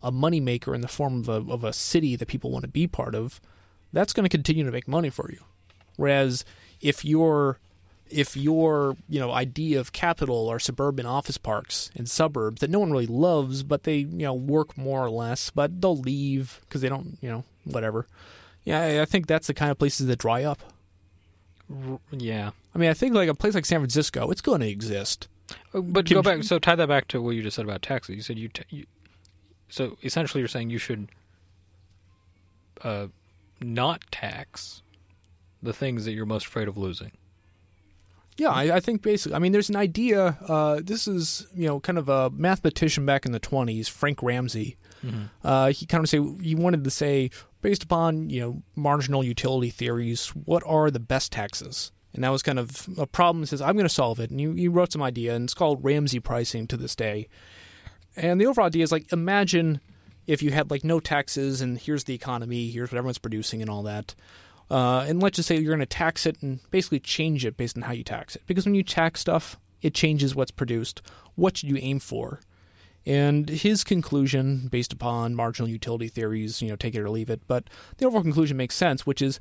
a 0.03 0.11
moneymaker 0.11 0.75
in 0.75 0.81
the 0.81 0.89
form 0.89 1.21
of 1.21 1.29
a, 1.29 1.53
of 1.53 1.63
a 1.63 1.73
city 1.73 2.17
that 2.17 2.27
people 2.27 2.51
want 2.51 2.63
to 2.63 2.71
be 2.71 2.87
part 2.87 3.15
of, 3.15 3.41
that's 3.93 4.13
going 4.13 4.25
to 4.25 4.31
continue 4.31 4.65
to 4.65 4.73
make 4.73 4.89
money 4.89 5.11
for 5.11 5.31
you. 5.31 5.41
Whereas 5.97 6.45
if 6.81 7.05
your 7.05 7.59
if 8.09 8.37
your 8.37 8.97
you 9.09 9.21
know 9.21 9.31
idea 9.33 9.79
of 9.79 9.93
capital 9.93 10.49
are 10.49 10.59
suburban 10.59 11.07
office 11.07 11.39
parks 11.39 11.91
in 11.95 12.07
suburbs 12.07 12.61
that 12.61 12.71
no 12.71 12.79
one 12.79 12.93
really 12.93 13.07
loves, 13.07 13.63
but 13.63 13.85
they 13.85 13.97
you 13.99 14.25
know 14.25 14.35
work 14.35 14.77
more 14.79 15.05
or 15.05 15.11
less, 15.11 15.51
but 15.51 15.81
they'll 15.81 15.97
leave 15.97 16.61
because 16.63 16.81
they 16.81 16.89
don't 16.89 17.19
you 17.21 17.29
know 17.29 17.45
whatever. 17.65 18.07
Yeah, 18.65 19.03
I 19.03 19.05
think 19.05 19.27
that's 19.27 19.49
the 19.49 19.55
kind 19.55 19.71
of 19.71 19.79
places 19.79 20.07
that 20.07 20.19
dry 20.19 20.45
up. 20.45 20.61
Yeah. 22.11 22.51
I 22.75 22.79
mean, 22.79 22.89
I 22.89 22.95
think 22.95 23.15
like 23.15 23.29
a 23.29 23.35
place 23.35 23.55
like 23.55 23.67
San 23.67 23.81
Francisco, 23.81 24.31
it's 24.31 24.41
going 24.41 24.61
to 24.61 24.69
exist. 24.69 25.29
Uh, 25.75 25.81
but 25.81 26.07
Can, 26.07 26.15
go 26.15 26.23
back. 26.23 26.43
So 26.43 26.59
tie 26.59 26.75
that 26.75 26.89
back 26.89 27.09
to 27.09 27.21
what 27.21 27.37
you 27.37 27.43
just 27.43 27.57
said 27.57 27.65
about 27.65 27.83
taxes. 27.83 28.17
You 28.17 28.23
said 28.23 28.39
you, 28.39 28.49
t- 28.49 28.65
you 28.71 28.87
so 29.69 29.97
essentially 30.03 30.41
you're 30.41 30.49
saying 30.49 30.71
you 30.71 30.79
should 30.79 31.09
uh, 32.83 33.09
not 33.61 34.03
tax 34.11 34.83
the 35.63 35.73
things 35.73 36.05
that 36.05 36.13
you're 36.13 36.27
most 36.27 36.47
afraid 36.47 36.69
of 36.69 36.77
losing. 36.77 37.13
Yeah, 38.37 38.49
I, 38.49 38.77
I 38.77 38.81
think 38.81 39.03
basically. 39.03 39.37
I 39.37 39.39
mean, 39.39 39.53
there's 39.53 39.69
an 39.69 39.77
idea. 39.77 40.39
Uh, 40.49 40.81
this 40.83 41.07
is 41.07 41.47
you 41.55 41.67
know 41.67 41.81
kind 41.81 41.99
of 41.99 42.09
a 42.09 42.31
mathematician 42.31 43.05
back 43.05 43.27
in 43.27 43.33
the 43.33 43.41
20s, 43.41 43.89
Frank 43.89 44.23
Ramsey. 44.23 44.77
Mm-hmm. 45.05 45.25
Uh, 45.43 45.69
he 45.73 45.85
kind 45.87 46.03
of 46.03 46.09
say 46.09 46.21
he 46.43 46.55
wanted 46.55 46.85
to 46.85 46.91
say 46.91 47.31
based 47.61 47.83
upon 47.83 48.31
you 48.31 48.41
know 48.41 48.63
marginal 48.75 49.23
utility 49.23 49.71
theories, 49.71 50.29
what 50.29 50.63
are 50.67 50.91
the 50.91 51.01
best 51.01 51.33
taxes? 51.33 51.93
And 52.15 52.25
that 52.25 52.31
was 52.31 52.43
kind 52.43 52.59
of 52.59 52.89
a 52.99 53.07
problem. 53.07 53.43
He 53.43 53.47
says 53.47 53.63
I'm 53.63 53.75
going 53.75 53.87
to 53.87 53.95
solve 53.95 54.21
it, 54.21 54.31
and 54.31 54.41
you, 54.41 54.71
wrote 54.71 54.93
some 54.93 55.03
idea, 55.03 55.35
and 55.35 55.45
it's 55.45 55.55
called 55.55 55.83
Ramsey 55.83 56.21
pricing 56.21 56.67
to 56.69 56.77
this 56.77 56.95
day. 56.95 57.29
And 58.17 58.41
the 58.41 58.47
overall 58.47 58.67
idea 58.67 58.83
is 58.83 58.93
like 58.93 59.13
imagine 59.13 59.81
if 60.27 60.43
you 60.43 60.51
had 60.51 60.71
like 60.71 60.85
no 60.85 61.01
taxes, 61.01 61.61
and 61.61 61.79
here's 61.79 62.05
the 62.05 62.15
economy, 62.15 62.71
here's 62.71 62.93
what 62.93 62.99
everyone's 62.99 63.19
producing, 63.19 63.63
and 63.63 63.71
all 63.71 63.83
that. 63.85 64.15
Uh, 64.71 65.05
and 65.07 65.23
let's 65.23 65.37
just 65.37 65.49
say 65.49 65.57
you're 65.57 65.75
going 65.75 65.81
to 65.81 65.87
tax 65.87 66.25
it 66.25 66.41
and 66.43 66.61
basically 66.71 67.01
change 67.01 67.45
it 67.45 67.57
based 67.57 67.77
on 67.77 67.83
how 67.83 67.93
you 67.93 68.05
tax 68.05 68.37
it. 68.37 68.43
Because 68.47 68.65
when 68.65 68.75
you 68.75 68.83
tax 68.83 69.21
stuff, 69.21 69.59
it 69.83 69.95
changes 69.95 70.35
what's 70.35 70.51
produced. 70.51 71.03
What 71.35 71.57
should 71.57 71.69
you 71.69 71.79
aim 71.81 71.99
for? 71.99 72.41
And 73.05 73.49
his 73.49 73.83
conclusion, 73.85 74.69
based 74.69 74.93
upon 74.93 75.35
marginal 75.35 75.69
utility 75.69 76.09
theories, 76.09 76.63
you 76.63 76.69
know, 76.69 76.77
take 76.77 76.95
it 76.95 77.01
or 77.01 77.11
leave 77.11 77.31
it, 77.31 77.43
but 77.49 77.65
the 77.99 78.07
overall 78.07 78.23
conclusion 78.23 78.57
makes 78.57 78.77
sense, 78.77 79.05
which 79.05 79.21
is 79.21 79.41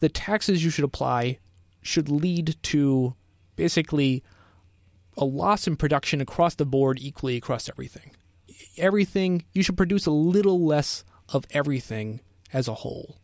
the 0.00 0.08
taxes 0.08 0.64
you 0.64 0.70
should 0.70 0.84
apply 0.84 1.38
should 1.86 2.08
lead 2.08 2.56
to 2.64 3.14
basically 3.56 4.22
a 5.16 5.24
loss 5.24 5.66
in 5.66 5.76
production 5.76 6.20
across 6.20 6.54
the 6.54 6.66
board 6.66 6.98
equally 7.00 7.36
across 7.36 7.68
everything. 7.68 8.10
Everything, 8.76 9.44
you 9.52 9.62
should 9.62 9.76
produce 9.76 10.06
a 10.06 10.10
little 10.10 10.64
less 10.64 11.04
of 11.30 11.46
everything 11.50 12.20
as 12.52 12.68
a 12.68 12.74
whole. 12.74 13.16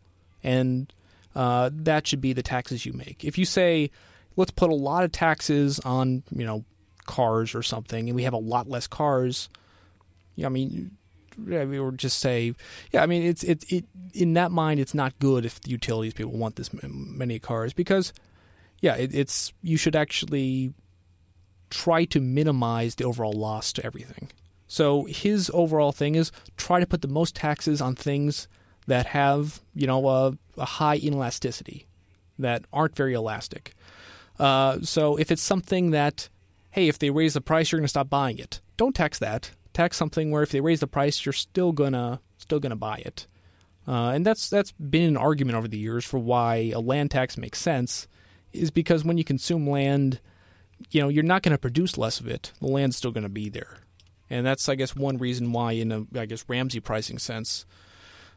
And 0.43 0.91
uh, 1.35 1.69
that 1.73 2.07
should 2.07 2.21
be 2.21 2.33
the 2.33 2.43
taxes 2.43 2.85
you 2.85 2.93
make. 2.93 3.23
If 3.23 3.37
you 3.37 3.45
say, 3.45 3.91
let's 4.35 4.51
put 4.51 4.69
a 4.69 4.75
lot 4.75 5.03
of 5.03 5.11
taxes 5.11 5.79
on, 5.81 6.23
you 6.31 6.45
know, 6.45 6.65
cars 7.05 7.53
or 7.53 7.63
something, 7.63 8.09
and 8.09 8.15
we 8.15 8.23
have 8.23 8.33
a 8.33 8.37
lot 8.37 8.67
less 8.67 8.87
cars, 8.87 9.49
I 10.43 10.49
mean, 10.49 10.97
we 11.37 11.79
would 11.79 11.97
just 11.97 12.19
say, 12.19 12.53
yeah, 12.91 13.03
I 13.03 13.05
mean, 13.05 13.23
it's 13.23 13.43
it, 13.43 13.71
it 13.71 13.85
in 14.13 14.33
that 14.33 14.51
mind, 14.51 14.79
it's 14.79 14.93
not 14.93 15.17
good 15.19 15.45
if 15.45 15.61
the 15.61 15.69
utilities 15.71 16.13
people 16.13 16.33
want 16.33 16.55
this 16.55 16.69
many 16.83 17.39
cars 17.39 17.73
because, 17.73 18.13
yeah, 18.83 18.95
it, 18.95 19.15
it's 19.15 19.53
you 19.61 19.77
should 19.77 19.95
actually 19.95 20.73
try 21.69 22.05
to 22.05 22.19
minimize 22.19 22.95
the 22.95 23.05
overall 23.05 23.33
loss 23.33 23.73
to 23.73 23.85
everything. 23.85 24.29
So 24.67 25.05
his 25.05 25.49
overall 25.53 25.91
thing 25.91 26.15
is 26.15 26.31
try 26.57 26.79
to 26.79 26.85
put 26.85 27.01
the 27.01 27.07
most 27.07 27.35
taxes 27.35 27.81
on 27.81 27.95
things 27.95 28.47
that 28.85 29.07
have 29.07 29.61
you 29.73 29.87
know 29.87 30.07
a, 30.07 30.37
a 30.57 30.65
high 30.65 30.99
inelasticity, 30.99 31.85
that 32.37 32.65
aren't 32.71 32.95
very 32.95 33.13
elastic. 33.13 33.73
Uh, 34.39 34.79
so 34.81 35.15
if 35.15 35.31
it's 35.31 35.41
something 35.41 35.91
that, 35.91 36.29
hey, 36.71 36.87
if 36.87 36.99
they 36.99 37.09
raise 37.09 37.35
the 37.35 37.41
price, 37.41 37.71
you're 37.71 37.79
going 37.79 37.85
to 37.85 37.89
stop 37.89 38.09
buying 38.09 38.37
it 38.37 38.59
don't 38.77 38.95
tax 38.95 39.19
that. 39.19 39.51
Tax 39.73 39.97
something 39.97 40.31
where 40.31 40.43
if 40.43 40.51
they 40.51 40.61
raise 40.61 40.79
the 40.79 40.87
price, 40.87 41.25
you're 41.25 41.33
still 41.33 41.71
gonna 41.71 42.19
still 42.37 42.59
gonna 42.59 42.75
buy 42.75 42.97
it. 42.97 43.27
Uh, 43.87 44.11
and 44.11 44.25
that's 44.25 44.49
that's 44.49 44.71
been 44.73 45.09
an 45.09 45.17
argument 45.17 45.57
over 45.57 45.67
the 45.67 45.77
years 45.77 46.05
for 46.05 46.19
why 46.19 46.71
a 46.73 46.79
land 46.79 47.11
tax 47.11 47.37
makes 47.37 47.59
sense, 47.59 48.07
is 48.53 48.71
because 48.71 49.03
when 49.03 49.17
you 49.17 49.23
consume 49.23 49.69
land, 49.69 50.19
you 50.91 51.01
know 51.01 51.09
you're 51.09 51.23
not 51.23 51.43
going 51.43 51.51
to 51.51 51.57
produce 51.57 51.97
less 51.97 52.19
of 52.19 52.27
it. 52.27 52.51
The 52.59 52.67
land's 52.67 52.97
still 52.97 53.11
going 53.11 53.23
to 53.23 53.29
be 53.29 53.49
there, 53.49 53.77
and 54.29 54.45
that's 54.45 54.69
I 54.69 54.75
guess 54.75 54.95
one 54.95 55.17
reason 55.17 55.51
why, 55.51 55.73
in 55.73 55.91
a 55.91 56.05
I 56.15 56.25
guess 56.25 56.45
Ramsey 56.47 56.79
pricing 56.79 57.19
sense, 57.19 57.65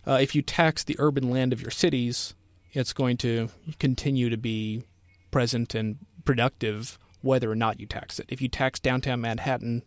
uh, 0.07 0.19
if 0.21 0.35
you 0.35 0.43
tax 0.43 0.85
the 0.85 0.97
urban 0.99 1.31
land 1.31 1.53
of 1.53 1.61
your 1.61 1.71
cities, 1.71 2.35
it's 2.73 2.93
going 2.93 3.17
to 3.19 3.49
continue 3.79 4.31
to 4.31 4.37
be 4.37 4.85
present 5.31 5.75
and 5.75 5.99
productive 6.25 6.99
whether 7.23 7.51
or 7.51 7.57
not 7.57 7.81
you 7.81 7.87
tax 7.87 8.19
it. 8.19 8.27
If 8.29 8.41
you 8.41 8.49
tax 8.49 8.79
downtown 8.79 9.21
Manhattan, 9.21 9.83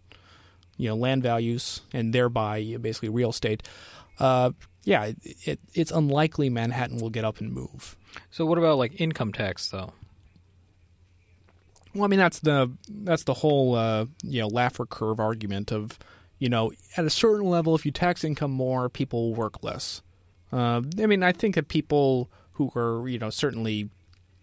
you 0.77 0.89
know 0.89 0.95
land 0.95 1.21
values 1.21 1.81
and 1.93 2.13
thereby 2.13 2.77
basically 2.81 3.09
real 3.09 3.29
estate. 3.29 3.63
Uh, 4.19 4.51
yeah, 4.83 5.05
it, 5.05 5.17
it, 5.45 5.59
it's 5.73 5.91
unlikely 5.91 6.49
Manhattan 6.49 6.97
will 6.97 7.09
get 7.09 7.25
up 7.25 7.39
and 7.39 7.53
move. 7.53 7.95
So 8.31 8.45
what 8.45 8.57
about 8.57 8.77
like 8.77 8.99
income 8.99 9.31
tax 9.31 9.69
though? 9.69 9.93
Well, 11.93 12.03
I 12.03 12.07
mean 12.07 12.19
that's 12.19 12.39
the 12.39 12.71
that's 12.87 13.23
the 13.23 13.33
whole 13.33 13.75
uh, 13.75 14.05
you 14.23 14.41
know 14.41 14.49
Laffer 14.49 14.87
curve 14.87 15.19
argument 15.19 15.71
of 15.71 15.97
you 16.37 16.49
know 16.49 16.71
at 16.97 17.05
a 17.05 17.09
certain 17.09 17.47
level 17.47 17.75
if 17.75 17.85
you 17.85 17.91
tax 17.91 18.23
income 18.23 18.51
more, 18.51 18.89
people 18.89 19.33
work 19.33 19.63
less. 19.63 20.01
Uh, 20.51 20.81
I 20.99 21.05
mean, 21.05 21.23
I 21.23 21.31
think 21.31 21.55
that 21.55 21.67
people 21.67 22.29
who 22.53 22.71
are 22.75 23.07
you 23.07 23.19
know 23.19 23.29
certainly 23.29 23.89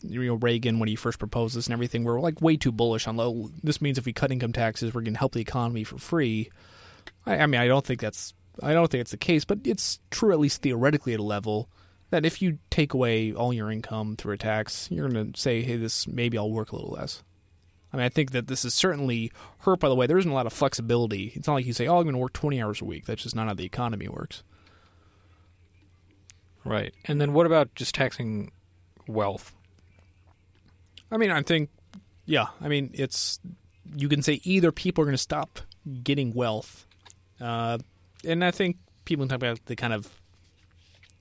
you 0.02 0.24
know 0.24 0.34
Reagan 0.34 0.78
when 0.78 0.88
he 0.88 0.96
first 0.96 1.18
proposed 1.18 1.56
this 1.56 1.66
and 1.66 1.72
everything 1.72 2.04
were 2.04 2.20
like 2.20 2.40
way 2.40 2.56
too 2.56 2.72
bullish 2.72 3.06
on 3.06 3.16
low. 3.16 3.50
This 3.62 3.80
means 3.80 3.98
if 3.98 4.06
we 4.06 4.12
cut 4.12 4.32
income 4.32 4.52
taxes, 4.52 4.92
we're 4.92 5.02
going 5.02 5.14
to 5.14 5.18
help 5.18 5.32
the 5.32 5.40
economy 5.40 5.84
for 5.84 5.98
free. 5.98 6.50
I, 7.24 7.38
I 7.38 7.46
mean, 7.46 7.60
I 7.60 7.68
don't 7.68 7.84
think 7.86 8.00
that's 8.00 8.34
I 8.62 8.72
don't 8.72 8.90
think 8.90 9.02
it's 9.02 9.10
the 9.10 9.16
case, 9.16 9.44
but 9.44 9.60
it's 9.64 10.00
true 10.10 10.32
at 10.32 10.38
least 10.38 10.62
theoretically 10.62 11.14
at 11.14 11.20
a 11.20 11.24
level 11.24 11.68
that 12.10 12.24
if 12.24 12.40
you 12.40 12.58
take 12.70 12.94
away 12.94 13.32
all 13.32 13.52
your 13.52 13.70
income 13.70 14.16
through 14.16 14.34
a 14.34 14.38
tax, 14.38 14.88
you're 14.90 15.08
going 15.08 15.32
to 15.32 15.40
say, 15.40 15.62
hey, 15.62 15.76
this 15.76 16.06
maybe 16.06 16.38
I'll 16.38 16.50
work 16.50 16.72
a 16.72 16.76
little 16.76 16.92
less. 16.92 17.22
I 17.92 17.96
mean, 17.96 18.06
I 18.06 18.08
think 18.08 18.32
that 18.32 18.48
this 18.48 18.64
is 18.64 18.74
certainly 18.74 19.32
hurt. 19.60 19.80
By 19.80 19.88
the 19.88 19.94
way, 19.94 20.06
there 20.06 20.18
isn't 20.18 20.30
a 20.30 20.34
lot 20.34 20.46
of 20.46 20.52
flexibility. 20.52 21.32
It's 21.34 21.46
not 21.46 21.54
like 21.54 21.66
you 21.66 21.72
say, 21.72 21.86
"Oh, 21.86 21.98
I'm 21.98 22.04
going 22.04 22.14
to 22.14 22.20
work 22.20 22.32
20 22.32 22.60
hours 22.60 22.80
a 22.82 22.84
week." 22.84 23.06
That's 23.06 23.22
just 23.22 23.36
not 23.36 23.46
how 23.46 23.54
the 23.54 23.64
economy 23.64 24.08
works. 24.08 24.42
Right. 26.64 26.92
And 27.04 27.20
then 27.20 27.32
what 27.32 27.46
about 27.46 27.74
just 27.74 27.94
taxing 27.94 28.50
wealth? 29.06 29.54
I 31.12 31.16
mean, 31.16 31.30
I 31.30 31.42
think, 31.42 31.70
yeah. 32.24 32.46
I 32.60 32.68
mean, 32.68 32.90
it's 32.92 33.38
you 33.96 34.08
can 34.08 34.22
say 34.22 34.40
either 34.42 34.72
people 34.72 35.02
are 35.02 35.06
going 35.06 35.14
to 35.14 35.18
stop 35.18 35.60
getting 36.02 36.34
wealth, 36.34 36.86
uh, 37.40 37.78
and 38.24 38.44
I 38.44 38.50
think 38.50 38.78
people 39.04 39.28
talk 39.28 39.36
about 39.36 39.64
the 39.66 39.76
kind 39.76 39.92
of 39.92 40.20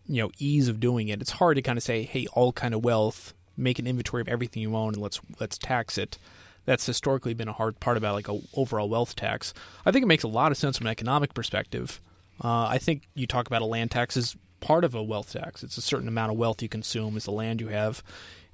you 0.08 0.23
know 0.23 0.32
ease 0.39 0.67
of 0.67 0.80
doing 0.80 1.10
it. 1.10 1.21
It's 1.21 1.32
hard 1.32 1.56
to 1.58 1.62
kind 1.62 1.78
of 1.78 1.84
say, 1.84 2.04
hey, 2.04 2.28
all 2.34 2.51
kind 2.51 2.73
of 2.73 2.84
wealth, 2.84 3.34
make 3.56 3.78
an 3.80 3.88
inventory 3.88 4.21
of 4.21 4.28
everything 4.28 4.63
you 4.63 4.75
own, 4.75 4.93
and 4.93 5.01
let's 5.01 5.19
let's 5.39 5.58
tax 5.58 5.97
it. 5.97 6.17
That's 6.65 6.86
historically 6.86 7.34
been 7.34 7.47
a 7.47 7.54
hard 7.54 7.80
part 7.80 7.97
about 7.97 8.15
like 8.15 8.28
a 8.28 8.39
overall 8.54 8.89
wealth 8.89 9.15
tax. 9.15 9.54
I 9.86 9.91
think 9.91 10.04
it 10.04 10.08
makes 10.08 10.23
a 10.23 10.28
lot 10.28 10.51
of 10.51 10.58
sense 10.58 10.78
from 10.78 10.88
an 10.88 10.91
economic 10.91 11.34
perspective. 11.34 12.01
Uh, 12.43 12.67
I 12.67 12.78
think 12.78 13.08
you 13.13 13.28
talk 13.28 13.47
about 13.47 13.62
a 13.62 13.65
land 13.65 13.91
tax 13.91 14.17
as 14.17 14.36
part 14.60 14.84
of 14.84 14.95
a 14.95 15.04
wealth 15.04 15.34
tax. 15.34 15.63
It's 15.63 15.78
a 15.78 15.82
certain 15.82 16.08
amount 16.08 16.32
of 16.32 16.38
wealth 16.38 16.62
you 16.62 16.69
consume 16.69 17.15
is 17.17 17.25
the 17.25 17.32
land 17.32 17.62
you 17.62 17.67
have, 17.67 18.04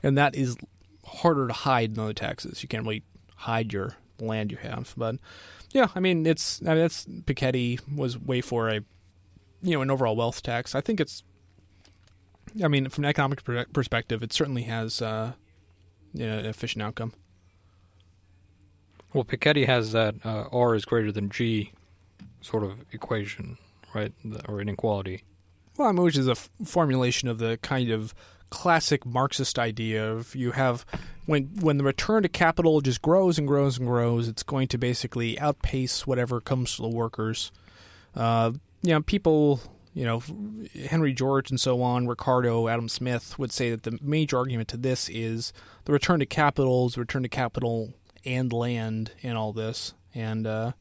and 0.03 0.17
that 0.17 0.35
is 0.35 0.57
harder 1.05 1.47
to 1.47 1.53
hide 1.53 1.95
than 1.95 2.03
other 2.03 2.13
taxes. 2.13 2.61
You 2.61 2.69
can't 2.69 2.83
really 2.83 3.03
hide 3.35 3.73
your 3.73 3.95
land 4.19 4.51
you 4.51 4.57
have, 4.57 4.93
but 4.97 5.15
yeah, 5.71 5.87
I 5.95 5.99
mean 5.99 6.25
it's 6.25 6.61
I 6.63 6.69
mean 6.69 6.79
that's 6.79 7.05
Piketty 7.05 7.79
was 7.95 8.17
way 8.17 8.41
for 8.41 8.69
a 8.69 8.81
you 9.61 9.71
know 9.75 9.81
an 9.81 9.89
overall 9.89 10.15
wealth 10.15 10.43
tax. 10.43 10.75
I 10.75 10.81
think 10.81 10.99
it's 10.99 11.23
I 12.63 12.67
mean 12.67 12.89
from 12.89 13.05
an 13.05 13.09
economic 13.09 13.43
perspective, 13.73 14.21
it 14.21 14.33
certainly 14.33 14.63
has 14.63 15.01
uh, 15.01 15.33
an 16.13 16.21
efficient 16.21 16.83
outcome. 16.83 17.13
Well, 19.13 19.23
Piketty 19.23 19.65
has 19.65 19.91
that 19.91 20.15
uh, 20.23 20.45
R 20.51 20.75
is 20.75 20.85
greater 20.85 21.11
than 21.11 21.29
G 21.29 21.71
sort 22.41 22.63
of 22.63 22.73
equation, 22.91 23.57
right, 23.93 24.13
or 24.47 24.61
inequality. 24.61 25.23
Well, 25.77 25.87
I 25.87 25.91
mean, 25.91 26.03
which 26.03 26.17
is 26.17 26.27
a 26.27 26.31
f- 26.31 26.49
formulation 26.65 27.27
of 27.27 27.37
the 27.37 27.57
kind 27.61 27.91
of 27.91 28.13
classic 28.49 29.05
Marxist 29.05 29.57
idea 29.57 30.11
of 30.11 30.35
you 30.35 30.51
have 30.51 30.85
when 31.25 31.43
when 31.61 31.77
the 31.77 31.83
return 31.83 32.23
to 32.23 32.29
capital 32.29 32.81
just 32.81 33.01
grows 33.01 33.37
and 33.37 33.47
grows 33.47 33.77
and 33.77 33.87
grows, 33.87 34.27
it's 34.27 34.43
going 34.43 34.67
to 34.69 34.77
basically 34.77 35.39
outpace 35.39 36.05
whatever 36.05 36.41
comes 36.41 36.75
to 36.75 36.81
the 36.81 36.89
workers. 36.89 37.51
Uh, 38.15 38.51
you 38.83 38.93
know, 38.93 39.01
people, 39.01 39.61
you 39.93 40.03
know, 40.03 40.21
Henry 40.89 41.13
George 41.13 41.49
and 41.49 41.59
so 41.59 41.81
on, 41.81 42.07
Ricardo, 42.07 42.67
Adam 42.67 42.89
Smith 42.89 43.39
would 43.39 43.51
say 43.51 43.69
that 43.69 43.83
the 43.83 43.97
major 44.01 44.37
argument 44.37 44.67
to 44.69 44.77
this 44.77 45.07
is 45.09 45.53
the 45.85 45.93
return 45.93 46.19
to 46.19 46.25
capital 46.25 46.87
is 46.87 46.97
return 46.97 47.23
to 47.23 47.29
capital 47.29 47.93
and 48.25 48.51
land 48.51 49.11
and 49.23 49.37
all 49.37 49.53
this. 49.53 49.93
And 50.13 50.45
uh, 50.45 50.71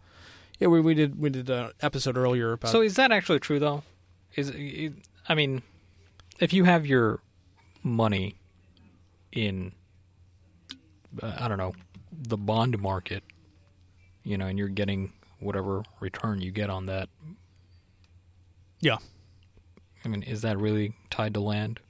yeah, 0.59 0.69
we, 0.69 0.81
we 0.81 0.95
did 0.95 1.19
we 1.19 1.31
did 1.31 1.49
an 1.51 1.71
episode 1.81 2.17
earlier 2.17 2.53
about. 2.53 2.71
So 2.71 2.83
is 2.83 2.97
that 2.97 3.13
actually 3.13 3.41
true 3.41 3.59
though? 3.59 3.83
Is 4.37 4.53
I 5.29 5.35
mean, 5.35 5.63
if 6.39 6.53
you 6.53 6.65
have 6.65 6.87
your 6.87 7.21
money 7.83 8.37
in 9.33 9.73
uh, 11.23 11.33
I 11.39 11.49
don't 11.49 11.59
know 11.59 11.73
the 12.13 12.37
bond 12.37 12.81
market, 12.81 13.23
you 14.23 14.37
know, 14.37 14.47
and 14.47 14.59
you're 14.59 14.69
getting 14.69 15.13
whatever 15.39 15.83
return 16.01 16.41
you 16.41 16.51
get 16.51 16.71
on 16.71 16.87
that. 16.87 17.09
Yeah. 18.81 18.97
I 20.05 20.09
mean, 20.09 20.23
is 20.23 20.43
that 20.43 20.59
really 20.59 20.95
tied 21.11 21.35
to 21.35 21.41
land? 21.41 21.81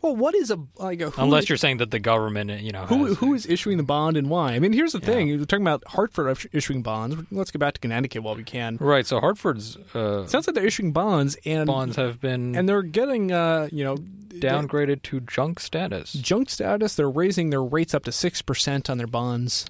Well, 0.00 0.14
what 0.14 0.34
is 0.34 0.50
a 0.50 0.58
like 0.76 1.00
a 1.00 1.12
unless 1.18 1.44
is, 1.44 1.48
you're 1.48 1.58
saying 1.58 1.78
that 1.78 1.90
the 1.90 1.98
government, 1.98 2.50
you 2.62 2.70
know, 2.70 2.86
who 2.86 3.14
who 3.14 3.34
is 3.34 3.46
issuing 3.46 3.78
the 3.78 3.82
bond 3.82 4.16
and 4.16 4.30
why? 4.30 4.52
I 4.52 4.58
mean, 4.60 4.72
here's 4.72 4.92
the 4.92 5.00
yeah. 5.00 5.06
thing: 5.06 5.28
you're 5.28 5.44
talking 5.44 5.64
about 5.64 5.82
Hartford 5.88 6.38
issuing 6.52 6.82
bonds. 6.82 7.16
Let's 7.32 7.50
get 7.50 7.58
back 7.58 7.74
to 7.74 7.80
Connecticut 7.80 8.22
while 8.22 8.36
we 8.36 8.44
can. 8.44 8.76
Right. 8.80 9.06
So 9.06 9.18
Hartford's 9.18 9.76
uh, 9.94 10.26
sounds 10.26 10.46
like 10.46 10.54
they're 10.54 10.66
issuing 10.66 10.92
bonds, 10.92 11.36
and 11.44 11.66
bonds 11.66 11.96
have 11.96 12.20
been 12.20 12.54
and 12.54 12.68
they're 12.68 12.82
getting 12.82 13.32
uh, 13.32 13.68
you 13.72 13.82
know 13.82 13.96
downgraded 13.96 15.02
to 15.02 15.20
junk 15.20 15.58
status. 15.58 16.12
Junk 16.12 16.48
status. 16.50 16.94
They're 16.94 17.10
raising 17.10 17.50
their 17.50 17.62
rates 17.62 17.92
up 17.92 18.04
to 18.04 18.12
six 18.12 18.40
percent 18.40 18.88
on 18.88 18.98
their 18.98 19.08
bonds. 19.08 19.66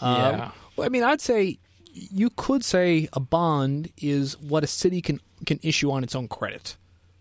Uh, 0.00 0.32
yeah. 0.36 0.50
Well, 0.76 0.86
I 0.86 0.88
mean, 0.88 1.02
I'd 1.02 1.20
say 1.20 1.58
you 1.92 2.30
could 2.30 2.64
say 2.64 3.08
a 3.12 3.20
bond 3.20 3.92
is 3.98 4.38
what 4.38 4.64
a 4.64 4.68
city 4.68 5.00
can 5.00 5.20
can 5.46 5.58
issue 5.62 5.90
on 5.90 6.04
its 6.04 6.14
own 6.14 6.28
credit. 6.28 6.76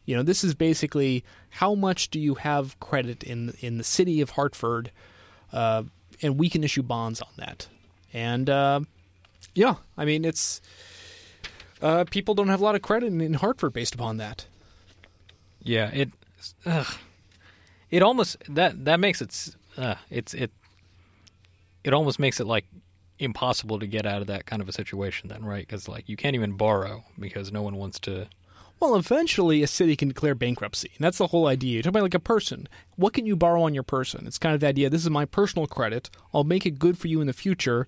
You 0.06 0.16
know, 0.16 0.24
this 0.24 0.44
is 0.44 0.54
basically 0.54 1.24
how 1.50 1.76
much 1.76 2.10
do 2.10 2.20
you 2.20 2.36
have 2.36 2.80
credit 2.80 3.24
in 3.24 3.54
in 3.62 3.78
the 3.78 3.84
city 3.84 4.22
of 4.22 4.32
Hartford, 4.32 4.92
uh, 5.52 5.84
and 6.22 6.38
we 6.38 6.50
can 6.50 6.64
issue 6.64 6.84
bonds 6.84 7.22
on 7.22 7.32
that. 7.38 7.68
And 8.14 8.50
uh, 8.50 8.82
yeah, 9.56 9.76
I 9.98 10.06
mean, 10.06 10.26
it's 10.26 10.62
uh, 11.82 12.06
people 12.10 12.36
don't 12.36 12.50
have 12.50 12.62
a 12.62 12.64
lot 12.64 12.76
of 12.76 12.82
credit 12.82 13.08
in, 13.08 13.22
in 13.22 13.34
Hartford 13.36 13.74
based 13.74 13.96
upon 13.96 14.18
that. 14.18 14.46
Yeah, 15.62 15.90
it 15.94 16.10
ugh. 16.66 16.96
it 17.90 18.04
almost 18.04 18.38
that 18.50 18.86
that 18.86 19.00
makes 19.00 19.22
it 19.22 19.56
uh, 19.78 19.96
it's 20.10 20.34
it 20.34 20.52
it 21.84 21.94
almost 21.94 22.20
makes 22.20 22.40
it 22.40 22.48
like 22.48 22.66
impossible 23.20 23.80
to 23.80 23.88
get 23.88 24.06
out 24.06 24.22
of 24.22 24.28
that 24.28 24.46
kind 24.46 24.62
of 24.62 24.68
a 24.68 24.74
situation 24.74 25.30
then 25.30 25.46
right 25.46 25.66
because 25.66 25.88
like 25.88 26.10
you 26.10 26.18
can't 26.18 26.36
even 26.36 26.54
borrow 26.54 27.04
because 27.20 27.52
no 27.52 27.62
one 27.62 27.76
wants 27.76 28.00
to 28.00 28.28
well, 28.84 28.98
eventually 28.98 29.64
a 29.64 29.68
city 29.68 29.96
can 29.96 30.10
declare 30.10 30.36
bankruptcy. 30.36 30.92
And 30.98 31.06
that's 31.06 31.18
the 31.18 31.28
whole 31.28 31.48
idea. 31.48 31.76
You're 31.76 31.84
talking 31.84 31.96
about 31.96 32.04
like 32.04 32.14
a 32.16 32.20
person. 32.20 32.68
What 32.98 33.14
can 33.14 33.26
you 33.26 33.38
borrow 33.38 33.64
on 33.64 33.74
your 33.74 33.82
person? 33.82 34.28
It's 34.28 34.38
kind 34.38 34.54
of 34.54 34.60
the 34.60 34.68
idea 34.68 34.90
this 34.90 35.04
is 35.04 35.10
my 35.10 35.24
personal 35.24 35.68
credit. 35.68 36.10
I'll 36.34 36.44
make 36.44 36.66
it 36.66 36.80
good 36.80 36.98
for 36.98 37.08
you 37.08 37.22
in 37.22 37.28
the 37.28 37.34
future. 37.34 37.88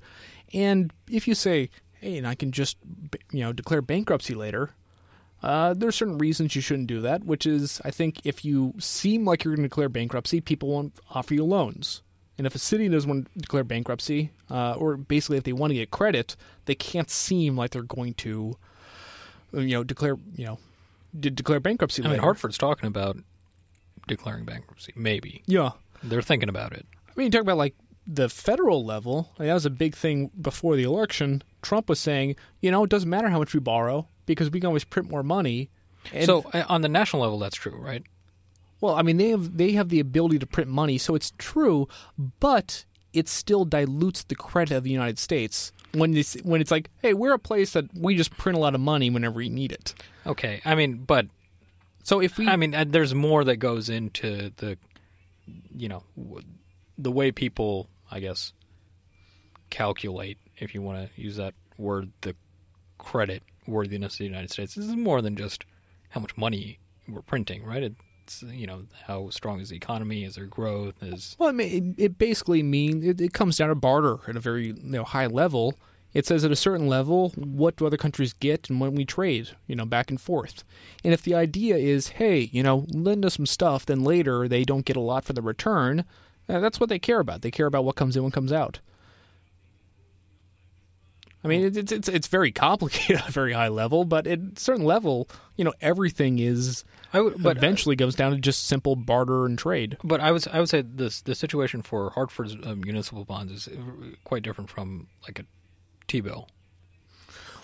And 0.54 0.94
if 1.10 1.28
you 1.28 1.36
say, 1.36 1.70
hey, 2.00 2.18
and 2.18 2.26
I 2.26 2.34
can 2.34 2.54
just, 2.54 2.78
you 3.30 3.42
know, 3.42 3.52
declare 3.52 3.82
bankruptcy 3.82 4.36
later, 4.36 4.70
uh, 5.44 5.74
there 5.74 5.90
are 5.90 5.92
certain 5.92 6.18
reasons 6.18 6.56
you 6.56 6.62
shouldn't 6.62 6.88
do 6.88 7.02
that, 7.02 7.26
which 7.26 7.46
is 7.46 7.82
I 7.84 7.92
think 7.92 8.26
if 8.26 8.46
you 8.46 8.74
seem 8.80 9.26
like 9.26 9.44
you're 9.44 9.54
going 9.54 9.64
to 9.64 9.70
declare 9.70 9.90
bankruptcy, 9.90 10.40
people 10.40 10.70
won't 10.70 10.98
offer 11.10 11.34
you 11.34 11.44
loans. 11.44 12.04
And 12.38 12.48
if 12.48 12.56
a 12.56 12.60
city 12.60 12.88
doesn't 12.88 13.10
want 13.10 13.34
to 13.34 13.40
declare 13.40 13.66
bankruptcy, 13.66 14.32
uh, 14.50 14.76
or 14.76 14.96
basically 14.96 15.36
if 15.36 15.44
they 15.44 15.52
want 15.52 15.72
to 15.72 15.76
get 15.76 15.92
credit, 15.92 16.38
they 16.68 16.76
can't 16.76 17.10
seem 17.10 17.58
like 17.58 17.72
they're 17.72 17.82
going 17.82 18.14
to, 18.14 18.56
you 19.52 19.68
know, 19.68 19.84
declare, 19.84 20.18
you 20.38 20.46
know, 20.46 20.58
did 21.20 21.36
declare 21.36 21.60
bankruptcy. 21.60 22.04
I 22.04 22.10
mean, 22.10 22.20
Hartford's 22.20 22.58
talking 22.58 22.88
about 22.88 23.18
declaring 24.08 24.46
bankruptcy. 24.46 24.94
Maybe. 24.96 25.44
Yeah. 25.46 25.72
They're 26.04 26.22
thinking 26.22 26.50
about 26.50 26.74
it. 26.74 26.86
I 27.08 27.12
mean, 27.16 27.26
you 27.26 27.32
talk 27.32 27.42
about 27.42 27.58
like 27.58 27.76
the 28.08 28.30
federal 28.30 28.86
level. 28.86 29.32
Like, 29.40 29.48
that 29.48 29.54
was 29.54 29.66
a 29.66 29.72
big 29.72 29.96
thing 29.96 30.32
before 30.40 30.76
the 30.76 30.84
election. 30.84 31.44
Trump 31.62 31.90
was 31.90 32.00
saying, 32.00 32.36
you 32.60 32.72
know, 32.72 32.84
it 32.84 32.90
doesn't 32.90 33.10
matter 33.10 33.30
how 33.30 33.40
much 33.40 33.54
we 33.54 33.60
borrow 33.60 34.08
because 34.26 34.52
we 34.52 34.60
can 34.60 34.68
always 34.68 34.84
print 34.84 35.10
more 35.10 35.24
money. 35.24 35.70
And 36.14 36.26
so 36.26 36.44
uh, 36.54 36.64
on 36.70 36.82
the 36.82 36.90
national 36.90 37.24
level, 37.24 37.40
that's 37.40 37.56
true, 37.56 37.76
right? 37.76 38.04
Well, 38.82 38.96
I 38.96 39.02
mean, 39.02 39.18
they 39.18 39.30
have 39.30 39.58
they 39.58 39.72
have 39.72 39.90
the 39.90 40.00
ability 40.00 40.38
to 40.40 40.46
print 40.46 40.70
money, 40.70 40.98
so 40.98 41.16
it's 41.16 41.32
true, 41.38 41.88
but 42.40 42.86
it 43.14 43.28
still 43.28 43.66
dilutes 43.66 44.24
the 44.26 44.36
credit 44.36 44.76
of 44.76 44.84
the 44.84 44.92
United 44.92 45.18
States 45.18 45.72
when 45.96 46.12
this 46.12 46.36
when 46.44 46.62
it's 46.62 46.72
like, 46.72 46.90
hey, 47.02 47.14
we're 47.14 47.34
a 47.34 47.40
place 47.40 47.74
that 47.74 47.86
we 47.98 48.16
just 48.16 48.32
print 48.38 48.58
a 48.58 48.62
lot 48.62 48.76
of 48.76 48.82
money 48.82 49.10
whenever 49.10 49.38
we 49.38 49.50
need 49.50 49.72
it. 49.72 49.94
Okay, 50.26 50.62
I 50.66 50.76
mean, 50.76 51.04
but 51.06 51.28
So 52.06 52.22
if 52.22 52.38
we, 52.38 52.48
I 52.48 52.56
mean, 52.56 52.76
uh, 52.76 52.86
there's 52.88 53.16
more 53.16 53.44
that 53.46 53.56
goes 53.56 53.90
into 53.90 54.52
the, 54.58 54.78
you 55.76 55.90
know, 55.90 56.04
the 57.00 57.12
way 57.12 57.32
people, 57.32 57.90
I 58.12 58.20
guess, 58.20 58.54
calculate, 59.72 60.38
if 60.60 60.76
you 60.76 60.84
want 60.84 61.10
to 61.10 61.22
use 61.22 61.38
that 61.38 61.56
word, 61.80 62.12
the 62.22 62.36
credit 63.00 63.42
worthiness 63.66 64.14
of 64.14 64.18
the 64.20 64.26
United 64.26 64.52
States. 64.52 64.76
This 64.76 64.86
is 64.86 64.96
more 64.96 65.20
than 65.24 65.36
just 65.36 65.66
how 66.10 66.22
much 66.22 66.38
money 66.38 66.78
we're 67.10 67.24
printing, 67.24 67.66
right? 67.66 67.82
It's 67.82 67.96
you 68.42 68.68
know 68.68 68.84
how 69.06 69.30
strong 69.30 69.60
is 69.60 69.70
the 69.70 69.76
economy, 69.76 70.24
is 70.24 70.36
there 70.36 70.46
growth, 70.46 71.02
is 71.02 71.36
well, 71.40 71.58
it, 71.60 71.84
it 71.98 72.18
basically 72.18 72.64
means 72.64 73.06
it, 73.06 73.22
it 73.22 73.34
comes 73.34 73.58
down 73.58 73.70
to 73.70 73.76
barter 73.76 74.18
at 74.28 74.36
a 74.36 74.40
very 74.40 74.68
you 74.68 74.76
know 74.84 75.04
high 75.04 75.28
level. 75.28 75.76
It 76.14 76.26
says 76.26 76.46
at 76.46 76.52
a 76.52 76.56
certain 76.56 76.88
level, 76.88 77.34
what 77.36 77.76
do 77.76 77.86
other 77.86 77.98
countries 77.98 78.32
get 78.32 78.70
and 78.70 78.80
when 78.80 78.96
we 78.96 79.04
trade, 79.04 79.50
you 79.68 79.76
know, 79.76 79.84
back 79.84 80.10
and 80.10 80.20
forth. 80.20 80.64
And 81.04 81.14
if 81.14 81.22
the 81.22 81.36
idea 81.36 81.76
is, 81.76 82.08
hey, 82.08 82.50
you 82.54 82.64
know, 82.64 82.86
lend 82.88 83.26
us 83.26 83.34
some 83.34 83.46
stuff, 83.46 83.86
then 83.86 84.02
later 84.02 84.48
they 84.48 84.64
don't 84.64 84.86
get 84.86 84.96
a 84.96 85.02
lot 85.02 85.26
for 85.26 85.34
the 85.34 85.42
return, 85.42 86.06
uh, 86.48 86.62
that's 86.62 86.80
what 86.80 86.88
they 86.88 87.00
care 87.00 87.20
about. 87.20 87.42
They 87.42 87.52
care 87.52 87.66
about 87.66 87.84
what 87.84 87.98
comes 87.98 88.16
in, 88.16 88.24
what 88.24 88.32
comes 88.32 88.54
out. 88.54 88.80
I 91.46 91.48
mean, 91.48 91.78
it's 91.78 91.92
it's 91.92 92.10
it's 92.10 92.28
very 92.28 92.52
complicated 92.52 93.18
at 93.22 93.30
a 93.30 93.32
very 93.32 93.54
high 93.54 93.68
level, 93.68 94.04
but 94.04 94.26
at 94.26 94.40
a 94.40 94.52
certain 94.58 94.84
level, 94.84 95.30
you 95.56 95.64
know, 95.64 95.74
everything 95.80 96.40
is 96.40 96.84
I 97.14 97.22
would, 97.22 97.42
but 97.42 97.56
uh, 97.56 97.60
eventually 97.60 97.96
goes 97.96 98.16
down 98.16 98.32
to 98.32 98.40
just 98.40 98.66
simple 98.66 98.96
barter 98.96 99.46
and 99.46 99.58
trade. 99.58 99.98
But 100.04 100.22
I 100.22 100.32
was 100.32 100.48
I 100.48 100.60
would 100.60 100.70
say 100.70 100.82
this 100.82 101.22
the 101.22 101.36
situation 101.36 101.84
for 101.84 102.10
Hartford's 102.10 102.56
uh, 102.56 102.76
municipal 102.76 103.26
bonds 103.26 103.52
is 103.52 103.68
uh, 103.68 103.80
quite 104.24 104.42
different 104.42 104.72
from 104.72 105.08
like 105.24 105.38
a 105.38 105.46
T 106.08 106.20
bill. 106.20 106.50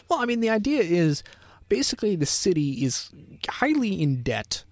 Well, 0.07 0.19
I 0.19 0.25
mean, 0.25 0.41
the 0.41 0.49
idea 0.51 0.83
is 0.83 1.23
basically 1.67 2.15
the 2.15 2.27
city 2.27 2.85
is 2.85 3.09
highly 3.49 3.99
in 3.99 4.21
debt, 4.21 4.63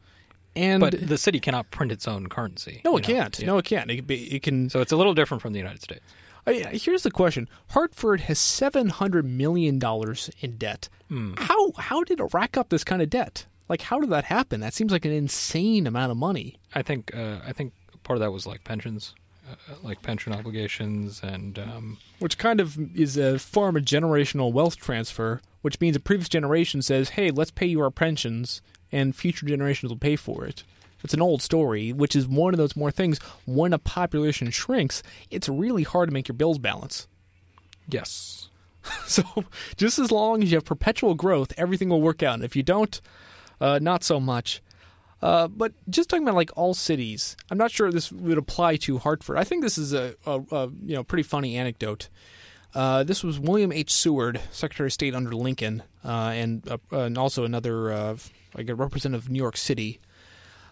and 0.55 0.81
But 0.81 1.07
the 1.07 1.17
city 1.17 1.39
cannot 1.39 1.71
print 1.71 1.91
its 1.91 2.07
own 2.07 2.27
currency. 2.27 2.81
no, 2.85 2.95
it 2.95 3.07
know? 3.07 3.13
can't. 3.15 3.39
Yeah. 3.39 3.47
No, 3.47 3.57
it 3.57 3.65
can't. 3.65 3.89
It, 3.89 4.11
it 4.11 4.43
can. 4.43 4.69
So 4.69 4.81
it's 4.81 4.91
a 4.91 4.97
little 4.97 5.15
different 5.15 5.41
from 5.41 5.53
the 5.53 5.59
United 5.59 5.81
States. 5.81 6.05
I 6.49 6.53
mean, 6.53 6.67
here's 6.73 7.03
the 7.03 7.11
question: 7.11 7.47
Hartford 7.69 8.21
has 8.21 8.39
seven 8.39 8.89
hundred 8.89 9.25
million 9.25 9.79
dollars 9.79 10.29
in 10.39 10.57
debt. 10.57 10.89
Hmm. 11.07 11.33
How 11.37 11.71
how 11.77 12.03
did 12.03 12.19
it 12.19 12.33
rack 12.33 12.57
up 12.57 12.69
this 12.69 12.83
kind 12.83 13.01
of 13.01 13.09
debt? 13.09 13.45
Like, 13.67 13.83
how 13.83 13.99
did 13.99 14.09
that 14.09 14.25
happen? 14.25 14.61
That 14.61 14.73
seems 14.73 14.91
like 14.91 15.05
an 15.05 15.11
insane 15.11 15.85
amount 15.85 16.11
of 16.11 16.17
money. 16.17 16.57
I 16.73 16.81
think 16.81 17.15
uh, 17.15 17.37
I 17.45 17.53
think 17.53 17.73
part 18.03 18.17
of 18.17 18.21
that 18.21 18.31
was 18.31 18.47
like 18.47 18.63
pensions, 18.63 19.13
uh, 19.49 19.75
like 19.83 20.01
pension 20.01 20.33
obligations, 20.33 21.21
and 21.21 21.59
um, 21.59 21.97
Which 22.17 22.37
kind 22.39 22.59
of 22.59 22.77
is 22.97 23.15
a 23.15 23.37
form 23.37 23.75
of 23.77 23.83
generational 23.83 24.51
wealth 24.51 24.77
transfer, 24.77 25.41
which 25.61 25.79
means 25.79 25.95
a 25.95 25.99
previous 25.99 26.29
generation 26.29 26.81
says, 26.81 27.09
"Hey, 27.09 27.29
let's 27.29 27.51
pay 27.51 27.67
you 27.67 27.79
our 27.81 27.91
pensions, 27.91 28.63
and 28.91 29.15
future 29.15 29.45
generations 29.45 29.91
will 29.91 29.97
pay 29.99 30.15
for 30.15 30.45
it." 30.45 30.63
It's 31.03 31.13
an 31.13 31.21
old 31.21 31.41
story, 31.41 31.93
which 31.93 32.15
is 32.15 32.27
one 32.27 32.53
of 32.53 32.57
those 32.57 32.75
more 32.75 32.91
things. 32.91 33.19
When 33.45 33.73
a 33.73 33.79
population 33.79 34.51
shrinks, 34.51 35.01
it's 35.31 35.47
really 35.47 35.83
hard 35.83 36.09
to 36.09 36.13
make 36.13 36.27
your 36.27 36.35
bills 36.35 36.57
balance. 36.59 37.07
yes, 37.87 38.49
So, 39.05 39.23
just 39.75 39.99
as 39.99 40.11
long 40.11 40.41
as 40.43 40.51
you 40.51 40.57
have 40.57 40.65
perpetual 40.65 41.13
growth, 41.15 41.53
everything 41.57 41.89
will 41.89 42.01
work 42.01 42.23
out. 42.23 42.35
And 42.35 42.43
if 42.43 42.55
you 42.55 42.63
don't, 42.63 42.99
uh, 43.59 43.79
not 43.81 44.03
so 44.03 44.19
much. 44.19 44.61
Uh, 45.21 45.47
but 45.49 45.73
just 45.89 46.09
talking 46.09 46.23
about 46.23 46.35
like 46.35 46.51
all 46.55 46.73
cities, 46.73 47.35
I'm 47.51 47.57
not 47.57 47.71
sure 47.71 47.91
this 47.91 48.11
would 48.11 48.37
apply 48.37 48.77
to 48.77 48.99
Hartford. 48.99 49.37
I 49.37 49.43
think 49.43 49.63
this 49.63 49.77
is 49.77 49.93
a, 49.93 50.15
a, 50.25 50.41
a 50.51 50.67
you 50.67 50.95
know 50.95 51.03
pretty 51.03 51.23
funny 51.23 51.57
anecdote. 51.57 52.07
Uh, 52.73 53.03
this 53.03 53.23
was 53.23 53.39
William 53.39 53.71
H. 53.71 53.91
Seward, 53.91 54.39
Secretary 54.51 54.87
of 54.87 54.93
State 54.93 55.15
under 55.15 55.31
Lincoln, 55.31 55.83
uh, 56.05 56.31
and 56.33 56.67
uh, 56.69 56.77
and 56.91 57.17
also 57.17 57.43
another 57.43 57.91
uh, 57.91 58.17
like 58.55 58.69
a 58.69 58.75
representative 58.75 59.25
of 59.25 59.29
New 59.29 59.39
York 59.39 59.57
City. 59.57 59.99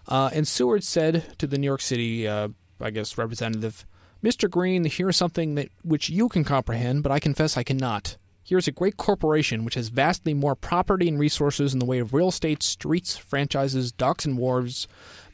Uh, 0.07 0.29
and 0.33 0.47
Seward 0.47 0.83
said 0.83 1.37
to 1.37 1.47
the 1.47 1.57
New 1.57 1.65
York 1.65 1.81
City, 1.81 2.27
uh, 2.27 2.49
I 2.79 2.91
guess, 2.91 3.17
representative, 3.17 3.85
Mr. 4.23 4.49
Green, 4.49 4.85
here's 4.85 5.17
something 5.17 5.55
that 5.55 5.69
which 5.83 6.09
you 6.09 6.27
can 6.29 6.43
comprehend, 6.43 7.03
but 7.03 7.11
I 7.11 7.19
confess 7.19 7.57
I 7.57 7.63
cannot. 7.63 8.17
Here's 8.43 8.67
a 8.67 8.71
great 8.71 8.97
corporation 8.97 9.65
which 9.65 9.75
has 9.75 9.89
vastly 9.89 10.33
more 10.33 10.55
property 10.55 11.07
and 11.07 11.19
resources 11.19 11.73
in 11.73 11.79
the 11.79 11.85
way 11.85 11.99
of 11.99 12.13
real 12.13 12.29
estate, 12.29 12.63
streets, 12.63 13.17
franchises, 13.17 13.91
docks 13.91 14.25
and 14.25 14.37
wharves, 14.37 14.87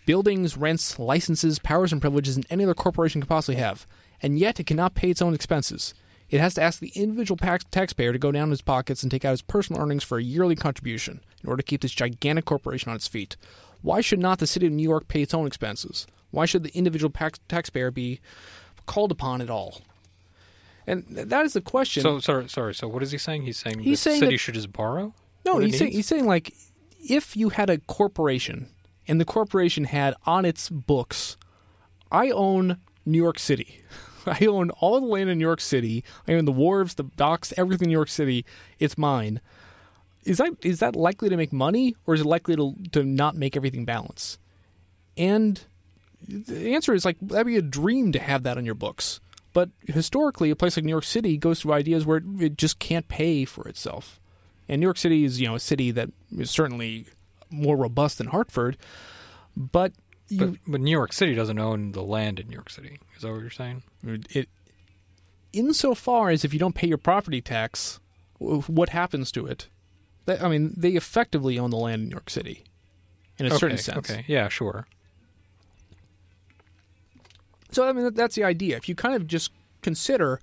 buildings, 0.05 0.57
rents, 0.57 0.97
licenses, 0.99 1.59
powers, 1.59 1.91
and 1.91 2.01
privileges 2.01 2.35
than 2.35 2.43
any 2.49 2.63
other 2.63 2.73
corporation 2.73 3.21
could 3.21 3.29
possibly 3.29 3.55
have, 3.55 3.85
and 4.21 4.39
yet 4.39 4.59
it 4.59 4.65
cannot 4.65 4.95
pay 4.95 5.11
its 5.11 5.21
own 5.21 5.33
expenses. 5.33 5.93
It 6.29 6.41
has 6.41 6.55
to 6.55 6.63
ask 6.63 6.79
the 6.79 6.91
individual 6.95 7.37
tax- 7.37 7.65
taxpayer 7.69 8.11
to 8.11 8.19
go 8.19 8.31
down 8.31 8.45
in 8.45 8.49
his 8.49 8.63
pockets 8.63 9.03
and 9.03 9.11
take 9.11 9.23
out 9.23 9.31
his 9.31 9.43
personal 9.43 9.81
earnings 9.81 10.03
for 10.03 10.17
a 10.17 10.23
yearly 10.23 10.55
contribution 10.55 11.21
in 11.43 11.49
order 11.49 11.61
to 11.61 11.67
keep 11.67 11.81
this 11.81 11.91
gigantic 11.91 12.45
corporation 12.45 12.89
on 12.89 12.95
its 12.95 13.07
feet. 13.07 13.37
Why 13.83 14.01
should 14.01 14.17
not 14.19 14.39
the 14.39 14.47
city 14.47 14.65
of 14.65 14.71
New 14.73 14.81
York 14.83 15.07
pay 15.07 15.21
its 15.21 15.33
own 15.35 15.45
expenses? 15.45 16.07
Why 16.31 16.45
should 16.47 16.63
the 16.63 16.75
individual 16.75 17.11
tax- 17.11 17.39
taxpayer 17.47 17.91
be 17.91 18.19
called 18.87 19.11
upon 19.11 19.39
at 19.41 19.51
all? 19.51 19.81
And 20.87 21.07
th- 21.07 21.27
that 21.27 21.45
is 21.45 21.53
the 21.53 21.61
question. 21.61 22.01
So 22.01 22.19
sorry, 22.19 22.49
sorry. 22.49 22.73
So 22.73 22.87
what 22.87 23.03
is 23.03 23.11
he 23.11 23.17
saying? 23.19 23.43
He's 23.43 23.57
saying 23.57 23.79
He's 23.79 23.99
the 24.03 24.09
saying 24.09 24.19
city 24.21 24.31
that- 24.35 24.39
should 24.39 24.55
just 24.55 24.73
borrow. 24.73 25.13
No, 25.45 25.59
he's 25.59 25.77
saying, 25.77 25.91
he's 25.91 26.07
saying 26.07 26.25
like 26.25 26.53
if 27.07 27.35
you 27.37 27.49
had 27.49 27.69
a 27.69 27.77
corporation 27.79 28.67
and 29.07 29.19
the 29.19 29.25
corporation 29.25 29.83
had 29.83 30.15
on 30.25 30.45
its 30.45 30.69
books, 30.69 31.35
I 32.11 32.29
own 32.29 32.77
New 33.05 33.17
York 33.21 33.37
City. 33.37 33.81
I 34.25 34.45
own 34.45 34.69
all 34.71 35.01
the 35.01 35.05
land 35.05 35.29
in 35.29 35.37
New 35.37 35.43
York 35.45 35.59
City. 35.59 36.03
I 36.27 36.33
own 36.35 36.45
the 36.45 36.53
wharves, 36.53 36.95
the 36.95 37.03
docks, 37.03 37.53
everything 37.57 37.87
in 37.87 37.89
New 37.89 37.97
York 37.97 38.07
City. 38.07 38.45
It's 38.79 38.97
mine. 38.97 39.41
Is 40.25 40.37
that 40.37 40.53
is 40.61 40.79
that 40.79 40.95
likely 40.95 41.29
to 41.29 41.37
make 41.37 41.51
money 41.51 41.95
or 42.05 42.13
is 42.13 42.21
it 42.21 42.25
likely 42.25 42.55
to 42.55 42.75
to 42.91 43.03
not 43.03 43.35
make 43.35 43.55
everything 43.57 43.85
balance? 43.85 44.37
And 45.17 45.61
the 46.27 46.73
answer 46.73 46.93
is 46.93 47.05
like 47.05 47.17
that'd 47.21 47.47
be 47.47 47.57
a 47.57 47.61
dream 47.61 48.11
to 48.13 48.19
have 48.19 48.43
that 48.43 48.57
on 48.57 48.65
your 48.65 48.75
books. 48.75 49.19
But 49.51 49.69
historically, 49.85 50.49
a 50.49 50.55
place 50.55 50.77
like 50.77 50.85
New 50.85 50.91
York 50.91 51.03
City 51.03 51.37
goes 51.37 51.61
through 51.61 51.73
ideas 51.73 52.05
where 52.05 52.21
it, 52.39 52.57
just 52.57 52.79
can't 52.79 53.07
pay 53.07 53.45
for 53.45 53.67
itself. 53.67 54.19
And 54.67 54.79
New 54.79 54.87
York 54.87 54.97
City 54.97 55.23
is, 55.25 55.39
you 55.39 55.47
know, 55.47 55.55
a 55.55 55.59
city 55.59 55.91
that 55.91 56.09
is 56.35 56.49
certainly 56.49 57.05
more 57.51 57.77
robust 57.77 58.17
than 58.17 58.27
Hartford, 58.27 58.77
but 59.55 59.93
But, 60.31 60.49
you, 60.49 60.57
but 60.65 60.81
New 60.81 60.89
York 60.89 61.13
City 61.13 61.35
doesn't 61.35 61.59
own 61.59 61.91
the 61.91 62.01
land 62.01 62.39
in 62.39 62.47
New 62.47 62.55
York 62.55 62.71
City. 62.71 62.97
Is 63.15 63.21
that 63.21 63.31
what 63.31 63.41
you're 63.41 63.51
saying? 63.51 63.83
it, 64.31 64.49
insofar 65.51 66.29
as 66.29 66.43
if 66.43 66.53
you 66.53 66.59
don't 66.59 66.73
pay 66.73 66.87
your 66.87 66.97
property 66.97 67.41
tax, 67.41 67.99
what 68.39 68.89
happens 68.89 69.31
to 69.33 69.45
it? 69.45 69.67
That- 70.25 70.43
I 70.43 70.49
mean, 70.49 70.73
they 70.77 70.91
effectively 70.91 71.59
own 71.59 71.69
the 71.69 71.77
land 71.77 72.03
in 72.03 72.09
New 72.09 72.13
York 72.13 72.29
City, 72.29 72.63
in 73.37 73.45
a 73.45 73.49
okay, 73.49 73.57
certain 73.57 73.77
sense. 73.77 74.09
Okay. 74.09 74.25
Yeah. 74.27 74.47
Sure. 74.49 74.87
So 77.71 77.87
I 77.87 77.91
mean, 77.91 78.13
that's 78.13 78.35
the 78.35 78.43
idea. 78.43 78.77
If 78.77 78.87
you 78.87 78.95
kind 78.95 79.15
of 79.15 79.27
just 79.27 79.51
consider, 79.81 80.39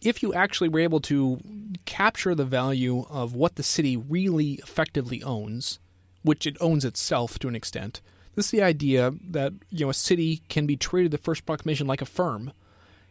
if 0.00 0.22
you 0.22 0.32
actually 0.34 0.68
were 0.68 0.80
able 0.80 1.00
to 1.00 1.38
capture 1.84 2.34
the 2.34 2.44
value 2.44 3.04
of 3.10 3.34
what 3.34 3.56
the 3.56 3.62
city 3.62 3.96
really 3.96 4.54
effectively 4.54 5.22
owns, 5.22 5.78
which 6.22 6.46
it 6.46 6.56
owns 6.60 6.84
itself 6.84 7.38
to 7.40 7.48
an 7.48 7.54
extent, 7.54 8.00
this 8.34 8.46
is 8.46 8.50
the 8.50 8.62
idea 8.62 9.12
that 9.30 9.52
you 9.70 9.84
know 9.84 9.90
a 9.90 9.94
city 9.94 10.42
can 10.48 10.66
be 10.66 10.76
treated 10.76 11.12
the 11.12 11.18
first 11.18 11.44
proclamation 11.44 11.86
like 11.86 12.02
a 12.02 12.06
firm, 12.06 12.52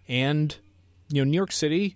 and 0.07 0.57
you 1.09 1.23
know 1.23 1.29
New 1.29 1.37
York 1.37 1.51
City, 1.51 1.95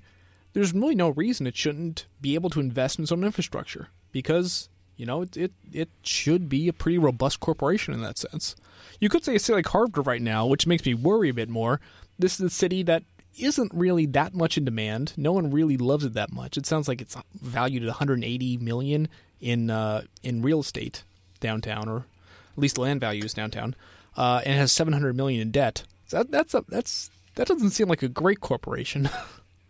there's 0.53 0.73
really 0.73 0.95
no 0.95 1.09
reason 1.09 1.47
it 1.47 1.57
shouldn't 1.57 2.05
be 2.21 2.35
able 2.35 2.51
to 2.51 2.59
invest 2.59 2.99
in 2.99 3.03
its 3.03 3.11
own 3.11 3.23
infrastructure 3.23 3.89
because 4.15 4.69
you 4.95 5.05
know 5.05 5.23
it 5.23 5.35
it, 5.35 5.51
it 5.73 5.89
should 6.01 6.47
be 6.47 6.69
a 6.69 6.73
pretty 6.73 6.97
robust 6.97 7.41
corporation 7.41 7.93
in 7.93 8.01
that 8.01 8.17
sense. 8.17 8.55
You 9.01 9.09
could 9.09 9.25
say 9.25 9.35
a 9.35 9.39
city 9.39 9.57
like 9.57 9.67
Hartford 9.67 10.07
right 10.07 10.21
now, 10.21 10.45
which 10.45 10.65
makes 10.65 10.85
me 10.85 10.93
worry 10.93 11.27
a 11.27 11.33
bit 11.33 11.49
more. 11.49 11.81
This 12.17 12.39
is 12.39 12.45
a 12.45 12.49
city 12.49 12.81
that 12.83 13.03
isn't 13.37 13.73
really 13.73 14.05
that 14.05 14.33
much 14.33 14.57
in 14.57 14.63
demand. 14.63 15.11
No 15.17 15.33
one 15.33 15.51
really 15.51 15.75
loves 15.75 16.05
it 16.05 16.13
that 16.13 16.31
much. 16.31 16.55
It 16.55 16.65
sounds 16.65 16.87
like 16.87 17.01
it's 17.01 17.17
valued 17.41 17.83
at 17.83 17.87
180 17.87 18.55
million 18.55 19.09
in 19.41 19.69
uh, 19.69 20.03
in 20.23 20.41
real 20.41 20.61
estate 20.61 21.03
downtown, 21.41 21.89
or 21.89 21.97
at 21.97 22.57
least 22.57 22.77
land 22.77 23.01
values 23.01 23.33
downtown, 23.33 23.75
uh, 24.15 24.39
and 24.45 24.57
has 24.57 24.71
700 24.71 25.13
million 25.13 25.41
in 25.41 25.51
debt. 25.51 25.83
So 26.07 26.19
that, 26.19 26.31
that's 26.31 26.53
a, 26.53 26.63
that's 26.69 27.09
that 27.35 27.49
doesn't 27.49 27.71
seem 27.71 27.89
like 27.89 28.01
a 28.01 28.07
great 28.07 28.39
corporation. 28.39 29.09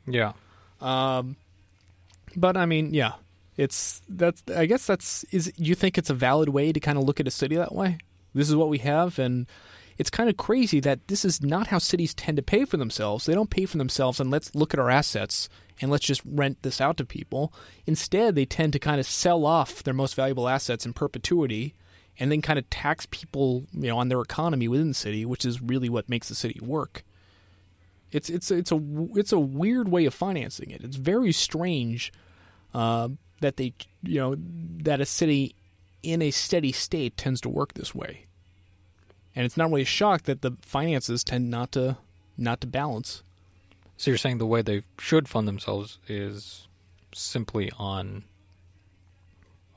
Yeah. 0.08 0.34
Um, 0.82 1.36
but 2.36 2.58
I 2.58 2.68
mean, 2.68 2.94
yeah, 2.94 3.14
it's 3.58 4.02
that's. 4.10 4.44
I 4.54 4.66
guess 4.66 4.86
that's 4.86 5.24
is. 5.26 5.52
You 5.56 5.76
think 5.76 5.98
it's 5.98 6.10
a 6.10 6.14
valid 6.14 6.50
way 6.50 6.72
to 6.72 6.80
kind 6.80 6.98
of 6.98 7.04
look 7.04 7.20
at 7.20 7.28
a 7.28 7.32
city 7.32 7.56
that 7.56 7.74
way? 7.74 7.98
This 8.34 8.50
is 8.50 8.56
what 8.56 8.70
we 8.70 8.80
have, 8.80 9.18
and 9.18 9.48
it's 9.98 10.10
kind 10.10 10.30
of 10.30 10.36
crazy 10.36 10.82
that 10.82 11.08
this 11.08 11.24
is 11.24 11.42
not 11.42 11.68
how 11.68 11.78
cities 11.78 12.14
tend 12.14 12.36
to 12.38 12.44
pay 12.44 12.66
for 12.66 12.76
themselves. 12.78 13.26
They 13.26 13.34
don't 13.34 13.50
pay 13.50 13.66
for 13.66 13.78
themselves, 13.78 14.20
and 14.20 14.30
let's 14.30 14.54
look 14.54 14.74
at 14.74 14.80
our 14.80 14.90
assets 14.90 15.48
and 15.82 15.90
let's 15.90 16.06
just 16.06 16.22
rent 16.26 16.62
this 16.64 16.82
out 16.82 16.98
to 16.98 17.06
people. 17.06 17.54
Instead, 17.86 18.36
they 18.36 18.46
tend 18.46 18.74
to 18.74 18.80
kind 18.80 19.00
of 19.00 19.06
sell 19.06 19.46
off 19.46 19.84
their 19.84 19.94
most 19.94 20.16
valuable 20.16 20.50
assets 20.50 20.86
in 20.86 20.94
perpetuity. 20.94 21.74
And 22.18 22.32
then 22.32 22.42
kind 22.42 22.58
of 22.58 22.70
tax 22.70 23.06
people, 23.12 23.66
you 23.74 23.90
know, 23.90 23.98
on 23.98 24.08
their 24.08 24.22
economy 24.22 24.70
within 24.70 24.88
the 24.88 24.94
city, 24.94 25.26
which 25.26 25.44
is 25.44 25.62
really 25.62 25.90
what 25.90 26.08
makes 26.08 26.30
the 26.30 26.36
city 26.36 26.58
work. 26.64 27.04
It's 28.10 28.30
it's 28.30 28.52
it's 28.52 28.72
a 28.72 28.82
it's 29.16 29.34
a 29.34 29.40
weird 29.40 29.90
way 29.90 30.06
of 30.06 30.14
financing 30.14 30.72
it. 30.72 30.82
It's 30.82 30.96
very 30.96 31.34
strange 31.34 32.14
uh, 32.74 33.10
that 33.42 33.58
they 33.58 33.74
you 34.04 34.20
know 34.20 34.36
that 34.38 35.02
a 35.02 35.06
city 35.06 35.56
in 36.04 36.22
a 36.22 36.32
steady 36.32 36.72
state 36.72 37.18
tends 37.18 37.42
to 37.42 37.50
work 37.50 37.74
this 37.74 37.94
way, 37.94 38.26
and 39.36 39.46
it's 39.46 39.58
not 39.58 39.70
really 39.70 39.82
a 39.82 39.86
shock 39.86 40.24
that 40.24 40.42
the 40.42 40.52
finances 40.62 41.24
tend 41.24 41.50
not 41.50 41.72
to 41.74 41.98
not 42.38 42.62
to 42.62 42.68
balance. 42.68 43.24
So 43.98 44.12
you're 44.12 44.18
saying 44.18 44.40
the 44.40 44.46
way 44.46 44.62
they 44.62 44.84
should 45.00 45.28
fund 45.28 45.48
themselves 45.48 46.00
is 46.08 46.68
simply 47.14 47.72
on 47.78 48.26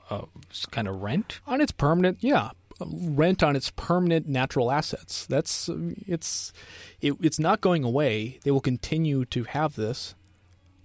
uh, 0.09 0.25
kind 0.71 0.87
of 0.87 1.01
rent? 1.01 1.39
on 1.47 1.61
its 1.61 1.71
permanent 1.71 2.17
yeah. 2.21 2.51
Rent 2.81 3.43
on 3.43 3.57
its 3.57 3.71
permanent 3.71 4.25
natural 4.27 4.71
assets. 4.71 5.25
That's 5.25 5.69
it's 6.07 6.53
it, 7.01 7.13
it's 7.19 7.39
not 7.39 7.59
going 7.59 7.83
away. 7.83 8.39
They 8.43 8.51
will 8.51 8.61
continue 8.61 9.25
to 9.25 9.43
have 9.43 9.75
this 9.75 10.15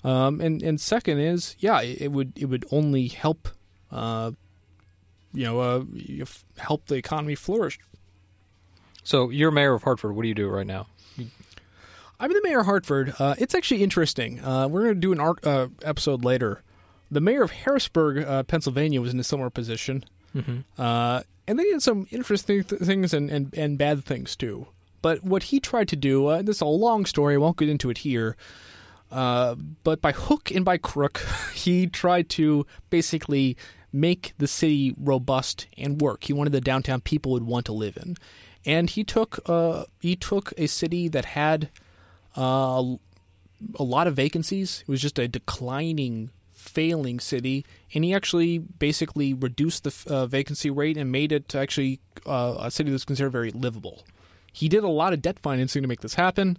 um, 0.04 0.40
and 0.40 0.62
and 0.62 0.80
second 0.80 1.18
is 1.18 1.56
yeah 1.58 1.80
it, 1.80 2.02
it 2.02 2.12
would 2.12 2.32
it 2.36 2.44
would 2.46 2.64
only 2.70 3.08
help 3.08 3.48
uh, 3.90 4.30
you 5.32 5.44
know 5.44 5.60
uh, 5.60 5.84
help 6.58 6.86
the 6.86 6.94
economy 6.94 7.34
flourish 7.34 7.78
So 9.04 9.30
you're 9.30 9.50
mayor 9.50 9.74
of 9.74 9.82
Hartford. 9.82 10.16
What 10.16 10.22
do 10.22 10.28
you 10.28 10.34
do 10.34 10.48
right 10.48 10.66
now? 10.66 10.86
I'm 12.20 12.32
the 12.32 12.40
mayor 12.42 12.60
of 12.60 12.66
Hartford. 12.66 13.14
Uh, 13.18 13.34
it's 13.38 13.54
actually 13.54 13.82
interesting. 13.82 14.42
Uh, 14.42 14.66
we're 14.68 14.84
going 14.84 14.94
to 14.94 15.00
do 15.00 15.12
an 15.12 15.20
uh, 15.20 15.68
episode 15.82 16.24
later. 16.24 16.62
The 17.10 17.20
mayor 17.20 17.42
of 17.42 17.50
Harrisburg, 17.50 18.24
uh, 18.24 18.44
Pennsylvania, 18.44 19.00
was 19.00 19.12
in 19.12 19.20
a 19.20 19.24
similar 19.24 19.50
position. 19.50 20.04
Mm-hmm. 20.34 20.80
Uh, 20.80 21.22
and 21.46 21.58
they 21.58 21.64
did 21.64 21.82
some 21.82 22.06
interesting 22.10 22.64
th- 22.64 22.80
things 22.80 23.12
and, 23.12 23.30
and, 23.30 23.52
and 23.54 23.76
bad 23.76 24.04
things 24.04 24.36
too. 24.36 24.68
But 25.02 25.22
what 25.22 25.44
he 25.44 25.60
tried 25.60 25.88
to 25.88 25.96
do, 25.96 26.28
uh, 26.28 26.42
this 26.42 26.56
is 26.56 26.62
a 26.62 26.66
long 26.66 27.04
story, 27.04 27.34
I 27.34 27.38
won't 27.38 27.58
get 27.58 27.68
into 27.68 27.90
it 27.90 27.98
here. 27.98 28.36
Uh, 29.10 29.54
but 29.84 30.00
by 30.00 30.12
hook 30.12 30.50
and 30.50 30.64
by 30.64 30.76
crook, 30.76 31.24
he 31.54 31.86
tried 31.86 32.28
to 32.30 32.66
basically 32.90 33.56
make 33.92 34.34
the 34.38 34.48
city 34.48 34.94
robust 34.98 35.66
and 35.78 36.00
work. 36.00 36.24
He 36.24 36.32
wanted 36.32 36.50
the 36.50 36.60
downtown 36.60 37.00
people 37.00 37.32
would 37.32 37.44
want 37.44 37.66
to 37.66 37.72
live 37.72 37.96
in, 37.96 38.16
and 38.66 38.90
he 38.90 39.04
took 39.04 39.38
uh, 39.48 39.84
he 40.00 40.16
took 40.16 40.52
a 40.58 40.66
city 40.66 41.08
that 41.08 41.26
had 41.26 41.70
uh, 42.36 42.82
a 43.78 43.82
lot 43.82 44.06
of 44.06 44.16
vacancies. 44.16 44.82
It 44.86 44.88
was 44.88 45.00
just 45.00 45.18
a 45.18 45.28
declining, 45.28 46.30
failing 46.52 47.20
city, 47.20 47.64
and 47.94 48.04
he 48.04 48.12
actually 48.12 48.58
basically 48.58 49.32
reduced 49.32 49.84
the 49.84 50.12
uh, 50.12 50.26
vacancy 50.26 50.70
rate 50.70 50.96
and 50.96 51.12
made 51.12 51.30
it 51.30 51.54
actually 51.54 52.00
uh, 52.26 52.56
a 52.58 52.70
city 52.70 52.90
that's 52.90 53.04
considered 53.04 53.30
very 53.30 53.52
livable. 53.52 54.04
He 54.52 54.68
did 54.68 54.84
a 54.84 54.88
lot 54.88 55.12
of 55.12 55.22
debt 55.22 55.38
financing 55.40 55.82
to 55.82 55.88
make 55.88 56.00
this 56.00 56.14
happen. 56.14 56.58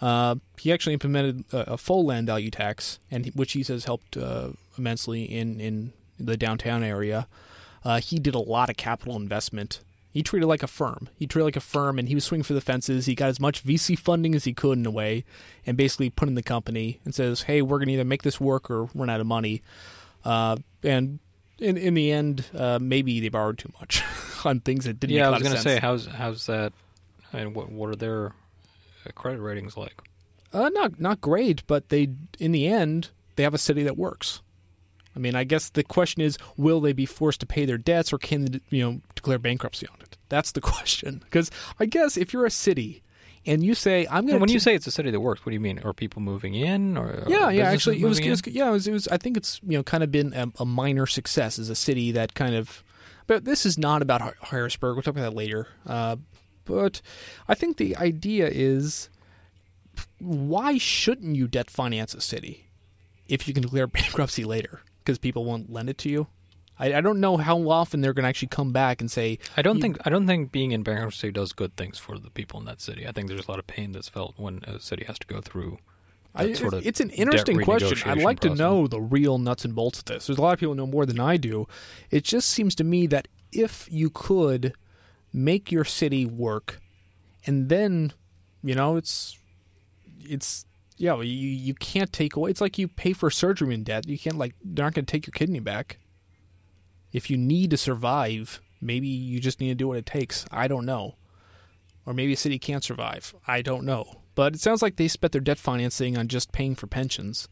Uh, 0.00 0.36
he 0.58 0.72
actually 0.72 0.92
implemented 0.92 1.44
a, 1.52 1.72
a 1.72 1.78
full 1.78 2.04
land 2.04 2.26
value 2.26 2.50
tax, 2.50 2.98
and 3.10 3.26
which 3.34 3.52
he 3.52 3.62
says 3.62 3.84
helped 3.84 4.16
uh, 4.16 4.50
immensely 4.76 5.24
in 5.24 5.60
in 5.60 5.92
the 6.18 6.36
downtown 6.36 6.82
area. 6.82 7.26
Uh, 7.84 8.00
he 8.00 8.18
did 8.18 8.34
a 8.34 8.40
lot 8.40 8.70
of 8.70 8.76
capital 8.76 9.16
investment. 9.16 9.80
He 10.10 10.22
treated 10.22 10.46
like 10.46 10.62
a 10.62 10.68
firm. 10.68 11.08
He 11.18 11.26
treated 11.26 11.44
like 11.44 11.56
a 11.56 11.60
firm, 11.60 11.98
and 11.98 12.08
he 12.08 12.14
was 12.14 12.24
swinging 12.24 12.44
for 12.44 12.54
the 12.54 12.60
fences. 12.60 13.06
He 13.06 13.14
got 13.14 13.28
as 13.28 13.40
much 13.40 13.64
VC 13.64 13.98
funding 13.98 14.34
as 14.34 14.44
he 14.44 14.52
could 14.52 14.78
in 14.78 14.86
a 14.86 14.90
way, 14.90 15.24
and 15.66 15.76
basically 15.76 16.08
put 16.08 16.28
in 16.28 16.34
the 16.34 16.42
company 16.42 17.00
and 17.04 17.14
says, 17.14 17.42
"Hey, 17.42 17.62
we're 17.62 17.78
going 17.78 17.88
to 17.88 17.94
either 17.94 18.04
make 18.04 18.22
this 18.22 18.40
work 18.40 18.70
or 18.70 18.88
run 18.94 19.10
out 19.10 19.20
of 19.20 19.26
money." 19.26 19.62
Uh, 20.24 20.56
and 20.82 21.18
in 21.58 21.76
in 21.76 21.94
the 21.94 22.12
end, 22.12 22.46
uh, 22.56 22.78
maybe 22.80 23.20
they 23.20 23.28
borrowed 23.28 23.58
too 23.58 23.72
much 23.80 24.02
on 24.44 24.60
things 24.60 24.84
that 24.84 25.00
didn't. 25.00 25.16
Yeah, 25.16 25.28
I 25.28 25.30
was 25.30 25.42
going 25.42 25.56
to 25.56 25.60
say 25.60 25.78
how's 25.78 26.06
how's 26.06 26.46
that? 26.46 26.72
And 27.32 27.54
what 27.54 27.70
what 27.70 27.90
are 27.90 27.96
their 27.96 28.32
credit 29.12 29.40
ratings 29.40 29.76
like? 29.76 29.94
Uh, 30.52 30.70
not 30.72 31.00
not 31.00 31.20
great, 31.20 31.66
but 31.66 31.88
they 31.88 32.08
in 32.38 32.52
the 32.52 32.66
end 32.68 33.10
they 33.36 33.42
have 33.42 33.54
a 33.54 33.58
city 33.58 33.82
that 33.82 33.96
works. 33.96 34.40
I 35.16 35.18
mean, 35.18 35.34
I 35.34 35.44
guess 35.44 35.70
the 35.70 35.84
question 35.84 36.22
is, 36.22 36.38
will 36.56 36.80
they 36.80 36.92
be 36.92 37.06
forced 37.06 37.40
to 37.40 37.46
pay 37.46 37.64
their 37.64 37.78
debts, 37.78 38.12
or 38.12 38.18
can 38.18 38.44
they, 38.44 38.60
you 38.70 38.82
know, 38.82 39.00
declare 39.14 39.38
bankruptcy 39.38 39.86
on 39.86 40.00
it? 40.00 40.16
That's 40.28 40.52
the 40.52 40.60
question. 40.72 41.22
Because 41.24 41.50
I 41.78 41.86
guess 41.86 42.16
if 42.16 42.32
you're 42.32 42.46
a 42.46 42.50
city 42.50 43.02
and 43.46 43.62
you 43.62 43.74
say, 43.74 44.06
"I'm 44.10 44.26
going 44.26 44.38
to," 44.38 44.40
when 44.40 44.50
you 44.50 44.58
say 44.58 44.74
it's 44.74 44.86
a 44.86 44.90
city 44.90 45.10
that 45.10 45.20
works, 45.20 45.44
what 45.44 45.50
do 45.50 45.54
you 45.54 45.60
mean? 45.60 45.80
Are 45.80 45.92
people 45.92 46.22
moving 46.22 46.54
in? 46.54 46.96
Or 46.96 47.24
yeah, 47.26 47.50
yeah, 47.50 47.68
actually, 47.70 48.00
it 48.00 48.06
was, 48.06 48.18
it 48.18 48.30
was, 48.30 48.42
yeah, 48.46 48.68
it 48.68 48.72
was, 48.72 48.88
it 48.88 48.92
was. 48.92 49.08
I 49.08 49.16
think 49.16 49.36
it's 49.36 49.60
you 49.62 49.76
know 49.78 49.82
kind 49.82 50.02
of 50.02 50.10
been 50.10 50.32
a, 50.32 50.50
a 50.60 50.64
minor 50.64 51.06
success 51.06 51.58
as 51.58 51.70
a 51.70 51.74
city 51.76 52.12
that 52.12 52.34
kind 52.34 52.54
of. 52.54 52.82
But 53.26 53.46
this 53.46 53.64
is 53.64 53.78
not 53.78 54.02
about 54.02 54.34
Harrisburg. 54.42 54.96
We'll 54.96 55.02
talk 55.02 55.14
about 55.14 55.30
that 55.30 55.34
later. 55.34 55.68
Uh, 55.86 56.16
but 56.64 57.00
I 57.48 57.54
think 57.54 57.76
the 57.76 57.96
idea 57.96 58.48
is, 58.48 59.08
why 60.18 60.78
shouldn't 60.78 61.36
you 61.36 61.46
debt 61.48 61.70
finance 61.70 62.14
a 62.14 62.20
city 62.20 62.68
if 63.26 63.46
you 63.46 63.54
can 63.54 63.62
declare 63.62 63.86
bankruptcy 63.98 64.44
later? 64.44 64.80
Because 64.98 65.18
people 65.18 65.44
won't 65.44 65.70
lend 65.70 65.90
it 65.90 65.98
to 65.98 66.08
you. 66.08 66.26
I, 66.78 66.94
I 66.94 67.00
don't 67.00 67.20
know 67.20 67.36
how 67.36 67.68
often 67.68 68.00
they're 68.00 68.12
going 68.12 68.24
to 68.24 68.28
actually 68.28 68.48
come 68.48 68.72
back 68.72 69.00
and 69.00 69.10
say, 69.10 69.38
I 69.56 69.62
don't 69.62 69.80
think 69.80 69.98
I 70.04 70.10
don't 70.10 70.26
think 70.26 70.50
being 70.50 70.72
in 70.72 70.82
bankruptcy 70.82 71.30
does 71.30 71.52
good 71.52 71.76
things 71.76 71.98
for 71.98 72.18
the 72.18 72.30
people 72.30 72.58
in 72.58 72.66
that 72.66 72.80
city. 72.80 73.06
I 73.06 73.12
think 73.12 73.28
there's 73.28 73.46
a 73.46 73.50
lot 73.50 73.60
of 73.60 73.66
pain 73.66 73.92
that's 73.92 74.08
felt 74.08 74.34
when 74.36 74.64
a 74.64 74.80
city 74.80 75.04
has 75.04 75.18
to 75.20 75.26
go 75.26 75.40
through. 75.40 75.78
I, 76.34 76.52
sort 76.54 76.74
of 76.74 76.84
it's 76.84 77.00
an 77.00 77.10
interesting 77.10 77.60
question. 77.60 77.96
I'd 78.10 78.22
like 78.22 78.40
to 78.40 78.54
know 78.54 78.88
the 78.88 79.00
real 79.00 79.38
nuts 79.38 79.64
and 79.64 79.74
bolts 79.74 80.00
of 80.00 80.06
this. 80.06 80.26
There's 80.26 80.38
a 80.38 80.42
lot 80.42 80.54
of 80.54 80.58
people 80.58 80.72
who 80.74 80.78
know 80.78 80.86
more 80.86 81.06
than 81.06 81.20
I 81.20 81.36
do. 81.36 81.68
It 82.10 82.24
just 82.24 82.48
seems 82.48 82.74
to 82.76 82.84
me 82.84 83.06
that 83.06 83.28
if 83.52 83.88
you 83.88 84.10
could 84.10 84.74
make 85.34 85.70
your 85.70 85.84
city 85.84 86.24
work, 86.24 86.80
and 87.44 87.68
then, 87.68 88.14
you 88.62 88.74
know, 88.74 88.96
it's, 88.96 89.36
it's, 90.20 90.64
yeah, 90.96 91.16
you 91.20 91.48
you 91.48 91.74
can't 91.74 92.12
take 92.12 92.36
away. 92.36 92.50
It's 92.50 92.60
like 92.60 92.78
you 92.78 92.86
pay 92.86 93.12
for 93.12 93.28
surgery 93.28 93.74
in 93.74 93.82
debt. 93.82 94.08
You 94.08 94.16
can't 94.16 94.38
like 94.38 94.54
they're 94.64 94.86
not 94.86 94.94
going 94.94 95.04
to 95.04 95.10
take 95.10 95.26
your 95.26 95.32
kidney 95.32 95.58
back. 95.58 95.98
If 97.12 97.30
you 97.30 97.36
need 97.36 97.70
to 97.70 97.76
survive, 97.76 98.60
maybe 98.80 99.08
you 99.08 99.40
just 99.40 99.60
need 99.60 99.70
to 99.70 99.74
do 99.74 99.88
what 99.88 99.98
it 99.98 100.06
takes. 100.06 100.46
I 100.52 100.68
don't 100.68 100.86
know. 100.86 101.16
Or 102.06 102.14
maybe 102.14 102.32
a 102.32 102.36
city 102.36 102.60
can't 102.60 102.84
survive. 102.84 103.34
I 103.46 103.60
don't 103.60 103.84
know. 103.84 104.20
But 104.36 104.54
it 104.54 104.60
sounds 104.60 104.82
like 104.82 104.96
they 104.96 105.08
spent 105.08 105.32
their 105.32 105.40
debt 105.40 105.58
financing 105.58 106.16
on 106.16 106.28
just 106.28 106.52
paying 106.52 106.74
for 106.74 106.86
pensions, 106.86 107.48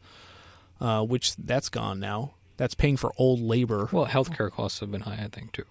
uh, 0.79 1.03
which 1.03 1.35
that's 1.35 1.69
gone 1.69 1.99
now. 1.99 2.35
That's 2.55 2.75
paying 2.75 2.97
for 2.97 3.13
old 3.17 3.41
labor. 3.41 3.89
Well, 3.91 4.05
healthcare 4.05 4.51
costs 4.51 4.79
have 4.79 4.91
been 4.91 5.01
high, 5.01 5.21
I 5.23 5.27
think, 5.27 5.51
too. 5.51 5.65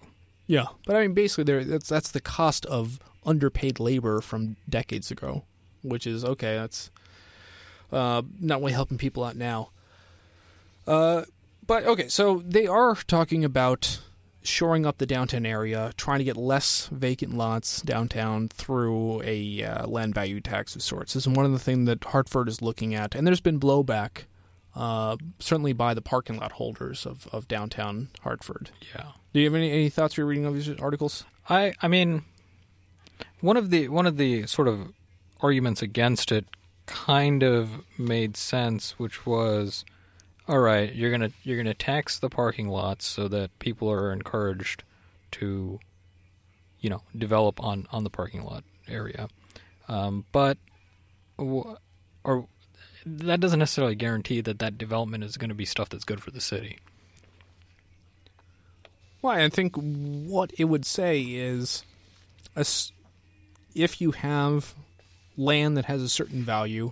Yeah, 0.45 0.65
but 0.85 0.95
I 0.95 1.01
mean, 1.01 1.13
basically, 1.13 1.45
there 1.45 1.63
that's 1.63 1.89
that's 1.89 2.11
the 2.11 2.21
cost 2.21 2.65
of 2.65 2.99
underpaid 3.25 3.79
labor 3.79 4.21
from 4.21 4.57
decades 4.67 5.11
ago, 5.11 5.43
which 5.81 6.05
is 6.05 6.25
okay. 6.25 6.55
That's 6.55 6.91
uh, 7.91 8.23
not 8.39 8.59
really 8.59 8.73
helping 8.73 8.97
people 8.97 9.23
out 9.23 9.35
now. 9.35 9.69
Uh, 10.85 11.23
but 11.65 11.85
okay, 11.85 12.07
so 12.09 12.43
they 12.45 12.67
are 12.67 12.95
talking 12.95 13.45
about 13.45 14.01
shoring 14.41 14.85
up 14.85 14.97
the 14.97 15.05
downtown 15.05 15.45
area, 15.45 15.93
trying 15.95 16.19
to 16.19 16.25
get 16.25 16.35
less 16.35 16.87
vacant 16.87 17.33
lots 17.33 17.81
downtown 17.81 18.49
through 18.49 19.21
a 19.23 19.63
uh, 19.63 19.87
land 19.87 20.13
value 20.13 20.41
tax 20.41 20.75
of 20.75 20.81
sorts. 20.81 21.13
This 21.13 21.25
is 21.25 21.33
one 21.33 21.45
of 21.45 21.53
the 21.53 21.59
things 21.59 21.85
that 21.87 22.03
Hartford 22.03 22.49
is 22.49 22.61
looking 22.61 22.93
at, 22.93 23.15
and 23.15 23.25
there's 23.25 23.39
been 23.39 23.59
blowback, 23.59 24.23
uh, 24.75 25.15
certainly 25.39 25.71
by 25.71 25.93
the 25.93 26.01
parking 26.01 26.37
lot 26.37 26.53
holders 26.53 27.05
of, 27.05 27.27
of 27.31 27.47
downtown 27.47 28.09
Hartford. 28.21 28.71
Yeah. 28.93 29.11
Do 29.33 29.39
you 29.39 29.45
have 29.45 29.55
any, 29.55 29.71
any 29.71 29.89
thoughts 29.89 30.15
you're 30.15 30.27
reading 30.27 30.45
of 30.45 30.53
these 30.53 30.69
articles? 30.79 31.25
I 31.49 31.73
I 31.81 31.87
mean, 31.87 32.23
one 33.41 33.57
of 33.57 33.69
the 33.69 33.89
one 33.89 34.05
of 34.05 34.17
the 34.17 34.47
sort 34.47 34.67
of 34.67 34.93
arguments 35.41 35.81
against 35.81 36.31
it 36.31 36.45
kind 36.85 37.43
of 37.43 37.81
made 37.97 38.37
sense, 38.37 38.97
which 38.99 39.25
was, 39.25 39.85
all 40.47 40.59
right, 40.59 40.93
you're 40.93 41.11
gonna 41.11 41.31
you're 41.43 41.57
gonna 41.57 41.73
tax 41.73 42.19
the 42.19 42.29
parking 42.29 42.69
lots 42.69 43.05
so 43.05 43.27
that 43.27 43.57
people 43.59 43.89
are 43.91 44.13
encouraged 44.13 44.83
to, 45.31 45.79
you 46.79 46.89
know, 46.89 47.01
develop 47.17 47.61
on 47.61 47.87
on 47.91 48.03
the 48.03 48.09
parking 48.09 48.43
lot 48.43 48.63
area, 48.87 49.27
um, 49.87 50.25
but 50.31 50.57
or 51.37 52.47
that 53.05 53.39
doesn't 53.39 53.59
necessarily 53.59 53.95
guarantee 53.95 54.41
that 54.41 54.59
that 54.59 54.77
development 54.77 55.23
is 55.23 55.37
going 55.37 55.49
to 55.49 55.55
be 55.55 55.65
stuff 55.65 55.89
that's 55.89 56.05
good 56.05 56.21
for 56.21 56.31
the 56.31 56.39
city. 56.39 56.77
Well, 59.23 59.33
I 59.35 59.49
think 59.49 59.75
what 59.75 60.51
it 60.57 60.65
would 60.65 60.85
say 60.85 61.21
is, 61.21 61.83
as- 62.55 62.91
if 63.73 63.99
you 63.99 64.11
have 64.11 64.75
land 65.37 65.75
that 65.77 65.85
has 65.85 66.01
a 66.03 66.09
certain 66.09 66.43
value, 66.43 66.91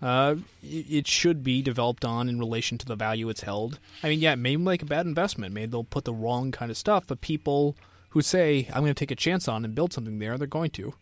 uh, 0.00 0.36
it 0.62 0.86
it 0.88 1.06
should 1.08 1.42
be 1.42 1.60
developed 1.62 2.04
on 2.04 2.28
in 2.28 2.38
relation 2.38 2.78
to 2.78 2.86
the 2.86 2.94
value 2.94 3.28
it's 3.30 3.40
held. 3.40 3.80
I 4.02 4.10
mean, 4.10 4.20
yeah, 4.20 4.34
it 4.34 4.36
may 4.36 4.56
make 4.56 4.82
a 4.82 4.86
bad 4.86 5.06
investment. 5.06 5.54
Maybe 5.54 5.66
they'll 5.66 5.82
put 5.82 6.04
the 6.04 6.12
wrong 6.12 6.52
kind 6.52 6.70
of 6.70 6.76
stuff, 6.76 7.04
but 7.08 7.20
people 7.20 7.74
who 8.10 8.22
say, 8.22 8.68
I'm 8.72 8.82
going 8.82 8.94
to 8.94 8.98
take 8.98 9.10
a 9.10 9.16
chance 9.16 9.48
on 9.48 9.64
and 9.64 9.74
build 9.74 9.92
something 9.92 10.18
there, 10.18 10.38
they're 10.38 10.46
going 10.46 10.70
to. 10.72 10.94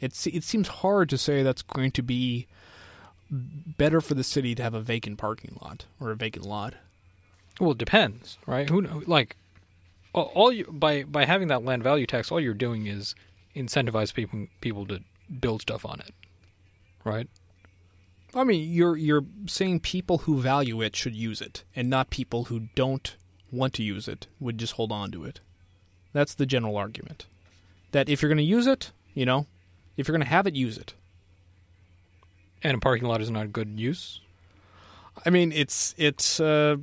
It's, 0.00 0.26
it 0.26 0.44
seems 0.44 0.68
hard 0.68 1.08
to 1.10 1.18
say 1.18 1.42
that's 1.42 1.62
going 1.62 1.90
to 1.92 2.02
be 2.02 2.46
better 3.30 4.00
for 4.00 4.14
the 4.14 4.24
city 4.24 4.54
to 4.54 4.62
have 4.62 4.74
a 4.74 4.80
vacant 4.80 5.18
parking 5.18 5.58
lot 5.62 5.86
or 5.98 6.10
a 6.10 6.16
vacant 6.16 6.44
lot. 6.44 6.74
Well, 7.58 7.72
it 7.72 7.78
depends, 7.78 8.38
right? 8.46 8.68
Who 8.68 8.82
like 9.06 9.36
all- 10.14 10.30
all 10.34 10.52
you 10.52 10.64
by 10.64 11.02
by 11.04 11.24
having 11.24 11.48
that 11.48 11.64
land 11.64 11.82
value 11.82 12.06
tax, 12.06 12.30
all 12.30 12.40
you're 12.40 12.54
doing 12.54 12.86
is 12.86 13.14
incentivize 13.54 14.14
people 14.14 14.46
people 14.60 14.86
to 14.86 15.00
build 15.40 15.62
stuff 15.62 15.84
on 15.84 16.00
it, 16.00 16.14
right? 17.04 17.28
I 18.34 18.44
mean, 18.44 18.72
you're 18.72 18.96
you're 18.96 19.24
saying 19.46 19.80
people 19.80 20.18
who 20.18 20.40
value 20.40 20.80
it 20.80 20.96
should 20.96 21.14
use 21.14 21.40
it, 21.40 21.64
and 21.76 21.88
not 21.90 22.10
people 22.10 22.44
who 22.44 22.68
don't 22.74 23.16
want 23.52 23.74
to 23.74 23.82
use 23.82 24.08
it 24.08 24.26
would 24.40 24.58
just 24.58 24.74
hold 24.74 24.90
on 24.90 25.12
to 25.12 25.24
it. 25.24 25.40
That's 26.12 26.34
the 26.34 26.46
general 26.46 26.76
argument. 26.76 27.26
That 27.92 28.08
if 28.08 28.22
you're 28.22 28.28
going 28.28 28.38
to 28.38 28.42
use 28.42 28.66
it, 28.66 28.90
you 29.14 29.24
know, 29.24 29.46
if 29.96 30.08
you're 30.08 30.16
going 30.16 30.26
to 30.26 30.30
have 30.30 30.46
it, 30.46 30.54
use 30.54 30.76
it. 30.78 30.94
And 32.62 32.76
a 32.76 32.80
parking 32.80 33.06
lot 33.06 33.20
is 33.20 33.30
not 33.30 33.44
a 33.44 33.48
good 33.48 33.78
use. 33.78 34.20
I 35.24 35.30
mean, 35.30 35.52
it's 35.52 35.94
it's 35.96 36.40
uh, 36.40 36.76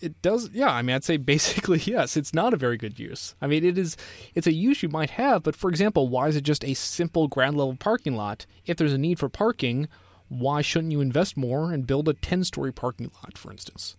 it 0.00 0.20
does. 0.22 0.50
Yeah, 0.50 0.70
I 0.70 0.82
mean, 0.82 0.96
I'd 0.96 1.04
say 1.04 1.16
basically 1.34 1.78
yes. 1.78 2.16
It's 2.16 2.34
not 2.34 2.54
a 2.54 2.58
very 2.58 2.76
good 2.76 2.98
use. 2.98 3.34
I 3.40 3.46
mean, 3.46 3.64
it 3.64 3.78
is. 3.78 3.96
It's 4.34 4.46
a 4.46 4.52
use 4.52 4.82
you 4.82 4.88
might 4.88 5.10
have, 5.10 5.42
but 5.42 5.56
for 5.56 5.70
example, 5.70 6.08
why 6.08 6.28
is 6.28 6.36
it 6.36 6.42
just 6.42 6.64
a 6.64 6.74
simple 6.74 7.28
ground 7.28 7.56
level 7.56 7.76
parking 7.76 8.16
lot? 8.16 8.46
If 8.66 8.76
there's 8.76 8.92
a 8.92 8.98
need 8.98 9.18
for 9.18 9.28
parking, 9.28 9.88
why 10.28 10.62
shouldn't 10.62 10.92
you 10.92 11.00
invest 11.00 11.36
more 11.36 11.72
and 11.72 11.86
build 11.86 12.08
a 12.08 12.14
ten 12.14 12.44
story 12.44 12.72
parking 12.72 13.10
lot, 13.22 13.36
for 13.36 13.50
instance? 13.50 13.96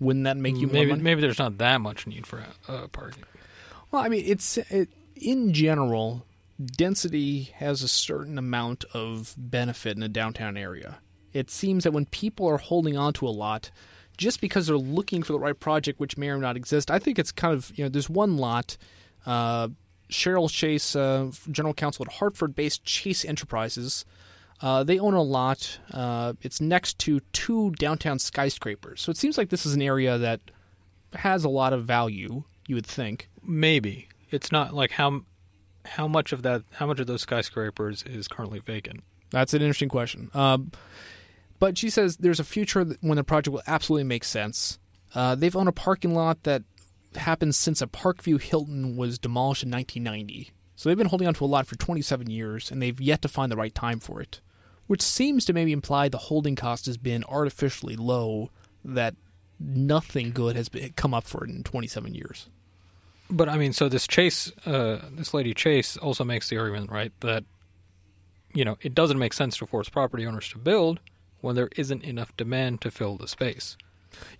Wouldn't 0.00 0.24
that 0.24 0.38
make 0.38 0.56
you 0.56 0.66
more 0.66 0.72
maybe 0.72 0.90
money? 0.92 1.02
maybe 1.02 1.20
there's 1.20 1.38
not 1.38 1.58
that 1.58 1.80
much 1.80 2.06
need 2.06 2.26
for 2.26 2.42
uh, 2.68 2.86
parking. 2.88 3.24
Well, 3.90 4.02
I 4.02 4.08
mean, 4.08 4.24
it's 4.26 4.56
it, 4.56 4.88
in 5.14 5.52
general, 5.52 6.24
density 6.64 7.42
has 7.56 7.82
a 7.82 7.88
certain 7.88 8.38
amount 8.38 8.84
of 8.94 9.34
benefit 9.36 9.96
in 9.96 10.02
a 10.02 10.08
downtown 10.08 10.56
area. 10.56 10.98
It 11.32 11.50
seems 11.50 11.84
that 11.84 11.92
when 11.92 12.06
people 12.06 12.46
are 12.48 12.58
holding 12.58 12.96
on 12.96 13.12
to 13.14 13.26
a 13.26 13.30
lot, 13.30 13.70
just 14.20 14.42
because 14.42 14.66
they're 14.66 14.76
looking 14.76 15.22
for 15.22 15.32
the 15.32 15.38
right 15.38 15.58
project, 15.58 15.98
which 15.98 16.18
may 16.18 16.28
or 16.28 16.36
may 16.36 16.42
not 16.42 16.54
exist, 16.54 16.90
I 16.90 16.98
think 16.98 17.18
it's 17.18 17.32
kind 17.32 17.54
of 17.54 17.72
you 17.76 17.84
know, 17.84 17.88
there's 17.88 18.10
one 18.10 18.36
lot. 18.36 18.76
Uh, 19.24 19.68
Cheryl 20.10 20.50
Chase, 20.50 20.94
uh, 20.94 21.30
general 21.50 21.72
counsel 21.72 22.04
at 22.04 22.12
Hartford-based 22.12 22.84
Chase 22.84 23.24
Enterprises, 23.24 24.04
uh, 24.60 24.84
they 24.84 24.98
own 24.98 25.14
a 25.14 25.22
lot. 25.22 25.78
Uh, 25.90 26.34
it's 26.42 26.60
next 26.60 26.98
to 26.98 27.20
two 27.32 27.70
downtown 27.72 28.18
skyscrapers, 28.18 29.00
so 29.00 29.10
it 29.10 29.16
seems 29.16 29.38
like 29.38 29.48
this 29.48 29.64
is 29.64 29.74
an 29.74 29.80
area 29.80 30.18
that 30.18 30.40
has 31.14 31.42
a 31.44 31.48
lot 31.48 31.72
of 31.72 31.86
value. 31.86 32.44
You 32.66 32.74
would 32.74 32.86
think. 32.86 33.30
Maybe 33.42 34.08
it's 34.30 34.52
not 34.52 34.74
like 34.74 34.90
how 34.90 35.22
how 35.86 36.06
much 36.06 36.32
of 36.32 36.42
that 36.42 36.62
how 36.72 36.86
much 36.86 37.00
of 37.00 37.06
those 37.06 37.22
skyscrapers 37.22 38.02
is 38.02 38.28
currently 38.28 38.60
vacant. 38.60 39.02
That's 39.30 39.54
an 39.54 39.62
interesting 39.62 39.88
question. 39.88 40.30
Um, 40.34 40.72
but 41.60 41.78
she 41.78 41.90
says 41.90 42.16
there's 42.16 42.40
a 42.40 42.44
future 42.44 42.84
when 43.00 43.16
the 43.16 43.22
project 43.22 43.52
will 43.52 43.62
absolutely 43.66 44.04
make 44.04 44.24
sense. 44.24 44.78
Uh, 45.14 45.34
they've 45.34 45.54
owned 45.54 45.68
a 45.68 45.72
parking 45.72 46.14
lot 46.14 46.42
that 46.42 46.62
happened 47.14 47.54
since 47.54 47.82
a 47.82 47.86
Parkview 47.86 48.40
Hilton 48.40 48.96
was 48.96 49.18
demolished 49.18 49.62
in 49.62 49.70
1990. 49.70 50.50
So 50.74 50.88
they've 50.88 50.98
been 50.98 51.08
holding 51.08 51.28
on 51.28 51.34
to 51.34 51.44
a 51.44 51.46
lot 51.46 51.66
for 51.66 51.76
27 51.76 52.30
years, 52.30 52.70
and 52.70 52.80
they've 52.80 53.00
yet 53.00 53.20
to 53.22 53.28
find 53.28 53.52
the 53.52 53.56
right 53.56 53.74
time 53.74 54.00
for 54.00 54.22
it. 54.22 54.40
Which 54.86 55.02
seems 55.02 55.44
to 55.44 55.52
maybe 55.52 55.72
imply 55.72 56.08
the 56.08 56.18
holding 56.18 56.56
cost 56.56 56.86
has 56.86 56.96
been 56.96 57.22
artificially 57.24 57.94
low, 57.94 58.50
that 58.84 59.14
nothing 59.58 60.30
good 60.32 60.56
has 60.56 60.68
been, 60.70 60.92
come 60.96 61.12
up 61.12 61.24
for 61.24 61.44
it 61.44 61.50
in 61.50 61.62
27 61.62 62.14
years. 62.14 62.48
But 63.28 63.48
I 63.48 63.58
mean, 63.58 63.72
so 63.72 63.88
this 63.88 64.06
Chase, 64.06 64.50
uh, 64.64 65.00
this 65.12 65.34
lady 65.34 65.52
Chase, 65.52 65.96
also 65.98 66.24
makes 66.24 66.48
the 66.48 66.56
argument, 66.56 66.90
right, 66.90 67.12
that 67.20 67.44
you 68.54 68.64
know 68.64 68.78
it 68.80 68.94
doesn't 68.94 69.18
make 69.18 69.32
sense 69.32 69.58
to 69.58 69.66
force 69.66 69.88
property 69.88 70.26
owners 70.26 70.48
to 70.48 70.58
build 70.58 70.98
when 71.40 71.56
there 71.56 71.70
isn't 71.76 72.04
enough 72.04 72.36
demand 72.36 72.80
to 72.82 72.90
fill 72.90 73.16
the 73.16 73.28
space. 73.28 73.76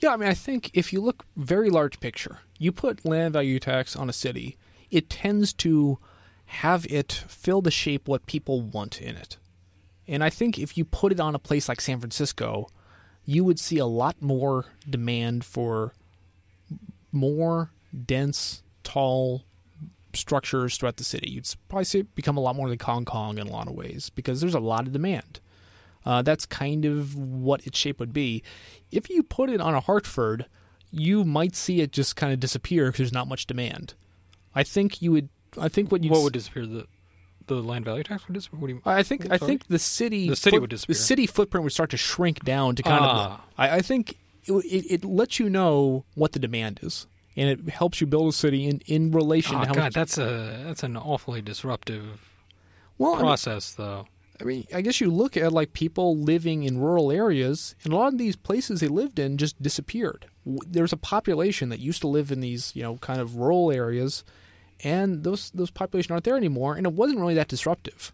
Yeah, 0.01 0.13
I 0.13 0.17
mean, 0.17 0.29
I 0.29 0.35
think 0.35 0.71
if 0.75 0.93
you 0.93 1.01
look 1.01 1.25
very 1.37 1.71
large 1.71 2.01
picture, 2.01 2.41
you 2.59 2.73
put 2.73 3.05
land 3.05 3.33
value 3.33 3.61
tax 3.61 3.97
on 3.97 4.09
a 4.09 4.13
city, 4.13 4.57
it 4.91 5.09
tends 5.09 5.53
to 5.55 5.99
have 6.47 6.85
it 6.87 7.13
fill 7.29 7.63
the 7.63 7.71
shape 7.71 8.09
what 8.09 8.27
people 8.27 8.61
want 8.61 9.01
in 9.01 9.17
it. 9.17 9.37
And 10.09 10.25
I 10.25 10.31
think 10.31 10.59
if 10.59 10.77
you 10.77 10.85
put 10.85 11.13
it 11.13 11.21
on 11.21 11.37
a 11.37 11.39
place 11.39 11.69
like 11.69 11.81
San 11.81 12.01
Francisco, 12.01 12.69
you 13.25 13.45
would 13.45 13.61
see 13.61 13.79
a 13.79 13.87
lot 13.87 14.21
more 14.21 14.65
demand 14.89 15.45
for 15.45 15.95
more 17.13 17.71
dense, 18.07 18.63
tall 18.83 19.45
structures 20.13 20.77
throughout 20.77 20.97
the 20.97 21.05
city. 21.05 21.31
You'd 21.31 21.49
probably 21.69 21.85
see 21.85 22.01
it 22.01 22.15
become 22.17 22.37
a 22.37 22.41
lot 22.41 22.57
more 22.57 22.69
like 22.69 22.83
Hong 22.83 23.05
Kong 23.05 23.39
in 23.39 23.47
a 23.47 23.53
lot 23.53 23.69
of 23.69 23.75
ways 23.75 24.11
because 24.11 24.41
there's 24.41 24.55
a 24.55 24.61
lot 24.61 24.87
of 24.87 24.93
demand. 24.93 25.39
Uh, 26.05 26.23
that's 26.23 26.47
kind 26.47 26.85
of 26.85 27.15
what 27.15 27.67
its 27.67 27.79
shape 27.79 28.01
would 28.01 28.13
be. 28.13 28.43
If 28.91 29.11
you 29.11 29.23
put 29.23 29.51
it 29.51 29.61
on 29.61 29.75
a 29.75 29.81
Hartford, 29.81 30.47
you 30.91 31.25
might 31.25 31.55
see 31.55 31.81
it 31.81 31.93
just 31.93 32.17
kind 32.17 32.33
of 32.33 32.41
disappear 32.41 32.87
because 32.87 32.99
there's 32.99 33.13
not 33.13 33.29
much 33.29 33.47
demand. 33.47 33.95
I 34.55 34.63
think 34.63 35.01
you 35.03 35.13
would. 35.13 35.29
I 35.61 35.69
think 35.69 35.93
what 35.93 36.03
you 36.03 36.11
What 36.11 36.23
would 36.23 36.33
disappear? 36.33 36.67
The 36.67 36.87
the 37.47 37.57
land 37.57 37.85
value 37.85 38.03
tax 38.05 38.27
would 38.29 38.35
disappear. 38.35 38.61
What 38.61 38.67
do 38.69 38.75
you? 38.75 38.83
I 38.85 39.03
think 39.03 39.27
Oh, 39.29 39.35
I 39.35 39.39
think 39.39 39.67
the 39.67 39.79
city 39.79 40.29
The 40.29 40.37
city 40.37 40.57
foot- 40.57 40.61
would 40.63 40.71
disappear. 40.71 40.95
The 40.95 41.01
city 41.01 41.27
footprint 41.27 41.65
would 41.65 41.73
start 41.73 41.91
to 41.91 41.97
shrink 41.97 42.45
down 42.45 42.77
to 42.77 42.83
kind 42.83 43.01
Ah. 43.05 43.35
of. 43.35 43.41
I, 43.59 43.77
I 43.77 43.81
think 43.83 44.17
it, 44.45 44.53
it, 44.53 44.91
it 44.93 45.05
lets 45.05 45.39
you 45.39 45.51
know 45.51 46.05
what 46.15 46.33
the 46.33 46.39
demand 46.39 46.81
is, 46.83 47.07
and 47.37 47.49
it 47.49 47.69
helps 47.69 48.01
you 48.01 48.07
build 48.07 48.29
a 48.29 48.33
city 48.33 48.67
in, 48.67 48.81
in 48.87 49.11
relation 49.11 49.57
Oh 49.57 49.61
to 49.63 49.67
how 49.67 49.75
God, 49.75 49.83
much. 49.83 49.95
that's 49.95 50.17
a 50.19 50.63
that's 50.65 50.83
an 50.83 50.97
awfully 50.97 51.43
disruptive 51.43 52.31
well, 52.99 53.13
I 53.13 53.17
mean, 53.17 53.23
process, 53.27 53.73
though. 53.73 54.07
I 54.41 54.45
mean, 54.45 54.67
I 54.75 54.81
guess 54.81 55.01
you 55.01 55.11
look 55.11 55.37
at 55.37 55.53
like 55.53 55.73
people 55.73 56.17
living 56.17 56.63
in 56.63 56.81
rural 56.81 57.13
areas, 57.13 57.75
and 57.85 57.93
a 57.93 57.97
lot 57.97 58.13
of 58.13 58.19
these 58.19 58.37
places 58.37 58.81
they 58.81 58.89
lived 58.89 59.19
in 59.19 59.37
just 59.37 59.61
disappeared. 59.63 60.27
There's 60.45 60.93
a 60.93 60.97
population 60.99 61.69
that 61.69 61.81
used 61.81 62.01
to 62.03 62.09
live 62.09 62.33
in 62.33 62.41
these, 62.41 62.75
you 62.75 62.83
know, 62.83 62.97
kind 62.97 63.21
of 63.21 63.37
rural 63.37 63.71
areas, 63.71 64.25
and 64.83 65.25
those 65.25 65.51
those 65.51 65.71
population 65.71 66.13
aren't 66.13 66.25
there 66.25 66.37
anymore, 66.37 66.77
and 66.77 66.87
it 66.87 66.93
wasn't 66.93 67.21
really 67.21 67.35
that 67.35 67.49
disruptive. 67.49 68.13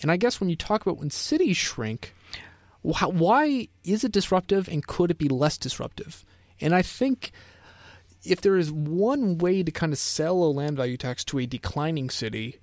And 0.00 0.10
I 0.10 0.16
guess 0.16 0.40
when 0.40 0.48
you 0.48 0.56
talk 0.56 0.82
about 0.82 0.98
when 0.98 1.10
cities 1.10 1.56
shrink, 1.56 2.14
wh- 2.82 3.10
why 3.12 3.68
is 3.84 4.04
it 4.04 4.12
disruptive, 4.12 4.68
and 4.68 4.86
could 4.86 5.10
it 5.10 5.18
be 5.18 5.28
less 5.28 5.58
disruptive? 5.58 6.24
And 6.60 6.74
I 6.74 6.82
think 6.82 7.32
if 8.24 8.40
there 8.40 8.56
is 8.56 8.72
one 8.72 9.38
way 9.38 9.62
to 9.62 9.70
kind 9.70 9.92
of 9.92 9.98
sell 9.98 10.42
a 10.42 10.46
land 10.46 10.76
value 10.76 10.96
tax 10.96 11.24
to 11.24 11.38
a 11.38 11.46
declining 11.46 12.10
city, 12.10 12.60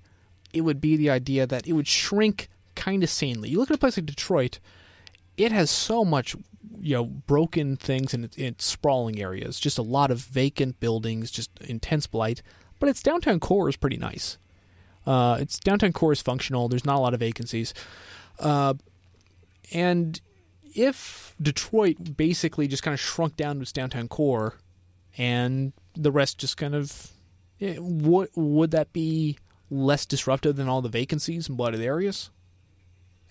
it 0.52 0.62
would 0.62 0.80
be 0.80 0.96
the 0.96 1.10
idea 1.10 1.46
that 1.46 1.66
it 1.66 1.72
would 1.72 1.86
shrink 1.86 2.48
kind 2.74 3.02
of 3.02 3.10
sanely. 3.10 3.48
You 3.50 3.58
look 3.58 3.70
at 3.70 3.76
a 3.76 3.78
place 3.78 3.96
like 3.96 4.06
Detroit, 4.06 4.58
it 5.36 5.52
has 5.52 5.70
so 5.70 6.04
much, 6.04 6.34
you 6.80 6.94
know, 6.94 7.04
broken 7.04 7.76
things 7.76 8.14
in 8.14 8.30
in 8.36 8.46
its 8.46 8.64
sprawling 8.64 9.20
areas, 9.20 9.58
just 9.58 9.78
a 9.78 9.82
lot 9.82 10.10
of 10.10 10.18
vacant 10.20 10.80
buildings, 10.80 11.30
just 11.30 11.50
intense 11.60 12.06
blight. 12.06 12.42
But 12.78 12.88
its 12.88 13.02
downtown 13.02 13.40
core 13.40 13.68
is 13.68 13.76
pretty 13.76 13.96
nice. 13.96 14.38
Uh, 15.06 15.38
its 15.40 15.58
downtown 15.58 15.92
core 15.92 16.12
is 16.12 16.22
functional. 16.22 16.68
There's 16.68 16.84
not 16.84 16.96
a 16.96 17.00
lot 17.00 17.14
of 17.14 17.20
vacancies. 17.20 17.74
Uh, 18.38 18.74
and 19.72 20.20
if 20.74 21.34
Detroit 21.40 22.16
basically 22.16 22.68
just 22.68 22.82
kind 22.82 22.94
of 22.94 23.00
shrunk 23.00 23.36
down 23.36 23.56
to 23.56 23.62
its 23.62 23.72
downtown 23.72 24.08
core, 24.08 24.58
and 25.18 25.72
the 25.94 26.10
rest 26.10 26.38
just 26.38 26.56
kind 26.56 26.74
of, 26.74 27.10
eh, 27.60 27.76
would 27.78 28.30
would 28.34 28.70
that 28.70 28.92
be 28.92 29.38
less 29.70 30.06
disruptive 30.06 30.56
than 30.56 30.68
all 30.68 30.82
the 30.82 30.88
vacancies 30.88 31.48
in 31.48 31.56
blighted 31.56 31.80
areas? 31.80 32.30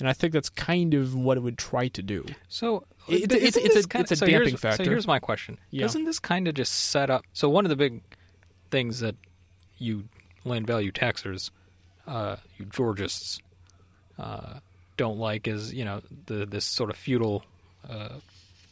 And 0.01 0.09
I 0.09 0.13
think 0.13 0.33
that's 0.33 0.49
kind 0.49 0.93
of 0.93 1.15
what 1.15 1.37
it 1.37 1.41
would 1.41 1.57
try 1.57 1.87
to 1.89 2.01
do. 2.01 2.25
So 2.49 2.83
It's- 3.07 3.23
it's- 3.23 3.55
it's 3.55 3.85
a- 3.85 3.99
it's 3.99 4.11
a 4.11 4.15
so 4.17 4.25
damping 4.25 4.57
factor. 4.57 4.83
So 4.83 4.89
here's 4.89 5.07
my 5.07 5.19
question: 5.19 5.57
Yeah. 5.69 5.83
Doesn't 5.83 6.03
this 6.05 6.19
kind 6.19 6.47
of 6.47 6.55
just 6.55 6.73
set 6.73 7.09
up? 7.09 7.23
So 7.33 7.47
one 7.49 7.63
of 7.65 7.69
the 7.69 7.75
big 7.75 8.01
things 8.71 8.99
that 8.99 9.15
you 9.77 10.09
land 10.43 10.65
value 10.67 10.91
taxers, 10.91 11.51
uh, 12.07 12.37
you 12.57 12.65
Georgists, 12.65 13.39
uh, 14.19 14.59
don't 14.97 15.17
like 15.17 15.47
is 15.47 15.73
you 15.73 15.85
know 15.85 16.01
the 16.27 16.45
this 16.45 16.65
sort 16.65 16.89
of 16.89 16.95
feudal 16.97 17.43
uh, 17.87 18.19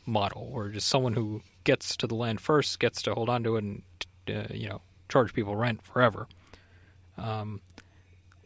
model, 0.06 0.50
where 0.52 0.70
just 0.70 0.88
someone 0.88 1.14
who 1.14 1.42
gets 1.64 1.96
to 1.98 2.08
the 2.08 2.16
land 2.16 2.42
first 2.42 2.80
gets 2.80 3.02
to 3.04 3.14
hold 3.14 3.30
on 3.30 3.44
to 3.44 3.56
it 3.56 3.64
and 3.64 3.84
uh, 4.30 4.46
you 4.54 4.68
know 4.70 4.82
charge 5.10 5.34
people 5.34 5.56
rent 5.56 5.82
forever. 5.84 6.28
Um, 7.18 7.62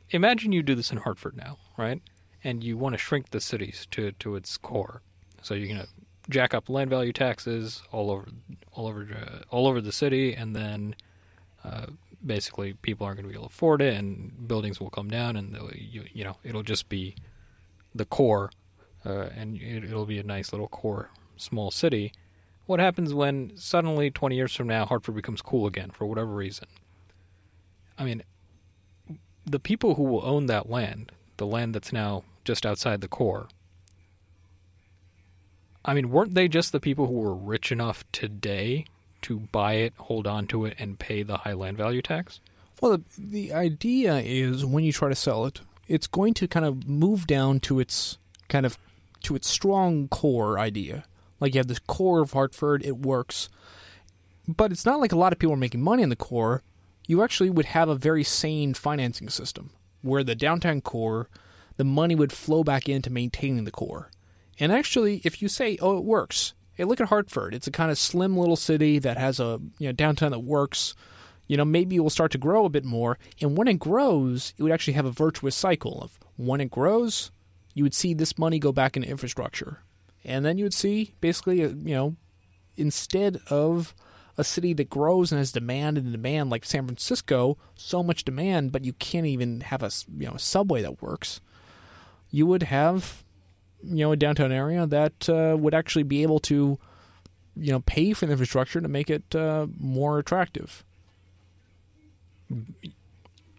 imagine 0.10 0.52
you 0.52 0.64
do 0.64 0.76
this 0.76 0.92
in 0.92 0.98
Hartford 0.98 1.36
now, 1.38 1.58
right? 1.78 2.02
And 2.44 2.64
you 2.64 2.78
want 2.78 2.94
to 2.94 2.98
shrink 2.98 3.30
the 3.30 3.40
cities 3.40 3.88
to 3.92 4.12
to 4.14 4.36
its 4.36 4.58
core. 4.58 5.02
So 5.42 5.54
you're 5.54 5.68
gonna 5.68 5.88
jack 6.30 6.54
up 6.54 6.70
land 6.70 6.90
value 6.90 7.14
taxes 7.14 7.84
all 7.92 8.12
over 8.12 8.28
all 8.74 8.88
over 8.88 9.08
uh, 9.14 9.40
all 9.50 9.68
over 9.68 9.82
the 9.82 9.92
city, 9.92 10.34
and 10.34 10.56
then 10.56 10.96
uh, 11.64 11.88
basically 12.26 12.74
people 12.74 13.06
aren't 13.06 13.18
going 13.18 13.26
to 13.26 13.30
be 13.30 13.36
able 13.36 13.48
to 13.48 13.54
afford 13.54 13.82
it, 13.82 13.94
and 13.94 14.48
buildings 14.48 14.80
will 14.80 14.90
come 14.90 15.10
down, 15.10 15.36
and 15.36 15.58
you, 15.76 16.04
you 16.14 16.24
know 16.24 16.38
it'll 16.44 16.64
just 16.64 16.90
be 16.90 17.16
the 17.94 18.06
core, 18.06 18.52
uh, 19.06 19.30
and 19.36 19.58
it, 19.62 19.84
it'll 19.84 20.06
be 20.06 20.20
a 20.20 20.24
nice 20.24 20.52
little 20.52 20.68
core 20.68 21.10
small 21.38 21.72
city. 21.72 22.14
What 22.66 22.80
happens 22.80 23.14
when 23.14 23.52
suddenly 23.56 24.10
20 24.10 24.36
years 24.36 24.56
from 24.56 24.68
now 24.68 24.86
Hartford 24.86 25.16
becomes 25.16 25.42
cool 25.42 25.68
again 25.68 25.92
for 25.92 26.06
whatever 26.06 26.32
reason? 26.32 26.68
I 27.98 28.06
mean, 28.06 28.24
the 29.46 29.60
people 29.60 29.96
who 29.96 30.04
will 30.04 30.26
own 30.26 30.46
that 30.46 30.70
land, 30.70 31.12
the 31.38 31.46
land 31.46 31.76
that's 31.76 31.92
now 31.92 32.24
just 32.44 32.66
outside 32.66 33.02
the 33.02 33.08
core, 33.08 33.48
I 35.86 35.94
mean, 35.94 36.10
weren't 36.10 36.34
they 36.34 36.48
just 36.48 36.72
the 36.72 36.80
people 36.80 37.08
who 37.08 37.14
were 37.14 37.36
rich 37.36 37.72
enough 37.72 38.04
today 38.12 38.86
to 39.24 39.40
buy 39.40 39.74
it, 39.74 39.94
hold 39.98 40.28
on 40.28 40.48
to 40.48 40.66
it, 40.66 40.76
and 40.80 41.00
pay 41.00 41.24
the 41.24 41.38
high 41.38 41.54
land 41.54 41.78
value 41.78 42.02
tax? 42.02 42.40
Well, 42.82 42.98
the, 42.98 43.04
the 43.18 43.54
idea 43.54 44.16
is 44.18 44.66
when 44.66 44.84
you 44.84 44.92
try 44.92 45.10
to 45.10 45.16
sell 45.16 45.46
it, 45.46 45.62
it's 45.88 46.08
going 46.08 46.34
to 46.36 46.48
kind 46.48 46.66
of 46.66 46.88
move 46.88 47.28
down 47.28 47.60
to 47.62 47.80
its 47.80 48.18
kind 48.48 48.66
of 48.66 48.78
to 49.24 49.36
its 49.36 49.48
strong 49.48 50.08
core 50.08 50.60
idea. 50.60 51.06
Like 51.40 51.54
you 51.54 51.60
have 51.60 51.68
this 51.68 51.80
core 51.80 52.22
of 52.22 52.32
Hartford, 52.32 52.86
it 52.86 52.98
works. 52.98 53.50
But 54.48 54.72
it's 54.72 54.86
not 54.86 55.00
like 55.00 55.12
a 55.12 55.18
lot 55.18 55.34
of 55.34 55.40
people 55.40 55.54
are 55.54 55.58
making 55.58 55.82
money 55.82 56.04
in 56.04 56.10
the 56.10 56.16
core. 56.16 56.62
You 57.08 57.24
actually 57.24 57.50
would 57.50 57.66
have 57.68 57.90
a 57.90 57.96
very 57.96 58.24
sane 58.24 58.74
financing 58.74 59.30
system 59.30 59.72
where 60.02 60.24
the 60.24 60.36
downtown 60.36 60.82
core, 60.82 61.30
the 61.78 61.84
money 61.84 62.16
would 62.16 62.32
flow 62.32 62.64
back 62.64 62.88
into 62.88 63.10
maintaining 63.10 63.64
the 63.64 63.72
core. 63.72 64.12
And 64.60 64.72
actually, 64.72 65.22
if 65.24 65.42
you 65.42 65.48
say, 65.48 65.78
"Oh, 65.82 65.98
it 65.98 66.04
works," 66.04 66.54
hey, 66.74 66.84
look 66.84 67.02
at 67.02 67.10
Hartford. 67.10 67.54
It's 67.54 67.68
a 67.68 67.72
kind 67.72 67.92
of 67.92 67.98
slim 67.98 68.38
little 68.38 68.56
city 68.56 69.00
that 69.00 69.18
has 69.18 69.40
a 69.40 69.60
you 69.80 69.88
know 69.88 69.92
downtown 69.94 70.32
that 70.32 70.40
works. 70.40 70.96
You 71.48 71.58
know, 71.58 71.66
maybe 71.66 71.98
it 71.98 72.00
will 72.00 72.10
start 72.10 72.32
to 72.32 72.38
grow 72.38 72.66
a 72.66 72.70
bit 72.70 72.86
more. 72.86 73.20
And 73.42 73.58
when 73.58 73.68
it 73.68 73.78
grows, 73.78 74.54
it 74.58 74.64
would 74.64 74.72
actually 74.72 74.94
have 74.94 75.06
a 75.06 75.12
virtuous 75.12 75.56
cycle 75.56 76.02
of 76.02 76.18
when 76.38 76.62
it 76.62 76.72
grows, 76.72 77.32
you 77.74 77.84
would 77.84 77.94
see 77.94 78.14
this 78.14 78.38
money 78.38 78.60
go 78.60 78.72
back 78.72 78.96
into 78.96 79.10
infrastructure, 79.10 79.80
and 80.24 80.46
then 80.46 80.58
you 80.58 80.66
would 80.66 80.74
see 80.74 81.14
basically, 81.20 81.64
uh, 81.64 81.70
you 81.70 81.94
know, 81.94 82.16
instead 82.78 83.40
of 83.50 83.94
a 84.38 84.44
city 84.44 84.74
that 84.74 84.90
grows 84.90 85.32
and 85.32 85.40
has 85.40 85.52
demand 85.52 85.98
and 85.98 86.12
demand 86.12 86.50
like 86.50 86.66
San 86.66 86.86
Francisco, 86.86 87.58
so 87.76 88.02
much 88.02 88.24
demand, 88.24 88.72
but 88.72 88.84
you 88.84 88.94
can't 88.94 89.28
even 89.28 89.62
have 89.62 89.84
a 89.84 89.92
you 90.18 90.28
know 90.28 90.34
a 90.34 90.40
subway 90.40 90.82
that 90.82 91.02
works. 91.02 91.42
You 92.34 92.48
would 92.48 92.64
have 92.64 93.24
you 93.84 93.98
know 93.98 94.12
a 94.12 94.18
downtown 94.18 94.52
area 94.52 94.86
that 94.88 95.30
uh, 95.30 95.56
would 95.58 95.74
actually 95.74 96.04
be 96.04 96.24
able 96.24 96.40
to 96.42 96.80
you 97.56 97.72
know 97.72 97.82
pay 97.82 98.14
for 98.14 98.26
the 98.26 98.32
infrastructure 98.32 98.82
to 98.82 98.88
make 98.88 99.10
it 99.10 99.36
uh, 99.36 99.68
more 99.80 100.20
attractive. 100.20 100.84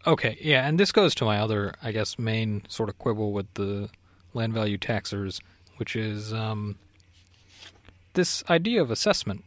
Okay, 0.06 0.36
yeah, 0.40 0.66
and 0.66 0.78
this 0.78 0.92
goes 0.92 1.14
to 1.16 1.24
my 1.24 1.38
other, 1.38 1.74
I 1.82 1.90
guess, 1.90 2.18
main 2.18 2.62
sort 2.68 2.90
of 2.90 2.98
quibble 2.98 3.32
with 3.32 3.52
the 3.54 3.88
land 4.34 4.52
value 4.52 4.76
taxers, 4.76 5.40
which 5.78 5.96
is 5.96 6.32
um, 6.32 6.76
this 8.12 8.44
idea 8.50 8.82
of 8.82 8.90
assessment. 8.90 9.44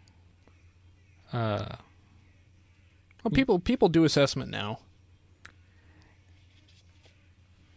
Uh, 1.32 1.75
well, 3.23 3.32
people 3.32 3.59
people 3.59 3.89
do 3.89 4.03
assessment 4.03 4.49
now. 4.49 4.80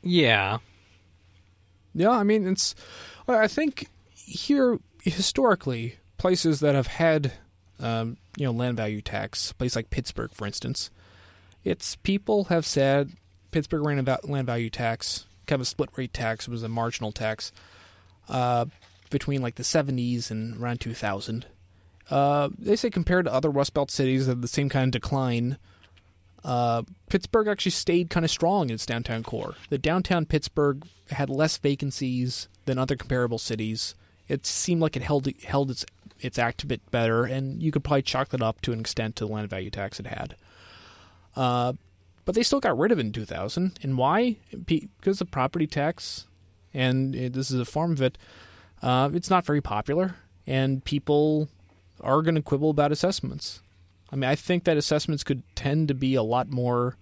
Yeah, 0.03 0.59
yeah. 1.95 2.11
I 2.11 2.23
mean, 2.23 2.47
it's. 2.47 2.75
I 3.29 3.47
think 3.47 3.89
here 4.15 4.79
historically, 5.03 5.97
places 6.19 6.61
that 6.61 6.75
have 6.75 6.89
had, 6.89 7.33
um, 7.79 8.17
you 8.37 8.45
know, 8.45 8.53
land 8.53 8.77
value 8.77 9.01
tax, 9.01 9.53
place 9.53 9.77
like 9.77 9.91
Pittsburgh, 9.91 10.33
for 10.33 10.47
instance, 10.47 10.91
it's 11.65 11.97
people 11.97 12.45
have 12.45 12.67
said 12.67 13.13
Pittsburgh 13.51 13.85
ran 13.85 13.99
a 13.99 14.19
land 14.25 14.47
value 14.47 14.71
tax, 14.71 15.27
kind 15.47 15.61
of 15.61 15.63
a 15.63 15.67
split 15.67 15.91
rate 15.97 16.13
tax. 16.13 16.47
It 16.47 16.51
was 16.51 16.63
a 16.63 16.69
marginal 16.69 17.13
tax 17.13 17.53
uh, 18.29 18.67
between 19.11 19.43
like 19.43 19.57
the 19.57 19.63
70s 19.63 20.31
and 20.31 20.61
around 20.61 20.81
2000. 20.81 21.47
Uh, 22.11 22.49
they 22.59 22.77
say 22.77 22.91
compared 22.91 23.25
to 23.27 23.33
other 23.33 23.51
Rust 23.51 23.75
Belt 23.75 23.91
cities 23.91 24.27
that 24.27 24.41
the 24.41 24.49
same 24.49 24.69
kind 24.69 24.95
of 24.95 25.01
decline, 25.01 25.59
uh, 26.45 26.83
Pittsburgh 27.09 27.49
actually 27.49 27.73
stayed 27.73 28.11
kind 28.11 28.25
of 28.25 28.31
strong 28.31 28.71
in 28.71 28.75
its 28.75 28.87
downtown 28.87 29.23
core. 29.23 29.55
The 29.69 29.79
downtown 29.79 30.27
Pittsburgh 30.27 30.87
had 31.11 31.29
less 31.29 31.57
vacancies 31.59 32.49
than 32.65 32.79
other 32.79 32.97
comparable 32.97 33.39
cities. 33.39 33.95
It 34.29 34.47
seemed 34.47 34.81
like 34.81 34.97
it 34.97 35.03
held 35.03 35.29
held 35.45 35.71
its 35.71 35.85
its 36.21 36.39
act 36.39 36.63
a 36.63 36.67
bit 36.67 36.89
better, 36.91 37.25
and 37.25 37.63
you 37.63 37.73
could 37.73 37.85
probably 37.85 38.03
chalk 38.03 38.29
that 38.31 38.43
up 38.43 38.61
to 38.63 38.73
an 38.73 38.81
extent 38.81 39.17
to 39.17 39.27
the 39.27 39.33
land 39.33 39.49
value 39.51 39.71
tax 39.71 39.99
it 39.99 40.07
had. 40.07 40.37
Uh, 41.37 41.73
but 42.25 42.35
they 42.35 42.43
still 42.43 42.61
got 42.61 42.79
rid 42.79 42.93
of 42.93 42.99
it 42.99 43.07
in 43.07 43.13
2000. 43.13 43.79
And 43.83 43.97
why? 43.97 44.37
Because 44.67 45.21
of 45.21 45.31
property 45.31 45.67
tax, 45.67 46.27
and 46.73 47.15
this 47.15 47.51
is 47.51 47.61
a 47.61 47.65
form 47.65 47.93
of 47.93 48.03
it. 48.03 48.19
Uh, 48.83 49.11
it's 49.13 49.31
not 49.31 49.45
very 49.45 49.61
popular, 49.61 50.17
and 50.47 50.85
people 50.85 51.49
are 52.01 52.23
going 52.23 52.35
to 52.35 52.43
quibble 52.43 52.71
about 52.71 52.93
assessments. 52.93 53.61
I 54.13 54.17
mean, 54.17 54.29
I 54.29 54.35
think 54.35 54.65
that 54.65 54.77
assessments 54.77 55.25
could 55.25 55.43
tend 55.55 55.89
to 55.89 55.95
be 55.95 56.15
a 56.15 56.23
lot 56.23 56.49
more 56.51 56.97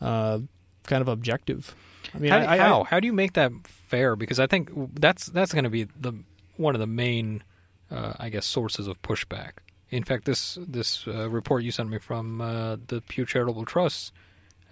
uh, 0.00 0.40
kind 0.84 1.02
of 1.02 1.08
objective. 1.08 1.74
I 2.14 2.18
mean, 2.18 2.30
how, 2.30 2.38
I, 2.38 2.56
how? 2.56 2.82
I, 2.82 2.84
how 2.84 3.00
do 3.00 3.06
you 3.06 3.12
make 3.12 3.34
that 3.34 3.52
fair? 3.64 4.16
Because 4.16 4.40
I 4.40 4.46
think 4.46 4.70
that's 4.98 5.26
that's 5.26 5.52
going 5.52 5.64
to 5.64 5.70
be 5.70 5.84
the 5.84 6.14
one 6.56 6.74
of 6.74 6.80
the 6.80 6.86
main, 6.86 7.42
uh, 7.90 8.14
I 8.18 8.30
guess, 8.30 8.46
sources 8.46 8.86
of 8.86 9.00
pushback. 9.02 9.52
In 9.90 10.04
fact, 10.04 10.24
this 10.24 10.58
this 10.66 11.06
uh, 11.06 11.28
report 11.28 11.62
you 11.62 11.70
sent 11.70 11.90
me 11.90 11.98
from 11.98 12.40
uh, 12.40 12.76
the 12.86 13.02
Pew 13.02 13.26
Charitable 13.26 13.64
Trust 13.64 14.12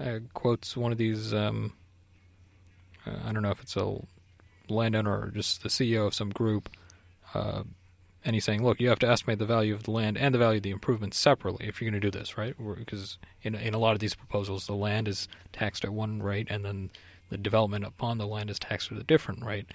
uh, 0.01 0.21
quotes 0.35 0.77
one 0.77 0.93
of 0.93 0.99
these. 0.99 1.33
Um, 1.33 1.73
uh, 3.07 3.17
I 3.25 3.33
don't 3.33 3.43
know 3.43 3.51
if 3.51 3.63
it's 3.63 3.77
a 3.77 3.99
landowner 4.69 5.21
or 5.21 5.29
just 5.29 5.63
the 5.63 5.69
CEO 5.69 6.07
of 6.07 6.15
some 6.15 6.31
group, 6.31 6.69
uh, 7.35 7.63
and 8.27 8.35
he's 8.35 8.45
saying, 8.45 8.65
"Look, 8.65 8.81
you 8.81 8.89
have 8.89 8.99
to 8.99 9.09
estimate 9.09 9.39
the 9.39 9.47
value 9.47 9.73
of 9.73 9.85
the 9.85 9.93
land 9.93 10.19
and 10.19 10.35
the 10.35 10.39
value 10.39 10.59
of 10.59 10.65
the 10.65 10.71
improvements 10.71 11.17
separately 11.17 11.67
if 11.67 11.81
you're 11.81 11.91
going 11.91 12.01
to 12.01 12.11
do 12.11 12.19
this, 12.19 12.37
right? 12.37 12.55
Because 12.77 13.19
in 13.43 13.55
in 13.55 13.73
a 13.73 13.79
lot 13.79 13.93
of 13.93 14.01
these 14.01 14.17
proposals, 14.17 14.67
the 14.67 14.75
land 14.75 15.07
is 15.09 15.29
taxed 15.53 15.85
at 15.85 15.93
one 15.93 16.21
rate, 16.23 16.49
and 16.51 16.65
then 16.65 16.91
the 17.31 17.39
development 17.39 17.85
upon 17.85 18.19
the 18.19 18.27
land 18.27 18.51
is 18.51 18.59
taxed 18.59 18.91
at 18.91 18.99
a 18.99 19.05
different 19.05 19.45
rate, 19.45 19.73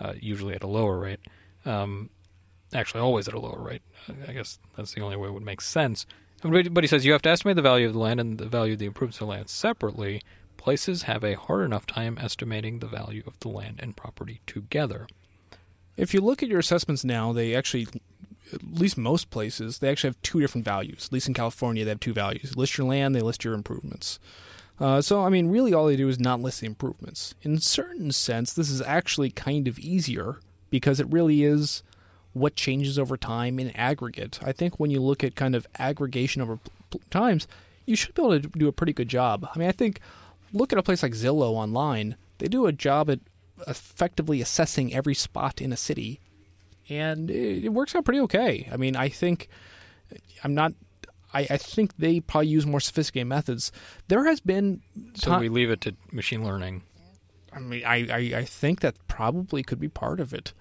uh, 0.00 0.14
usually 0.18 0.54
at 0.54 0.62
a 0.62 0.66
lower 0.66 0.98
rate." 0.98 1.20
Um, 1.66 2.08
actually 2.72 3.00
always 3.00 3.28
at 3.28 3.34
a 3.34 3.40
lower 3.40 3.60
rate. 3.60 3.82
I 4.26 4.32
guess 4.32 4.58
that's 4.76 4.94
the 4.94 5.02
only 5.02 5.16
way 5.16 5.28
it 5.28 5.32
would 5.32 5.42
make 5.42 5.60
sense. 5.60 6.06
But 6.42 6.84
he 6.84 6.86
says 6.86 7.04
you 7.04 7.12
have 7.12 7.22
to 7.22 7.28
estimate 7.28 7.56
the 7.56 7.62
value 7.62 7.86
of 7.86 7.92
the 7.92 7.98
land 7.98 8.18
and 8.18 8.38
the 8.38 8.46
value 8.46 8.72
of 8.72 8.78
the 8.78 8.86
improvements 8.86 9.18
of 9.18 9.26
the 9.26 9.32
land 9.32 9.50
separately. 9.50 10.22
Places 10.56 11.02
have 11.02 11.22
a 11.22 11.34
hard 11.34 11.64
enough 11.64 11.86
time 11.86 12.18
estimating 12.18 12.78
the 12.78 12.86
value 12.86 13.22
of 13.26 13.38
the 13.40 13.48
land 13.48 13.78
and 13.82 13.96
property 13.96 14.40
together. 14.46 15.06
If 16.00 16.14
you 16.14 16.20
look 16.20 16.42
at 16.42 16.48
your 16.48 16.58
assessments 16.58 17.04
now, 17.04 17.32
they 17.32 17.54
actually, 17.54 17.86
at 18.54 18.62
least 18.64 18.96
most 18.96 19.30
places, 19.30 19.78
they 19.78 19.90
actually 19.90 20.08
have 20.08 20.22
two 20.22 20.40
different 20.40 20.64
values. 20.64 21.06
At 21.06 21.12
least 21.12 21.28
in 21.28 21.34
California, 21.34 21.84
they 21.84 21.90
have 21.90 22.00
two 22.00 22.14
values. 22.14 22.56
list 22.56 22.78
your 22.78 22.86
land, 22.86 23.14
they 23.14 23.20
list 23.20 23.44
your 23.44 23.52
improvements. 23.52 24.18
Uh, 24.80 25.02
so, 25.02 25.22
I 25.22 25.28
mean, 25.28 25.50
really 25.50 25.74
all 25.74 25.86
they 25.86 25.96
do 25.96 26.08
is 26.08 26.18
not 26.18 26.40
list 26.40 26.60
the 26.60 26.66
improvements. 26.66 27.34
In 27.42 27.58
certain 27.58 28.12
sense, 28.12 28.54
this 28.54 28.70
is 28.70 28.80
actually 28.80 29.30
kind 29.30 29.68
of 29.68 29.78
easier 29.78 30.40
because 30.70 31.00
it 31.00 31.12
really 31.12 31.44
is 31.44 31.82
what 32.32 32.56
changes 32.56 32.98
over 32.98 33.18
time 33.18 33.58
in 33.58 33.70
aggregate. 33.72 34.38
I 34.42 34.52
think 34.52 34.80
when 34.80 34.90
you 34.90 35.00
look 35.00 35.22
at 35.22 35.34
kind 35.34 35.54
of 35.54 35.66
aggregation 35.78 36.40
over 36.40 36.58
times, 37.10 37.46
you 37.84 37.94
should 37.94 38.14
be 38.14 38.22
able 38.22 38.40
to 38.40 38.48
do 38.48 38.68
a 38.68 38.72
pretty 38.72 38.94
good 38.94 39.08
job. 39.08 39.46
I 39.54 39.58
mean, 39.58 39.68
I 39.68 39.72
think 39.72 40.00
look 40.52 40.72
at 40.72 40.78
a 40.78 40.82
place 40.82 41.02
like 41.02 41.12
Zillow 41.12 41.52
online. 41.52 42.16
They 42.38 42.48
do 42.48 42.64
a 42.64 42.72
job 42.72 43.10
at 43.10 43.20
effectively 43.66 44.40
assessing 44.40 44.94
every 44.94 45.14
spot 45.14 45.60
in 45.60 45.72
a 45.72 45.76
city, 45.76 46.20
and 46.88 47.30
it, 47.30 47.72
works 47.72 47.94
out 47.94 48.04
pretty 48.04 48.20
okay. 48.20 48.68
I 48.72 48.76
mean, 48.76 48.96
I 48.96 49.08
think 49.08 49.48
I'm 50.42 50.54
not. 50.54 50.72
I, 51.32 51.46
I 51.50 51.56
think 51.58 51.96
they 51.96 52.20
probably 52.20 52.48
use 52.48 52.66
more 52.66 52.80
sophisticated 52.80 53.28
methods. 53.28 53.70
There 54.08 54.24
has 54.24 54.40
been. 54.40 54.82
So 55.14 55.38
we 55.38 55.48
leave 55.48 55.70
it 55.70 55.80
to 55.82 55.94
machine 56.12 56.44
learning. 56.44 56.82
I 57.52 57.58
mean, 57.58 57.84
I, 57.84 58.06
I, 58.10 58.38
I 58.38 58.44
think 58.44 58.80
that 58.80 58.94
probably 59.08 59.62
could 59.62 59.80
be 59.80 59.88
part 59.88 60.20
of 60.20 60.32
it. 60.32 60.52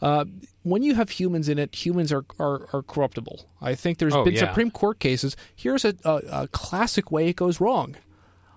Uh, 0.00 0.24
when 0.62 0.82
you 0.82 0.94
have 0.94 1.10
humans 1.10 1.50
in 1.50 1.58
it, 1.58 1.74
humans 1.74 2.10
are, 2.10 2.24
are, 2.38 2.66
are 2.72 2.82
corruptible. 2.82 3.46
I 3.60 3.74
think 3.74 3.98
there's 3.98 4.14
oh, 4.14 4.24
been 4.24 4.32
yeah. 4.32 4.48
Supreme 4.48 4.70
Court 4.70 4.98
cases. 4.98 5.36
Here's 5.54 5.84
a, 5.84 5.94
a, 6.02 6.22
a 6.32 6.48
classic 6.48 7.10
way 7.10 7.28
it 7.28 7.36
goes 7.36 7.60
wrong 7.60 7.96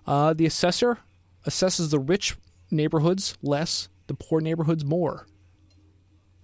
uh, 0.05 0.33
the 0.33 0.45
assessor 0.45 0.99
assesses 1.45 1.89
the 1.89 1.99
rich 1.99 2.35
neighborhoods 2.73 3.37
less, 3.41 3.89
the 4.07 4.13
poor 4.13 4.41
neighborhoods 4.41 4.83
more. 4.83 5.27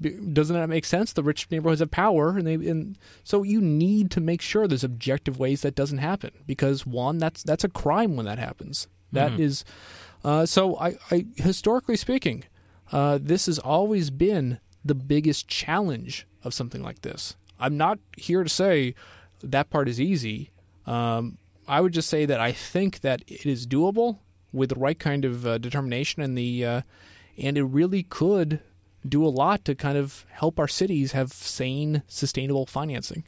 Doesn't 0.01 0.55
that 0.55 0.69
make 0.69 0.85
sense? 0.85 1.11
The 1.11 1.23
rich 1.23 1.51
neighborhoods 1.51 1.81
have 1.81 1.91
power, 1.91 2.37
and 2.37 2.47
they 2.47 2.53
and 2.53 2.97
so 3.25 3.43
you 3.43 3.59
need 3.59 4.11
to 4.11 4.21
make 4.21 4.41
sure 4.41 4.65
there's 4.65 4.83
objective 4.83 5.37
ways 5.37 5.61
that 5.61 5.75
doesn't 5.75 5.97
happen 5.97 6.31
because 6.47 6.85
one, 6.85 7.17
that's 7.17 7.43
that's 7.43 7.65
a 7.65 7.69
crime 7.69 8.15
when 8.15 8.25
that 8.25 8.39
happens. 8.39 8.87
That 9.11 9.31
mm-hmm. 9.31 9.41
is, 9.41 9.65
uh, 10.23 10.45
so 10.45 10.77
I, 10.77 10.95
I 11.11 11.25
historically 11.35 11.97
speaking, 11.97 12.45
uh, 12.93 13.19
this 13.21 13.47
has 13.47 13.59
always 13.59 14.09
been 14.09 14.59
the 14.85 14.95
biggest 14.95 15.49
challenge 15.49 16.25
of 16.43 16.53
something 16.53 16.81
like 16.81 17.01
this. 17.01 17.35
I'm 17.59 17.75
not 17.75 17.99
here 18.15 18.43
to 18.43 18.49
say 18.49 18.95
that 19.43 19.69
part 19.69 19.89
is 19.89 19.99
easy. 19.99 20.51
Um, 20.85 21.37
I 21.67 21.81
would 21.81 21.93
just 21.93 22.09
say 22.09 22.25
that 22.25 22.39
I 22.39 22.51
think 22.51 23.01
that 23.01 23.21
it 23.27 23.45
is 23.45 23.67
doable 23.67 24.19
with 24.51 24.69
the 24.69 24.75
right 24.75 24.99
kind 24.99 25.25
of 25.25 25.45
uh, 25.45 25.57
determination 25.57 26.21
and 26.21 26.37
the 26.37 26.65
uh, 26.65 26.81
and 27.37 27.57
it 27.57 27.63
really 27.63 28.03
could 28.03 28.59
do 29.07 29.25
a 29.25 29.29
lot 29.29 29.63
to 29.65 29.75
kind 29.75 29.97
of 29.97 30.25
help 30.29 30.59
our 30.59 30.67
cities 30.67 31.13
have 31.13 31.31
sane, 31.31 32.03
sustainable 32.07 32.65
financing. 32.65 33.23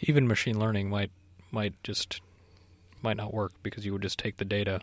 Even 0.00 0.26
machine 0.26 0.58
learning 0.58 0.90
might 0.90 1.10
might 1.50 1.74
just 1.82 2.20
might 3.02 3.16
not 3.16 3.32
work 3.32 3.52
because 3.62 3.84
you 3.86 3.92
would 3.92 4.02
just 4.02 4.18
take 4.18 4.38
the 4.38 4.44
data 4.44 4.80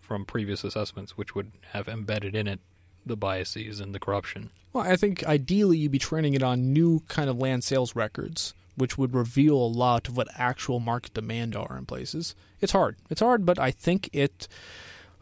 from 0.00 0.24
previous 0.24 0.62
assessments, 0.62 1.16
which 1.16 1.34
would 1.34 1.50
have 1.72 1.88
embedded 1.88 2.34
in 2.34 2.46
it 2.46 2.60
the 3.04 3.16
biases 3.16 3.80
and 3.80 3.94
the 3.94 3.98
corruption. 3.98 4.50
Well, 4.72 4.84
I 4.84 4.96
think 4.96 5.24
ideally 5.24 5.78
you'd 5.78 5.92
be 5.92 5.98
training 5.98 6.34
it 6.34 6.42
on 6.42 6.72
new 6.72 7.00
kind 7.08 7.28
of 7.28 7.38
land 7.38 7.64
sales 7.64 7.96
records, 7.96 8.54
which 8.76 8.96
would 8.96 9.14
reveal 9.14 9.56
a 9.56 9.66
lot 9.66 10.08
of 10.08 10.16
what 10.16 10.28
actual 10.36 10.80
market 10.80 11.14
demand 11.14 11.56
are 11.56 11.76
in 11.76 11.86
places. 11.86 12.34
It's 12.60 12.72
hard. 12.72 12.96
It's 13.10 13.20
hard, 13.20 13.44
but 13.44 13.58
I 13.58 13.70
think 13.70 14.08
it. 14.12 14.46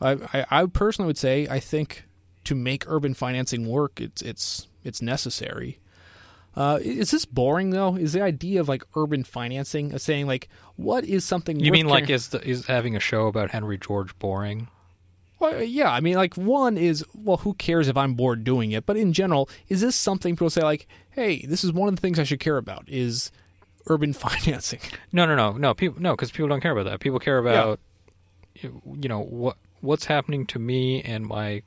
I, 0.01 0.13
I, 0.33 0.47
I 0.51 0.67
personally 0.67 1.07
would 1.07 1.19
say 1.19 1.47
I 1.49 1.61
think 1.61 2.05
to 2.45 2.55
make 2.55 2.85
urban 2.89 3.15
financing 3.15 3.67
work, 3.67 4.01
it's 4.01 4.23
it's 4.23 4.69
it's 4.85 5.03
necessary. 5.03 5.79
Uh, 6.57 6.79
is 6.83 7.13
this 7.13 7.25
boring 7.25 7.71
though? 7.71 7.97
Is 7.97 8.13
the 8.13 8.23
idea 8.23 8.61
of 8.61 8.69
like 8.69 8.83
urban 8.97 9.25
financing 9.25 9.93
of 9.93 10.01
saying 10.01 10.27
like 10.27 10.49
what 10.77 11.05
is 11.05 11.25
something? 11.25 11.61
You 11.61 11.73
mean 11.73 11.87
like 11.87 12.11
is 12.11 12.29
the, 12.29 12.47
is 12.47 12.67
having 12.67 12.97
a 12.97 13.01
show 13.01 13.27
about 13.27 13.51
Henry 13.51 13.79
George 13.79 14.19
boring? 14.19 14.69
Well, 15.39 15.63
yeah, 15.63 15.91
I 15.91 16.01
mean, 16.01 16.17
like 16.17 16.35
one 16.35 16.77
is 16.77 17.05
well, 17.15 17.39
who 17.39 17.55
cares 17.55 17.89
if 17.89 17.97
I'm 17.97 18.15
bored 18.15 18.45
doing 18.45 18.73
it? 18.73 18.85
But 18.85 18.97
in 18.97 19.13
general, 19.13 19.49
is 19.69 19.81
this 19.81 19.97
something 19.97 20.35
people 20.37 20.51
say 20.51 20.63
like, 20.63 20.87
hey, 21.11 21.47
this 21.47 21.65
is 21.65 21.73
one 21.73 21.89
of 21.89 21.97
the 21.97 22.01
things 22.01 22.19
I 22.19 22.25
should 22.25 22.41
care 22.41 22.59
about 22.59 22.85
is 22.89 23.33
urban 23.87 24.13
financing? 24.15 24.81
No, 25.13 25.25
no, 25.25 25.35
no, 25.35 25.53
no. 25.53 25.73
People, 25.73 26.01
no, 26.03 26.13
because 26.13 26.31
people 26.31 26.49
don't 26.49 26.61
care 26.61 26.73
about 26.73 26.91
that. 26.91 27.01
People 27.01 27.19
care 27.19 27.39
about, 27.39 27.81
you 28.57 28.83
you 29.01 29.09
know, 29.09 29.21
what 29.21 29.57
what's 29.81 30.07
happening 30.07 30.47
to 30.47 30.59
me 30.59 31.03
and 31.03 31.27
my 31.27 31.63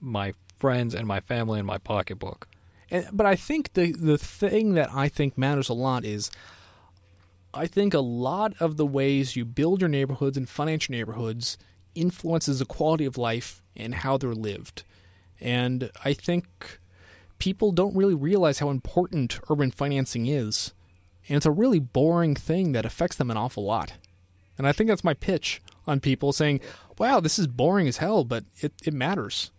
my 0.00 0.34
friends 0.58 0.94
and 0.94 1.06
my 1.06 1.20
family 1.20 1.58
and 1.58 1.66
my 1.66 1.78
pocketbook. 1.78 2.48
And, 2.90 3.08
but 3.12 3.26
I 3.26 3.36
think 3.36 3.72
the 3.74 3.92
the 3.92 4.18
thing 4.18 4.74
that 4.74 4.90
I 4.92 5.08
think 5.08 5.36
matters 5.38 5.68
a 5.68 5.74
lot 5.74 6.04
is, 6.04 6.30
I 7.52 7.66
think 7.66 7.94
a 7.94 8.00
lot 8.00 8.54
of 8.60 8.76
the 8.76 8.86
ways 8.86 9.36
you 9.36 9.44
build 9.44 9.80
your 9.80 9.88
neighborhoods 9.88 10.36
and 10.36 10.48
finance 10.48 10.88
your 10.88 10.98
neighborhoods 10.98 11.58
influences 11.94 12.58
the 12.58 12.64
quality 12.64 13.04
of 13.04 13.16
life 13.16 13.62
and 13.76 13.94
how 13.94 14.16
they're 14.16 14.34
lived. 14.34 14.84
And 15.40 15.90
I 16.04 16.12
think 16.12 16.78
people 17.38 17.72
don't 17.72 17.96
really 17.96 18.14
realize 18.14 18.58
how 18.58 18.70
important 18.70 19.38
urban 19.50 19.70
financing 19.70 20.26
is. 20.26 20.72
And 21.28 21.36
it's 21.36 21.46
a 21.46 21.50
really 21.50 21.78
boring 21.78 22.34
thing 22.34 22.72
that 22.72 22.84
affects 22.84 23.16
them 23.16 23.30
an 23.30 23.36
awful 23.36 23.64
lot. 23.64 23.94
And 24.56 24.66
I 24.66 24.72
think 24.72 24.88
that's 24.88 25.04
my 25.04 25.14
pitch 25.14 25.60
on 25.86 26.00
people 26.00 26.32
saying, 26.32 26.60
wow, 26.98 27.20
this 27.20 27.38
is 27.38 27.46
boring 27.46 27.88
as 27.88 27.98
hell, 27.98 28.24
but 28.24 28.44
it, 28.60 28.72
it 28.84 28.94
matters. 28.94 29.50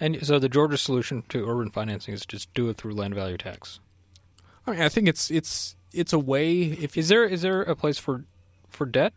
And 0.00 0.26
so 0.26 0.38
the 0.38 0.48
Georgist 0.48 0.84
solution 0.84 1.22
to 1.28 1.46
urban 1.46 1.70
financing 1.70 2.14
is 2.14 2.24
just 2.24 2.52
do 2.54 2.68
it 2.70 2.78
through 2.78 2.94
land 2.94 3.14
value 3.14 3.36
tax. 3.36 3.80
I 4.66 4.70
mean, 4.72 4.80
I 4.80 4.88
think 4.88 5.08
it's 5.08 5.30
it's 5.30 5.76
it's 5.92 6.12
a 6.12 6.18
way 6.18 6.62
if 6.62 6.96
Is 6.96 7.08
there 7.08 7.24
is 7.24 7.42
there 7.42 7.62
a 7.62 7.76
place 7.76 7.98
for 7.98 8.24
for 8.68 8.86
debt? 8.86 9.12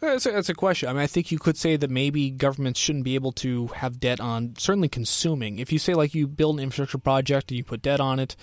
That's 0.00 0.24
a, 0.24 0.30
that's 0.30 0.48
a 0.48 0.54
question. 0.54 0.88
I 0.88 0.94
mean, 0.94 1.02
I 1.02 1.06
think 1.06 1.30
you 1.30 1.38
could 1.38 1.58
say 1.58 1.76
that 1.76 1.90
maybe 1.90 2.30
governments 2.30 2.80
shouldn't 2.80 3.04
be 3.04 3.14
able 3.14 3.32
to 3.32 3.66
have 3.68 4.00
debt 4.00 4.18
on 4.18 4.54
certainly 4.56 4.88
consuming. 4.88 5.58
If 5.58 5.70
you 5.72 5.78
say 5.78 5.92
like 5.92 6.14
you 6.14 6.26
build 6.26 6.56
an 6.56 6.62
infrastructure 6.62 6.96
project 6.96 7.50
and 7.50 7.58
you 7.58 7.64
put 7.64 7.82
debt 7.82 8.00
on 8.00 8.18
it, 8.18 8.34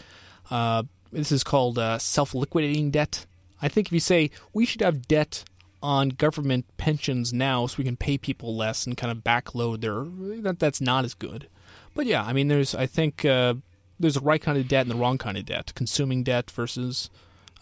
uh, 0.51 0.83
this 1.11 1.31
is 1.31 1.43
called 1.43 1.79
uh, 1.79 1.97
self-liquidating 1.97 2.91
debt. 2.91 3.25
I 3.59 3.69
think 3.69 3.87
if 3.87 3.93
you 3.93 3.99
say 3.99 4.29
we 4.53 4.67
should 4.67 4.81
have 4.81 5.07
debt 5.07 5.45
on 5.81 6.09
government 6.09 6.65
pensions 6.77 7.31
now 7.31 7.67
so 7.67 7.75
we 7.77 7.83
can 7.83 7.97
pay 7.97 8.17
people 8.17 8.55
less 8.55 8.85
and 8.85 8.97
kind 8.97 9.11
of 9.11 9.23
backload 9.23 9.81
their 9.81 10.05
that 10.41 10.59
that's 10.59 10.81
not 10.81 11.05
as 11.05 11.13
good. 11.13 11.47
But 11.93 12.05
yeah, 12.05 12.23
I 12.23 12.33
mean, 12.33 12.47
there's 12.47 12.75
I 12.75 12.85
think 12.85 13.25
uh, 13.25 13.55
there's 13.99 14.15
the 14.15 14.21
right 14.21 14.41
kind 14.41 14.57
of 14.57 14.67
debt 14.67 14.85
and 14.85 14.91
the 14.91 14.99
wrong 14.99 15.17
kind 15.17 15.37
of 15.37 15.45
debt. 15.45 15.73
Consuming 15.75 16.23
debt 16.23 16.49
versus 16.51 17.09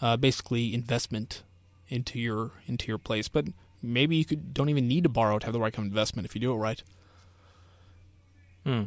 uh, 0.00 0.16
basically 0.16 0.74
investment 0.74 1.42
into 1.88 2.18
your 2.18 2.52
into 2.66 2.88
your 2.88 2.98
place. 2.98 3.28
But 3.28 3.46
maybe 3.82 4.16
you 4.16 4.24
could 4.24 4.52
don't 4.54 4.68
even 4.68 4.88
need 4.88 5.04
to 5.04 5.08
borrow 5.08 5.38
to 5.38 5.46
have 5.46 5.52
the 5.52 5.60
right 5.60 5.72
kind 5.72 5.86
of 5.86 5.92
investment 5.92 6.26
if 6.26 6.34
you 6.34 6.40
do 6.40 6.52
it 6.52 6.56
right. 6.56 6.82
Hmm. 8.64 8.84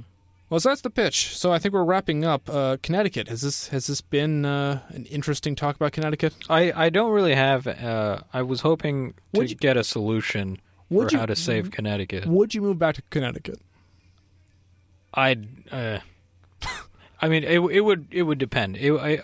Well, 0.50 0.60
so 0.60 0.70
that's 0.70 0.82
the 0.82 0.90
pitch. 0.90 1.38
So 1.38 1.52
I 1.52 1.60
think 1.60 1.74
we're 1.76 1.84
wrapping 1.84 2.26
up. 2.26 2.50
Uh, 2.50 2.78
Connecticut 2.82 3.28
has 3.28 3.42
this 3.42 3.68
has 3.68 3.86
this 3.88 4.02
been 4.02 4.46
uh, 4.46 4.82
an 4.90 5.06
interesting 5.06 5.56
talk 5.56 5.76
about 5.76 5.92
Connecticut? 5.92 6.34
I 6.50 6.72
I 6.86 6.90
don't 6.90 7.12
really 7.12 7.36
have. 7.36 7.68
Uh, 7.68 8.22
I 8.34 8.42
was 8.42 8.62
hoping 8.62 9.14
to 9.36 9.46
you- 9.46 9.56
get 9.56 9.78
a 9.78 9.84
solution 9.84 10.58
Would 10.90 11.10
for 11.10 11.14
you- 11.14 11.20
how 11.20 11.26
to 11.28 11.36
save 11.36 11.70
Connecticut. 11.72 12.26
Would 12.26 12.56
you 12.56 12.62
move 12.62 12.80
back 12.80 12.96
to 12.96 13.02
Connecticut? 13.12 13.60
I'd. 15.14 15.48
Uh, 15.72 16.00
I 17.22 17.30
mean, 17.30 17.44
it 17.44 17.60
it 17.60 17.82
would 17.82 18.08
it 18.12 18.24
would 18.24 18.38
depend. 18.40 18.78
It, 18.78 18.94
I, 18.94 19.20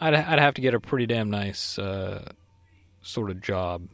I'd 0.00 0.14
I'd 0.14 0.38
have 0.40 0.54
to 0.54 0.60
get 0.60 0.74
a 0.74 0.80
pretty 0.80 1.06
damn 1.06 1.30
nice 1.30 1.78
uh, 1.78 2.30
sort 3.02 3.30
of 3.30 3.40
job. 3.40 3.88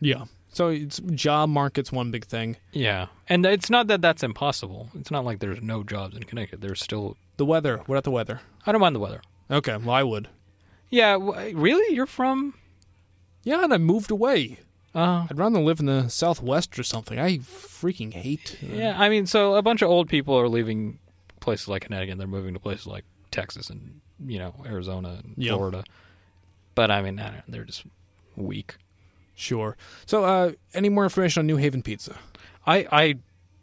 Yeah. 0.00 0.24
So 0.54 0.68
it's 0.68 1.00
job 1.10 1.50
market's 1.50 1.92
one 1.92 2.10
big 2.10 2.24
thing. 2.24 2.56
Yeah, 2.72 3.08
and 3.28 3.44
it's 3.44 3.68
not 3.68 3.88
that 3.88 4.00
that's 4.00 4.22
impossible. 4.22 4.88
It's 4.94 5.10
not 5.10 5.24
like 5.24 5.40
there's 5.40 5.60
no 5.60 5.82
jobs 5.82 6.16
in 6.16 6.22
Connecticut. 6.22 6.60
There's 6.62 6.80
still. 6.82 7.16
The 7.36 7.44
weather. 7.44 7.78
What 7.86 7.96
about 7.96 8.04
the 8.04 8.12
weather? 8.12 8.40
I 8.64 8.70
don't 8.72 8.80
mind 8.80 8.94
the 8.94 9.00
weather. 9.00 9.20
Okay, 9.50 9.76
well 9.76 9.90
I 9.96 10.04
would. 10.04 10.28
Yeah, 10.88 11.14
w- 11.14 11.56
really? 11.58 11.92
You're 11.94 12.06
from? 12.06 12.54
Yeah, 13.42 13.64
and 13.64 13.74
I 13.74 13.78
moved 13.78 14.10
away. 14.12 14.60
Uh, 14.94 15.26
I'd 15.28 15.36
rather 15.36 15.58
live 15.60 15.80
in 15.80 15.86
the 15.86 16.08
Southwest 16.08 16.78
or 16.78 16.84
something. 16.84 17.18
I 17.18 17.38
freaking 17.38 18.12
hate. 18.14 18.56
uh, 18.62 18.72
yeah, 18.72 18.94
I 18.96 19.08
mean, 19.08 19.26
so 19.26 19.56
a 19.56 19.62
bunch 19.62 19.82
of 19.82 19.90
old 19.90 20.08
people 20.08 20.38
are 20.38 20.48
leaving 20.48 21.00
places 21.40 21.66
like 21.66 21.82
Connecticut. 21.82 22.12
and 22.12 22.20
They're 22.20 22.28
moving 22.28 22.54
to 22.54 22.60
places 22.60 22.86
like 22.86 23.04
Texas 23.32 23.68
and 23.70 24.00
you 24.24 24.38
know 24.38 24.54
Arizona 24.64 25.20
and 25.24 25.34
Yep. 25.36 25.56
Florida. 25.56 25.84
But 26.76 26.92
I 26.92 27.02
mean, 27.02 27.18
I 27.18 27.42
they're 27.48 27.64
just 27.64 27.82
weak. 28.36 28.76
Sure. 29.34 29.76
So, 30.06 30.24
uh, 30.24 30.52
any 30.74 30.88
more 30.88 31.04
information 31.04 31.40
on 31.40 31.46
New 31.46 31.56
Haven 31.56 31.82
Pizza? 31.82 32.16
I 32.66 32.86
I 32.92 33.14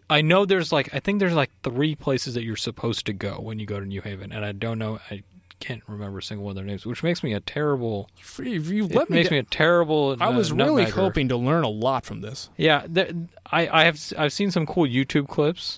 I 0.10 0.22
know 0.22 0.46
there's 0.46 0.72
like 0.72 0.94
I 0.94 1.00
think 1.00 1.20
there's 1.20 1.34
like 1.34 1.52
three 1.64 1.96
places 1.96 2.34
that 2.34 2.44
you're 2.44 2.56
supposed 2.58 3.06
to 3.06 3.14
go 3.14 3.40
when 3.40 3.60
you 3.60 3.66
go 3.66 3.80
to 3.80 3.86
New 3.86 4.02
Haven, 4.02 4.32
and 4.32 4.44
I 4.46 4.52
don't 4.52 4.78
know. 4.80 5.00
I 5.10 5.24
can't 5.60 5.84
remember 5.88 6.18
a 6.20 6.24
single 6.24 6.44
one 6.46 6.52
of 6.52 6.56
their 6.56 6.66
names, 6.66 6.86
which 6.88 7.04
makes 7.04 7.24
me 7.24 7.34
a 7.34 7.40
terrible. 7.40 8.10
Free, 8.20 8.58
you 8.60 8.86
It 8.86 8.96
let 8.96 9.10
me. 9.10 9.18
makes 9.18 9.30
da- 9.30 9.34
me 9.36 9.40
a 9.40 9.44
terrible. 9.44 10.18
I 10.20 10.26
uh, 10.28 10.32
was 10.38 10.52
really 10.52 10.86
nutmegger. 10.86 10.90
hoping 10.92 11.30
to 11.30 11.38
learn 11.38 11.64
a 11.64 11.70
lot 11.70 12.04
from 12.06 12.22
this. 12.22 12.50
Yeah, 12.58 12.86
th- 12.94 13.16
I 13.52 13.68
I 13.70 13.84
have 13.86 14.00
I've 14.18 14.34
seen 14.34 14.52
some 14.52 14.66
cool 14.66 14.86
YouTube 14.88 15.28
clips. 15.28 15.78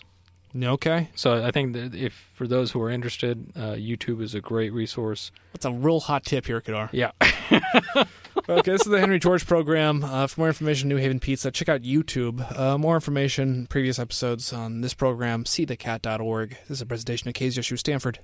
Okay, 0.56 1.10
So 1.16 1.43
I 1.43 1.51
think 1.51 1.74
that 1.74 1.95
if 1.95 2.14
for 2.36 2.47
those 2.47 2.72
who 2.72 2.82
are 2.82 2.89
interested, 2.89 3.51
uh, 3.56 3.72
YouTube 3.72 4.22
is 4.22 4.36
a 4.36 4.41
great 4.41 4.72
resource. 4.72 5.32
that's 5.51 5.66
a 5.66 5.72
real 5.72 5.99
hot 5.99 6.26
tip 6.26 6.45
here, 6.45 6.62
Kedar. 6.62 6.89
Yeah. 6.91 7.12
okay, 8.49 8.72
this 8.72 8.82
is 8.82 8.91
the 8.91 8.99
Henry 8.99 9.18
George 9.20 9.47
program. 9.47 10.04
Uh, 10.04 10.28
for 10.28 10.41
more 10.41 10.47
information, 10.47 10.89
New 10.89 10.97
Haven 10.97 11.20
Pizza, 11.20 11.49
check 11.49 11.70
out 11.70 11.82
YouTube. 11.82 12.58
Uh, 12.58 12.78
more 12.78 12.95
information, 12.95 13.66
previous 13.68 13.97
episodes 13.97 14.54
on 14.54 14.82
this 14.82 14.93
program, 14.93 15.45
see 15.45 15.66
thecat.org. 15.66 16.49
This 16.68 16.78
is 16.78 16.82
a 16.82 16.86
presentation 16.86 17.30
of 17.30 17.34
KZSU 17.34 17.78
Stanford. 17.80 18.20